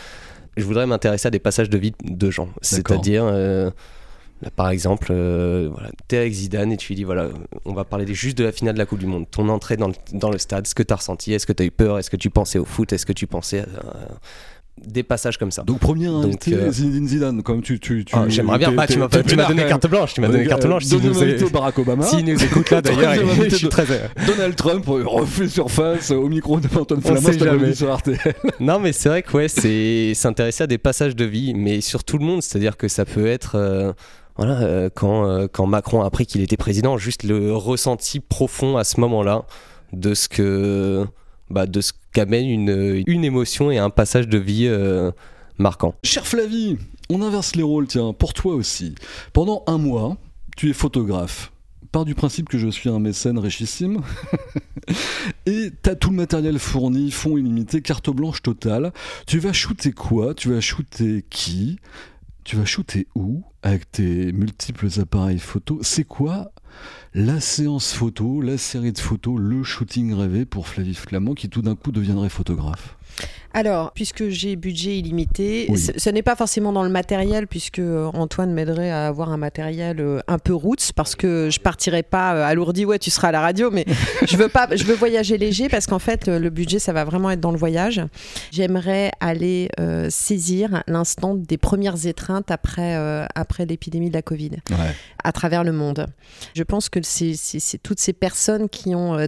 Je 0.58 0.64
voudrais 0.64 0.86
m'intéresser 0.86 1.28
à 1.28 1.32
des 1.32 1.40
passages 1.40 1.70
de 1.70 1.78
vie 1.78 1.94
de 2.04 2.30
gens. 2.30 2.50
C'est-à-dire, 2.62 3.24
euh, 3.26 3.72
par 4.56 4.70
exemple, 4.70 5.08
euh, 5.12 5.70
voilà, 5.72 5.90
t'es 6.08 6.18
avec 6.18 6.34
Zidane 6.34 6.72
et 6.72 6.78
tu 6.78 6.90
lui 6.90 6.96
dis 6.96 7.04
voilà, 7.04 7.30
on 7.66 7.74
va 7.74 7.84
parler 7.84 8.12
juste 8.14 8.38
de 8.38 8.44
la 8.44 8.52
finale 8.52 8.76
de 8.76 8.80
la 8.80 8.86
Coupe 8.86 9.00
du 9.00 9.08
Monde. 9.08 9.26
Ton 9.30 9.50
entrée 9.50 9.78
dans 9.78 9.88
le, 9.88 9.96
dans 10.12 10.30
le 10.30 10.38
stade, 10.38 10.68
ce 10.68 10.76
que 10.76 10.84
t'as 10.84 10.96
ressenti, 10.96 11.34
est-ce 11.34 11.48
que 11.48 11.54
t'as 11.54 11.64
eu 11.66 11.72
peur, 11.72 11.98
est-ce 11.98 12.10
que 12.10 12.18
tu 12.18 12.30
pensais 12.30 12.60
au 12.60 12.66
foot, 12.66 12.94
est-ce 12.94 13.06
que 13.06 13.14
tu 13.14 13.28
pensais 13.28 13.62
à. 13.62 13.66
Des 14.78 15.04
passages 15.04 15.38
comme 15.38 15.52
ça. 15.52 15.64
Donc 15.64 15.80
premier 15.80 16.08
invité, 16.08 16.56
euh, 16.56 16.72
Zinedine 16.72 17.08
Zidane, 17.08 17.44
comme 17.44 17.62
tu... 17.62 17.80
tu, 17.80 18.04
tu 18.04 18.16
Ah, 18.16 18.26
J'aimerais 18.28 18.58
bien. 18.58 18.72
Bah, 18.72 18.88
tu 18.88 18.98
m'as 18.98 19.08
donné 19.08 19.66
carte 19.66 19.88
blanche. 19.88 20.14
Tu 20.14 20.22
m'as 20.22 20.28
donné 20.28 20.46
Euh, 20.46 20.48
carte 20.48 20.66
blanche. 20.66 20.84
Si 20.86 20.98
nous, 20.98 21.22
invité 21.22 21.46
Barack 21.50 21.78
Obama. 21.80 22.04
S'il 22.04 22.26
nous 22.26 22.44
écoute 22.44 22.70
là 22.72 22.82
d'ailleurs, 22.82 23.14
je 23.50 23.56
suis 23.56 23.70
très. 23.70 23.86
Donald 24.28 24.56
Trump 24.56 24.86
refait 24.88 25.48
surface 25.48 26.12
au 26.12 26.28
micro 26.28 26.60
de 26.60 26.68
Antoine 26.78 27.02
Flamand, 27.02 27.74
sur 27.74 27.96
RTL. 27.96 28.18
Non, 28.60 28.80
mais 28.80 28.94
c'est 28.94 29.10
vrai 29.10 29.22
que 29.22 29.32
ouais, 29.38 29.48
c'est 29.48 30.14
s'intéresser 30.16 30.64
à 30.64 30.68
des 30.68 30.78
passages 30.78 31.16
de 31.16 31.26
vie, 31.26 31.54
mais 31.54 31.82
sur 31.82 32.04
tout 32.04 32.18
le 32.18 32.26
monde. 32.26 32.42
C'est-à-dire 32.42 32.78
que 32.78 32.88
ça 32.88 33.06
peut 33.06 33.28
être, 33.28 33.56
euh, 33.56 33.94
voilà, 34.38 34.60
euh, 34.62 34.90
quand, 34.94 35.28
euh, 35.28 35.48
quand 35.52 35.66
Macron 35.68 36.02
a 36.02 36.08
appris 36.08 36.26
qu'il 36.26 36.42
était 36.42 36.58
président, 36.58 36.98
juste 36.98 37.24
le 37.24 37.54
ressenti 37.56 38.20
profond 38.20 38.78
à 38.78 38.84
ce 38.84 39.00
moment-là 39.00 39.46
de 39.92 40.14
ce 40.14 40.28
que, 40.28 41.06
bah, 41.50 41.66
de 41.68 41.82
ce 41.82 41.94
qu'amène 42.14 42.48
une, 42.48 43.04
une 43.08 43.26
émotion 43.26 43.72
et 43.72 43.78
un 43.78 43.90
passage 43.90 44.28
de 44.28 44.38
vie 44.38 44.68
euh, 44.68 45.12
marquant. 45.58 45.96
Cher 46.04 46.26
Flavie, 46.26 46.78
on 47.10 47.22
inverse 47.22 47.56
les 47.56 47.64
rôles, 47.64 47.88
tiens, 47.88 48.14
pour 48.14 48.34
toi 48.34 48.56
aussi. 48.56 48.96
Pendant 49.34 49.64
un 49.68 49.78
mois, 49.78 50.18
tu 50.56 50.70
es 50.70 50.74
photographe. 50.74 51.52
Pars 51.92 52.06
du 52.06 52.16
principe 52.16 52.50
que 52.50 52.58
je 52.58 52.70
suis 52.70 52.90
un 52.90 53.00
mécène 53.00 53.38
richissime. 53.38 54.02
Et 55.46 55.70
t'as 55.82 55.96
tout 55.96 56.10
le 56.10 56.16
matériel 56.16 56.58
fourni, 56.58 57.12
fonds 57.12 57.38
illimité, 57.38 57.82
carte 57.82 58.10
blanche 58.10 58.42
totale. 58.42 58.92
Tu 59.28 59.40
vas 59.40 59.54
shooter 59.54 59.92
quoi? 59.92 60.34
Tu 60.34 60.50
vas 60.50 60.62
shooter 60.62 61.24
qui? 61.30 61.78
Tu 62.44 62.56
vas 62.56 62.66
shooter 62.66 63.08
où? 63.16 63.44
Avec 63.62 63.92
tes 63.92 64.32
multiples 64.32 64.88
appareils 65.00 65.40
photo. 65.40 65.80
C'est 65.84 66.04
quoi 66.04 66.52
la 67.16 67.40
séance 67.40 67.94
photo, 67.94 68.42
la 68.42 68.58
série 68.58 68.92
de 68.92 68.98
photos, 68.98 69.40
le 69.40 69.64
shooting 69.64 70.16
rêvé 70.16 70.46
pour 70.46 70.68
Flavie 70.68 70.96
Flamand 70.96 71.36
qui 71.36 71.48
tout 71.48 71.62
d'un 71.62 71.76
coup 71.76 71.92
deviendrait 71.92 72.30
photographe 72.30 72.98
Alors, 73.56 73.92
puisque 73.94 74.30
j'ai 74.30 74.56
budget 74.56 74.98
illimité, 74.98 75.68
Oui. 75.70 75.78
ce, 75.80 75.92
ce 75.96 76.10
n'est 76.10 76.24
pas 76.24 76.36
forcément 76.36 76.72
dans 76.74 76.82
le 76.82 76.90
matériel, 76.90 77.46
puisque 77.46 77.78
euh, 77.78 78.10
Antoine 78.14 78.52
m'aiderait 78.52 78.90
à 78.90 79.06
avoir 79.08 79.32
un 79.32 79.38
matériel 79.38 80.00
euh, 80.00 80.20
un 80.28 80.40
peu 80.40 80.56
roots, 80.56 80.92
parce 80.96 81.14
que 81.16 81.50
je 81.52 81.60
partirai 81.60 82.02
pas 82.02 82.34
euh, 82.36 82.44
alourdi. 82.44 82.84
Ouais, 82.86 82.98
tu 82.98 83.12
seras 83.12 83.28
à 83.28 83.32
la 83.32 83.42
radio, 83.42 83.70
mais 83.70 83.86
je 84.28 84.38
veux 84.38 84.50
pas. 84.50 84.68
Je 84.76 84.84
veux 84.86 84.96
voyager 84.96 85.38
léger, 85.38 85.70
parce 85.70 85.86
qu'en 85.86 86.00
fait, 86.00 86.28
le 86.28 86.50
budget, 86.50 86.80
ça 86.80 86.94
va 86.94 87.04
vraiment 87.04 87.30
être 87.30 87.42
dans 87.42 87.52
le 87.52 87.58
voyage. 87.60 88.02
J'aimerais 88.52 89.12
aller 89.20 89.70
euh, 89.80 90.08
saisir 90.10 90.84
l'instant 90.88 91.36
des 91.36 91.58
premières 91.58 92.08
étreintes 92.08 92.50
après 92.50 92.96
euh, 92.96 93.26
après 93.36 93.66
l'épidémie 93.68 94.10
de 94.10 94.14
la 94.16 94.22
Covid 94.24 94.52
Ouais. 94.72 94.96
à 95.24 95.32
travers 95.32 95.64
le 95.64 95.72
monde. 95.72 96.08
Je 96.56 96.64
pense 96.64 96.90
que 96.90 97.00
c'est 97.04 97.38
toutes 97.84 98.00
ces 98.00 98.14
personnes 98.14 98.68
qui 98.68 98.96
ont 98.96 99.18
euh, 99.18 99.28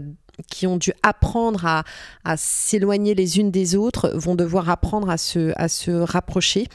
qui 0.50 0.68
ont 0.68 0.78
dû 0.78 0.92
apprendre 1.04 1.66
à, 1.66 1.84
à 2.24 2.36
s'éloigner 2.38 3.16
les 3.16 3.40
unes 3.40 3.52
des 3.52 3.76
autres 3.76 4.12
vont 4.16 4.36
devoir 4.36 4.70
apprendre 4.70 5.10
à 5.10 5.18
se, 5.18 5.54
à 5.56 5.68
se 5.68 5.92
rapprocher. 5.92 6.68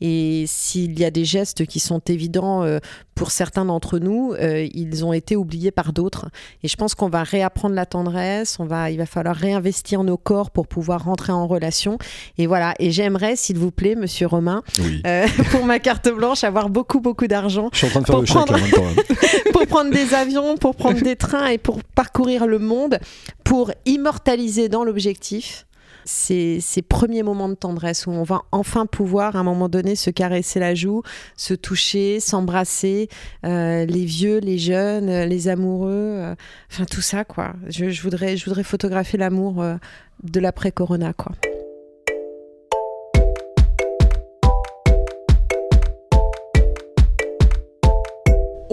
Et 0.00 0.44
s'il 0.46 0.98
y 0.98 1.04
a 1.04 1.10
des 1.10 1.24
gestes 1.24 1.66
qui 1.66 1.78
sont 1.80 2.00
évidents 2.08 2.62
euh, 2.64 2.78
pour 3.14 3.30
certains 3.30 3.64
d'entre 3.64 3.98
nous, 3.98 4.32
euh, 4.32 4.66
ils 4.74 5.04
ont 5.04 5.12
été 5.12 5.36
oubliés 5.36 5.70
par 5.70 5.92
d'autres. 5.92 6.26
Et 6.62 6.68
je 6.68 6.76
pense 6.76 6.94
qu'on 6.94 7.08
va 7.08 7.22
réapprendre 7.22 7.74
la 7.74 7.86
tendresse, 7.86 8.56
on 8.58 8.64
va, 8.64 8.90
il 8.90 8.98
va 8.98 9.06
falloir 9.06 9.36
réinvestir 9.36 10.02
nos 10.02 10.16
corps 10.16 10.50
pour 10.50 10.66
pouvoir 10.66 11.04
rentrer 11.04 11.32
en 11.32 11.46
relation. 11.46 11.98
Et 12.38 12.46
voilà. 12.46 12.74
Et 12.78 12.90
j'aimerais, 12.90 13.36
s'il 13.36 13.58
vous 13.58 13.70
plaît, 13.70 13.94
monsieur 13.94 14.26
Romain, 14.26 14.62
Oui. 14.80 15.02
euh, 15.06 15.26
pour 15.52 15.64
ma 15.66 15.78
carte 15.78 16.08
blanche, 16.08 16.42
avoir 16.44 16.68
beaucoup, 16.70 17.00
beaucoup 17.00 17.26
d'argent 17.28 17.68
Je 17.72 17.78
suis 17.78 17.86
en 17.86 17.90
train 17.90 18.00
de 18.00 18.06
faire 18.06 18.14
pour 18.14 18.20
le 18.22 18.26
chèque 18.26 18.34
là, 18.36 18.42
en 18.42 18.46
prendre- 18.46 18.62
même 18.62 18.70
temps. 18.70 19.02
hein. 19.02 19.50
pour 19.52 19.66
prendre 19.66 19.90
des 19.92 20.14
avions, 20.14 20.56
pour 20.56 20.74
prendre 20.74 21.00
des 21.02 21.16
trains 21.16 21.46
et 21.48 21.58
pour 21.58 21.82
parcourir 21.94 22.46
le 22.46 22.58
monde, 22.58 22.98
pour 23.44 23.72
immortaliser 23.86 24.68
dans 24.68 24.84
l'objectif 24.84 25.66
ces, 26.04 26.82
premiers 26.88 27.22
moments 27.22 27.48
de 27.48 27.54
tendresse 27.54 28.06
où 28.06 28.10
on 28.10 28.22
va 28.22 28.42
enfin 28.52 28.86
pouvoir 28.86 29.36
à 29.36 29.40
un 29.40 29.42
moment 29.42 29.68
donné 29.68 29.94
se 29.94 30.10
caresser 30.10 30.60
la 30.60 30.74
joue, 30.74 31.02
se 31.36 31.54
toucher, 31.54 32.20
s'embrasser, 32.20 33.08
euh, 33.44 33.84
les 33.84 34.04
vieux, 34.04 34.38
les 34.38 34.58
jeunes, 34.58 35.08
euh, 35.08 35.26
les 35.26 35.48
amoureux, 35.48 35.90
euh, 35.92 36.34
enfin 36.70 36.84
tout 36.84 37.00
ça 37.00 37.24
quoi. 37.24 37.54
Je, 37.68 38.02
voudrais, 38.02 38.36
photographier 38.36 39.18
l'amour 39.18 39.64
de 40.22 40.40
l'après-corona 40.40 41.12
quoi. 41.12 41.32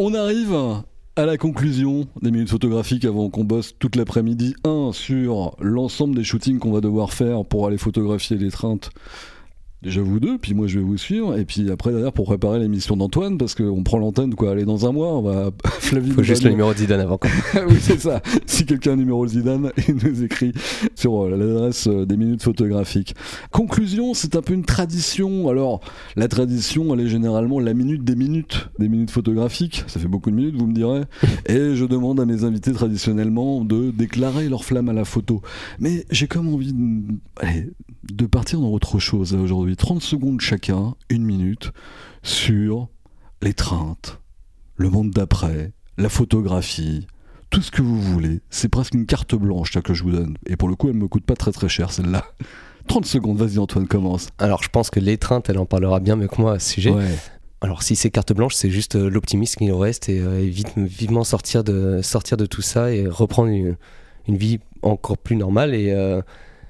On 0.02 0.13
arrive 0.13 0.84
à 1.19 1.25
la 1.25 1.36
conclusion 1.36 2.08
des 2.21 2.32
minutes 2.32 2.49
photographiques 2.49 3.03
avant 3.03 3.29
qu'on 3.29 3.43
bosse 3.43 3.75
toute 3.77 3.97
l'après-midi. 3.97 4.55
Un, 4.63 4.91
sur 4.93 5.53
l'ensemble 5.60 6.15
des 6.15 6.23
shootings 6.23 6.60
qu'on 6.60 6.71
va 6.71 6.79
devoir 6.79 7.12
faire 7.12 7.43
pour 7.43 7.67
aller 7.67 7.77
photographier 7.77 8.38
les 8.38 8.49
treintes 8.49 8.89
déjà 9.82 10.02
vous 10.02 10.20
deux, 10.20 10.38
puis 10.38 10.54
moi 10.54 10.68
je 10.68 10.80
vais 10.80 10.86
vous 10.86 10.98
suivre, 10.98 11.38
et 11.38 11.46
puis 11.46 11.70
après 11.72 11.92
d'ailleurs 11.92 12.13
pour 12.13 12.26
préparer 12.26 12.60
l'émission 12.60 12.98
d'Antoine, 12.98 13.38
parce 13.38 13.56
qu'on 13.56 13.84
prend 13.84 13.98
l'antenne 13.98 14.36
quoi, 14.36 14.52
aller 14.52 14.65
dans 14.65 14.88
un 14.88 14.92
mois, 14.92 15.13
on 15.18 15.22
va 15.22 15.52
Flavie. 15.80 16.12
Faut 16.12 16.24
juste 16.24 16.44
le 16.44 16.50
numéro 16.52 16.74
de 16.74 16.80
Zidane 16.80 17.00
avant. 17.00 17.18
Quoi. 17.18 17.30
oui 17.68 17.78
c'est 17.80 18.00
ça. 18.00 18.22
Si 18.46 18.65
quelqu'un 18.65 18.94
a 18.94 18.96
numéro 18.96 19.26
de 19.26 19.32
Zidane, 19.32 19.72
il 19.88 19.96
nous 19.96 20.24
écrit 20.24 20.52
sur 20.96 21.24
euh, 21.24 21.30
l'adresse 21.30 21.88
euh, 21.88 22.06
des 22.06 22.18
minutes 22.18 22.44
photographiques. 22.44 23.15
Conclusion, 23.52 24.13
c'est 24.13 24.36
un 24.36 24.42
peu 24.42 24.54
une 24.54 24.65
tradition. 24.65 25.50
Alors 25.50 25.82
la 26.15 26.28
tradition, 26.28 26.94
elle 26.94 27.02
est 27.02 27.10
généralement 27.10 27.60
la 27.60 27.74
minute 27.74 28.04
des 28.04 28.15
minutes, 28.15 28.70
des 28.80 28.89
minutes 28.89 29.12
photographiques. 29.12 29.84
Ça 29.88 30.00
fait 30.00 30.08
beaucoup 30.08 30.32
de 30.32 30.36
minutes, 30.36 30.56
vous 30.56 30.68
me 30.68 30.74
direz. 30.74 31.04
Et 31.48 31.76
je 31.76 31.86
demande 31.86 32.20
à 32.20 32.26
mes 32.26 32.44
invités 32.44 32.74
traditionnellement 32.74 33.63
de 33.63 33.92
déclarer 33.92 34.50
leur 34.50 34.65
flamme 34.65 34.89
à 34.89 34.94
la 34.94 35.06
photo. 35.06 35.42
Mais 35.80 36.06
j'ai 36.12 36.28
comme 36.28 36.54
envie 36.54 36.74
de, 36.74 37.02
allez, 37.38 37.70
de 38.12 38.26
partir 38.26 38.60
dans 38.60 38.70
autre 38.70 39.00
chose 39.00 39.34
aujourd'hui. 39.34 39.68
30 39.75 40.01
secondes 40.01 40.41
chacun, 40.41 40.95
une 41.10 41.23
minute, 41.23 41.71
sur 42.23 42.89
l'étreinte, 43.41 44.19
le 44.75 44.89
monde 44.89 45.12
d'après, 45.12 45.73
la 45.97 46.10
photographie, 46.10 47.08
tout 47.49 47.62
ce 47.62 47.71
que 47.71 47.82
vous 47.82 48.01
voulez. 48.01 48.41
C'est 48.49 48.69
presque 48.69 48.93
une 48.93 49.05
carte 49.05 49.36
blanche 49.36 49.79
que 49.82 49.93
je 49.93 50.03
vous 50.03 50.12
donne. 50.12 50.38
Et 50.45 50.55
pour 50.55 50.69
le 50.69 50.75
coup, 50.75 50.89
elle 50.89 50.95
me 50.95 51.08
coûte 51.08 51.25
pas 51.25 51.36
très 51.36 51.51
très 51.51 51.69
cher 51.69 51.91
celle-là. 51.91 52.25
30 52.88 53.05
secondes, 53.05 53.38
vas-y 53.38 53.60
Antoine, 53.60 53.88
commence. 53.88 54.29
Alors 54.39 54.63
je 54.63 54.69
pense 54.69 54.89
que 54.89 54.99
l'étreinte, 54.99 55.47
elle 55.49 55.60
en 55.60 55.65
parlera 55.65 55.99
bien 55.99 56.15
mieux 56.15 56.27
que 56.27 56.41
moi 56.41 56.53
à 56.53 56.60
ce 56.60 56.71
sujet. 56.71 56.93
Alors 57.62 57.84
si 57.84 57.95
c'est 57.95 58.10
carte 58.10 58.34
blanche, 58.34 58.55
c'est 58.55 58.69
juste 58.69 58.95
euh, 58.95 59.10
l'optimisme 59.10 59.58
qui 59.60 59.65
nous 59.65 59.77
reste 59.77 60.08
et, 60.08 60.19
euh, 60.19 60.39
vite, 60.39 60.71
vivement 60.77 61.25
sortir 61.25 61.63
de, 61.63 62.01
sortir 62.01 62.38
de 62.38 62.45
tout 62.45 62.62
ça 62.62 62.91
et 62.91 63.05
reprendre 63.05 63.49
une, 63.49 63.75
vie 64.27 64.60
encore 64.82 65.17
plus 65.17 65.36
normale 65.36 65.73
et 65.73 65.91
euh, 65.91 66.21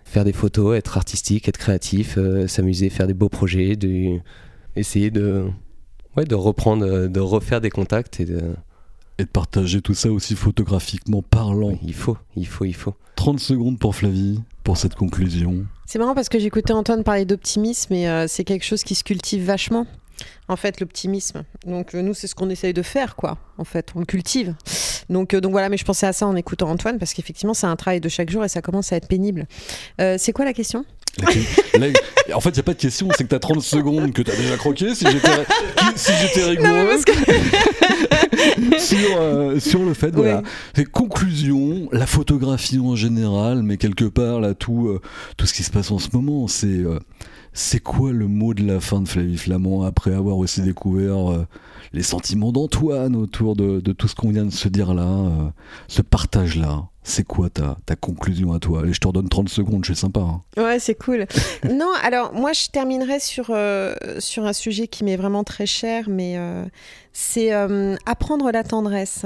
faire 0.09 0.25
des 0.25 0.33
photos, 0.33 0.75
être 0.75 0.97
artistique, 0.97 1.47
être 1.47 1.57
créatif, 1.57 2.15
euh, 2.17 2.47
s'amuser, 2.47 2.89
faire 2.89 3.07
des 3.07 3.13
beaux 3.13 3.29
projets, 3.29 3.75
de, 3.75 4.19
essayer 4.75 5.11
de, 5.11 5.45
ouais, 6.17 6.25
de 6.25 6.35
reprendre, 6.35 6.85
euh, 6.85 7.07
de 7.07 7.19
refaire 7.19 7.61
des 7.61 7.69
contacts 7.69 8.19
et 8.19 8.25
de... 8.25 8.41
Et 9.17 9.23
de 9.23 9.29
partager 9.29 9.81
tout 9.81 9.93
ça 9.95 10.09
aussi 10.09 10.33
photographiquement 10.33 11.21
parlant. 11.21 11.77
il 11.83 11.93
faut, 11.93 12.15
il 12.37 12.47
faut, 12.47 12.63
il 12.63 12.73
faut. 12.73 12.95
30 13.17 13.37
secondes 13.37 13.77
pour 13.77 13.93
Flavie, 13.93 14.39
pour 14.63 14.77
cette 14.77 14.95
conclusion. 14.95 15.65
C'est 15.85 15.99
marrant 15.99 16.15
parce 16.15 16.29
que 16.29 16.39
j'écoutais 16.39 16.71
Antoine 16.71 17.03
parler 17.03 17.25
d'optimisme 17.25 17.93
et 17.93 18.07
euh, 18.07 18.27
c'est 18.29 18.45
quelque 18.45 18.63
chose 18.63 18.85
qui 18.85 18.95
se 18.95 19.03
cultive 19.03 19.43
vachement 19.43 19.85
en 20.47 20.55
fait, 20.55 20.79
l'optimisme. 20.79 21.43
Donc, 21.65 21.93
nous, 21.93 22.13
c'est 22.13 22.27
ce 22.27 22.35
qu'on 22.35 22.49
essaye 22.49 22.73
de 22.73 22.81
faire, 22.81 23.15
quoi. 23.15 23.37
En 23.57 23.63
fait, 23.63 23.91
on 23.95 23.99
le 23.99 24.05
cultive. 24.05 24.55
Donc, 25.09 25.33
euh, 25.33 25.41
donc 25.41 25.51
voilà, 25.51 25.69
mais 25.69 25.77
je 25.77 25.85
pensais 25.85 26.07
à 26.07 26.13
ça 26.13 26.27
en 26.27 26.35
écoutant 26.35 26.69
Antoine, 26.69 26.99
parce 26.99 27.13
qu'effectivement, 27.13 27.53
c'est 27.53 27.67
un 27.67 27.75
travail 27.75 27.99
de 27.99 28.09
chaque 28.09 28.29
jour 28.29 28.45
et 28.45 28.49
ça 28.49 28.61
commence 28.61 28.93
à 28.93 28.95
être 28.95 29.07
pénible. 29.07 29.47
Euh, 29.99 30.15
c'est 30.17 30.31
quoi 30.31 30.45
la 30.45 30.53
question? 30.53 30.85
En 32.33 32.41
fait, 32.41 32.49
il 32.51 32.53
n'y 32.53 32.59
a 32.59 32.63
pas 32.63 32.73
de 32.73 32.79
question, 32.79 33.07
c'est 33.17 33.23
que 33.23 33.29
tu 33.29 33.35
as 33.35 33.39
30 33.39 33.61
secondes 33.61 34.13
que 34.13 34.21
tu 34.21 34.31
as 34.31 34.35
déjà 34.35 34.55
croqué. 34.55 34.93
Si 34.93 35.05
j'étais 35.05 35.29
si 35.95 36.41
rigoureux 36.43 36.97
sur, 38.77 39.17
euh, 39.19 39.59
sur 39.59 39.83
le 39.83 39.95
fait, 39.95 40.11
voilà. 40.11 40.43
Conclusion, 40.91 41.89
la 41.91 42.05
photographie 42.05 42.79
en 42.79 42.95
général, 42.95 43.63
mais 43.63 43.77
quelque 43.77 44.05
part, 44.05 44.39
là, 44.39 44.53
tout, 44.53 44.99
tout 45.37 45.47
ce 45.47 45.53
qui 45.53 45.63
se 45.63 45.71
passe 45.71 45.89
en 45.89 45.97
ce 45.97 46.09
moment, 46.13 46.47
c'est 46.47 46.83
c'est 47.53 47.79
quoi 47.79 48.11
le 48.11 48.27
mot 48.27 48.53
de 48.53 48.63
la 48.63 48.79
fin 48.79 49.01
de 49.01 49.07
Flavie 49.07 49.37
Flamand 49.37 49.83
après 49.83 50.13
avoir 50.13 50.37
aussi 50.37 50.61
découvert 50.61 51.31
euh, 51.31 51.47
les 51.93 52.03
sentiments 52.03 52.51
d'Antoine 52.51 53.15
autour 53.15 53.55
de, 53.55 53.79
tout 53.79 54.07
ce 54.07 54.15
qu'on 54.15 54.29
vient 54.29 54.45
de 54.45 54.51
se 54.51 54.67
dire 54.67 54.93
là, 54.93 55.07
euh, 55.07 55.49
ce 55.87 56.01
partage-là 56.01 56.87
c'est 57.01 57.23
quoi 57.23 57.49
ta, 57.49 57.75
ta 57.87 57.95
conclusion 57.95 58.53
à 58.53 58.59
toi 58.59 58.85
Et 58.85 58.93
je 58.93 58.99
te 58.99 59.07
redonne 59.07 59.29
30 59.29 59.49
secondes, 59.49 59.83
je 59.83 59.93
suis 59.93 59.99
sympa. 59.99 60.19
Hein. 60.19 60.41
Ouais, 60.57 60.77
c'est 60.77 60.93
cool. 60.93 61.25
non, 61.63 61.91
alors 62.03 62.33
moi 62.33 62.53
je 62.53 62.67
terminerai 62.67 63.19
sur, 63.19 63.47
euh, 63.49 63.95
sur 64.19 64.45
un 64.45 64.53
sujet 64.53 64.87
qui 64.87 65.03
m'est 65.03 65.15
vraiment 65.15 65.43
très 65.43 65.65
cher, 65.65 66.05
mais 66.07 66.37
c'est 67.11 67.51
apprendre 68.05 68.51
la 68.51 68.63
tendresse. 68.63 69.25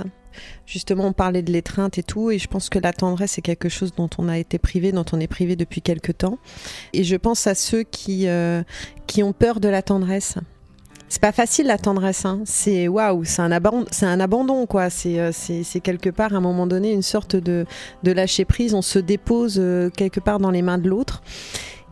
Justement, 0.65 1.08
on 1.08 1.13
parlait 1.13 1.41
de 1.41 1.52
l'étreinte 1.52 1.97
et 1.97 2.04
tout, 2.04 2.32
et 2.32 2.39
je 2.39 2.47
pense 2.47 2.69
que 2.69 2.80
la 2.80 2.93
tendresse 2.93 3.38
est 3.38 3.41
quelque 3.41 3.69
chose 3.69 3.93
dont 3.93 4.10
on 4.17 4.30
a 4.30 4.38
été 4.38 4.58
privé, 4.58 4.91
dont 4.91 5.06
on 5.12 5.19
est 5.19 5.28
privé 5.28 5.56
depuis 5.56 5.82
quelque 5.82 6.12
temps. 6.12 6.38
Et 6.93 7.04
je 7.04 7.15
pense 7.15 7.47
à 7.47 7.56
ceux 7.56 7.84
qui, 7.84 8.28
euh, 8.28 8.63
qui 9.08 9.23
ont 9.23 9.34
peur 9.34 9.60
de 9.60 9.67
la 9.67 9.82
tendresse. 9.82 10.36
C'est 11.13 11.21
pas 11.21 11.32
facile 11.32 11.67
la 11.67 11.78
tendresse, 11.78 12.26
hein. 12.26 12.39
c'est 12.43 12.88
waouh, 12.88 13.23
c'est 13.23 13.43
un, 13.43 13.52
abandon, 13.52 13.86
c'est 13.91 14.08
un 14.08 14.19
abandon 14.19 14.65
quoi. 14.65 14.88
Euh, 15.06 15.30
c'est, 15.32 15.62
c'est, 15.62 15.80
quelque 15.80 16.10
part 16.10 16.34
à 16.34 16.38
un 16.38 16.41
moment 16.41 16.65
donné 16.65 16.91
une 16.91 17.04
sorte 17.04 17.36
de, 17.36 17.67
de 18.02 18.12
lâcher 18.12 18.45
prise. 18.45 18.73
On 18.73 18.82
se 18.82 18.97
dépose 18.97 19.58
euh, 19.60 19.91
quelque 19.91 20.19
part 20.19 20.39
dans 20.39 20.49
les 20.49 20.63
mains 20.63 20.80
de 20.80 20.89
l'autre. 20.89 21.21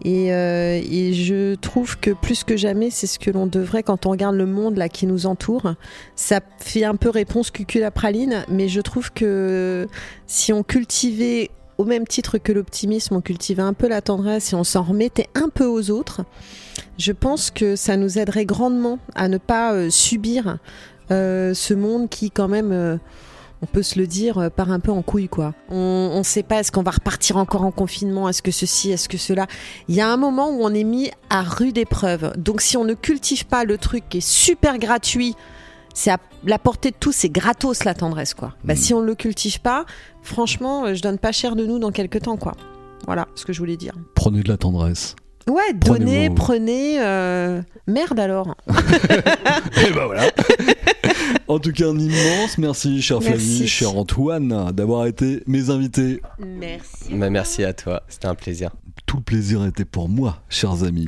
Euh, 0.08 0.82
et, 0.84 1.14
je 1.14 1.54
trouve 1.54 2.00
que 2.00 2.10
plus 2.10 2.44
que 2.44 2.58
jamais, 2.58 2.90
c'est 2.90 3.06
ce 3.06 3.20
que 3.20 3.30
l'on 3.30 3.46
devrait 3.46 3.84
quand 3.84 4.08
on 4.08 4.10
regarde 4.10 4.36
le 4.36 4.48
monde 4.48 4.78
là 4.78 4.90
qui 4.90 5.06
nous 5.06 5.28
entoure. 5.28 5.76
Ça 6.16 6.40
fait 6.58 6.84
un 6.84 6.96
peu 6.96 7.12
réponse 7.12 7.52
cucul 7.52 7.84
à 7.84 7.92
praline, 7.92 8.44
mais 8.50 8.70
je 8.70 8.82
trouve 8.82 9.12
que 9.12 9.88
si 10.26 10.52
on 10.52 10.64
cultivait 10.64 11.52
au 11.78 11.86
même 11.86 12.08
titre 12.08 12.40
que 12.40 12.52
l'optimisme, 12.52 13.18
on 13.18 13.22
cultivait 13.22 13.62
un 13.62 13.74
peu 13.74 13.88
la 13.88 14.02
tendresse 14.02 14.52
et 14.54 14.56
on 14.56 14.64
s'en 14.64 14.82
remettait 14.82 15.28
un 15.36 15.50
peu 15.50 15.66
aux 15.66 15.92
autres, 15.92 16.22
je 16.98 17.12
pense 17.12 17.52
que 17.52 17.76
ça 17.76 17.98
nous 17.98 18.20
aiderait 18.20 18.46
grandement 18.46 19.00
à 19.16 19.28
ne 19.28 19.38
pas 19.38 19.74
euh, 19.74 19.90
subir 19.90 20.58
euh, 21.12 21.54
ce 21.54 21.74
monde 21.74 22.10
qui 22.10 22.32
quand 22.32 22.48
même 22.48 23.00
on 23.62 23.68
peut 23.68 23.84
se 23.84 24.00
le 24.00 24.08
dire, 24.08 24.38
euh, 24.40 24.50
part 24.50 24.72
un 24.72 24.80
peu 24.80 24.92
en 24.92 25.02
couille, 25.02 25.30
quoi. 25.30 25.54
On 25.70 26.18
ne 26.18 26.24
sait 26.24 26.44
pas, 26.44 26.60
est-ce 26.60 26.72
qu'on 26.72 26.84
va 26.84 26.92
repartir 26.92 27.38
encore 27.38 27.64
en 27.64 27.72
confinement? 27.72 28.28
Est-ce 28.28 28.42
que 28.42 28.52
ceci? 28.52 28.92
Est-ce 28.92 29.08
que 29.08 29.18
cela? 29.18 29.48
Il 29.88 29.96
y 29.96 30.02
a 30.02 30.10
un 30.10 30.18
moment 30.18 30.50
où 30.50 30.64
on 30.64 30.74
est 30.74 30.84
mis 30.84 31.12
à 31.30 31.44
rude 31.44 31.78
épreuve. 31.78 32.34
Donc 32.38 32.62
si 32.62 32.76
on 32.76 32.84
ne 32.84 32.96
cultive 32.96 33.46
pas 33.46 33.64
le 33.64 33.78
truc 33.78 34.04
qui 34.10 34.18
est 34.18 34.28
super 34.28 34.80
gratuit, 34.80 35.36
c'est 35.94 36.10
à 36.10 36.18
la 36.46 36.58
portée 36.58 36.90
de 36.90 36.96
tous, 37.00 37.12
c'est 37.12 37.30
gratos 37.30 37.84
la 37.84 37.94
tendresse, 37.94 38.34
quoi. 38.34 38.56
Bah, 38.64 38.74
mm. 38.74 38.78
Si 38.78 38.94
on 38.94 39.02
ne 39.02 39.06
le 39.06 39.16
cultive 39.16 39.62
pas, 39.62 39.86
franchement, 40.24 40.86
euh, 40.86 40.94
je 40.96 41.02
donne 41.02 41.20
pas 41.20 41.32
cher 41.32 41.56
de 41.56 41.66
nous 41.66 41.78
dans 41.78 41.92
quelques 41.92 42.22
temps, 42.22 42.38
quoi. 42.38 42.54
Voilà 43.06 43.28
ce 43.36 43.46
que 43.46 43.54
je 43.54 43.60
voulais 43.60 43.78
dire. 43.78 43.94
Prenez 44.16 44.42
de 44.42 44.50
la 44.50 44.58
tendresse. 44.58 45.16
Ouais, 45.48 45.74
donnez, 45.74 46.30
prenez. 46.30 47.02
Euh, 47.02 47.62
merde 47.88 48.20
alors. 48.20 48.56
Et 48.70 49.92
ben 49.92 50.06
voilà. 50.06 50.32
en 51.48 51.60
tout 51.60 51.72
cas, 51.72 51.88
un 51.88 51.98
immense 51.98 52.58
merci, 52.58 53.02
cher 53.02 53.22
Flavie, 53.22 53.68
cher 53.68 53.98
Antoine, 53.98 54.72
d'avoir 54.72 55.08
été 55.08 55.44
mes 55.48 55.70
invités. 55.70 56.22
Merci. 56.40 57.14
Bah, 57.14 57.30
merci 57.30 57.64
à 57.64 57.74
toi, 57.74 58.04
c'était 58.08 58.28
un 58.28 58.36
plaisir. 58.36 58.72
Tout 59.06 59.18
le 59.18 59.24
plaisir 59.24 59.66
était 59.66 59.86
pour 59.86 60.10
moi, 60.10 60.42
chers 60.50 60.84
amis. 60.84 61.06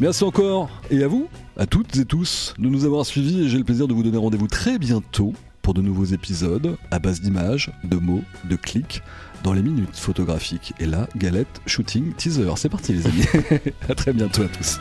Merci 0.00 0.22
encore, 0.22 0.70
et 0.90 1.02
à 1.02 1.08
vous, 1.08 1.26
à 1.56 1.66
toutes 1.66 1.96
et 1.96 2.04
tous, 2.04 2.54
de 2.58 2.68
nous 2.68 2.84
avoir 2.84 3.04
suivis, 3.04 3.42
et 3.42 3.48
j'ai 3.48 3.58
le 3.58 3.64
plaisir 3.64 3.88
de 3.88 3.94
vous 3.94 4.04
donner 4.04 4.18
rendez-vous 4.18 4.46
très 4.46 4.78
bientôt 4.78 5.32
pour 5.60 5.74
de 5.74 5.82
nouveaux 5.82 6.04
épisodes 6.04 6.76
à 6.92 7.00
base 7.00 7.20
d'images, 7.20 7.72
de 7.82 7.96
mots, 7.96 8.22
de 8.48 8.54
clics 8.54 9.02
dans 9.42 9.52
les 9.52 9.62
minutes 9.62 9.96
photographiques. 9.96 10.74
Et 10.78 10.86
là, 10.86 11.08
galette, 11.16 11.60
shooting, 11.66 12.12
teaser. 12.14 12.52
C'est 12.56 12.68
parti 12.68 12.92
les 12.92 13.06
amis. 13.06 13.24
à 13.88 13.94
très 13.94 14.12
bientôt 14.12 14.42
à 14.42 14.48
tous. 14.48 14.78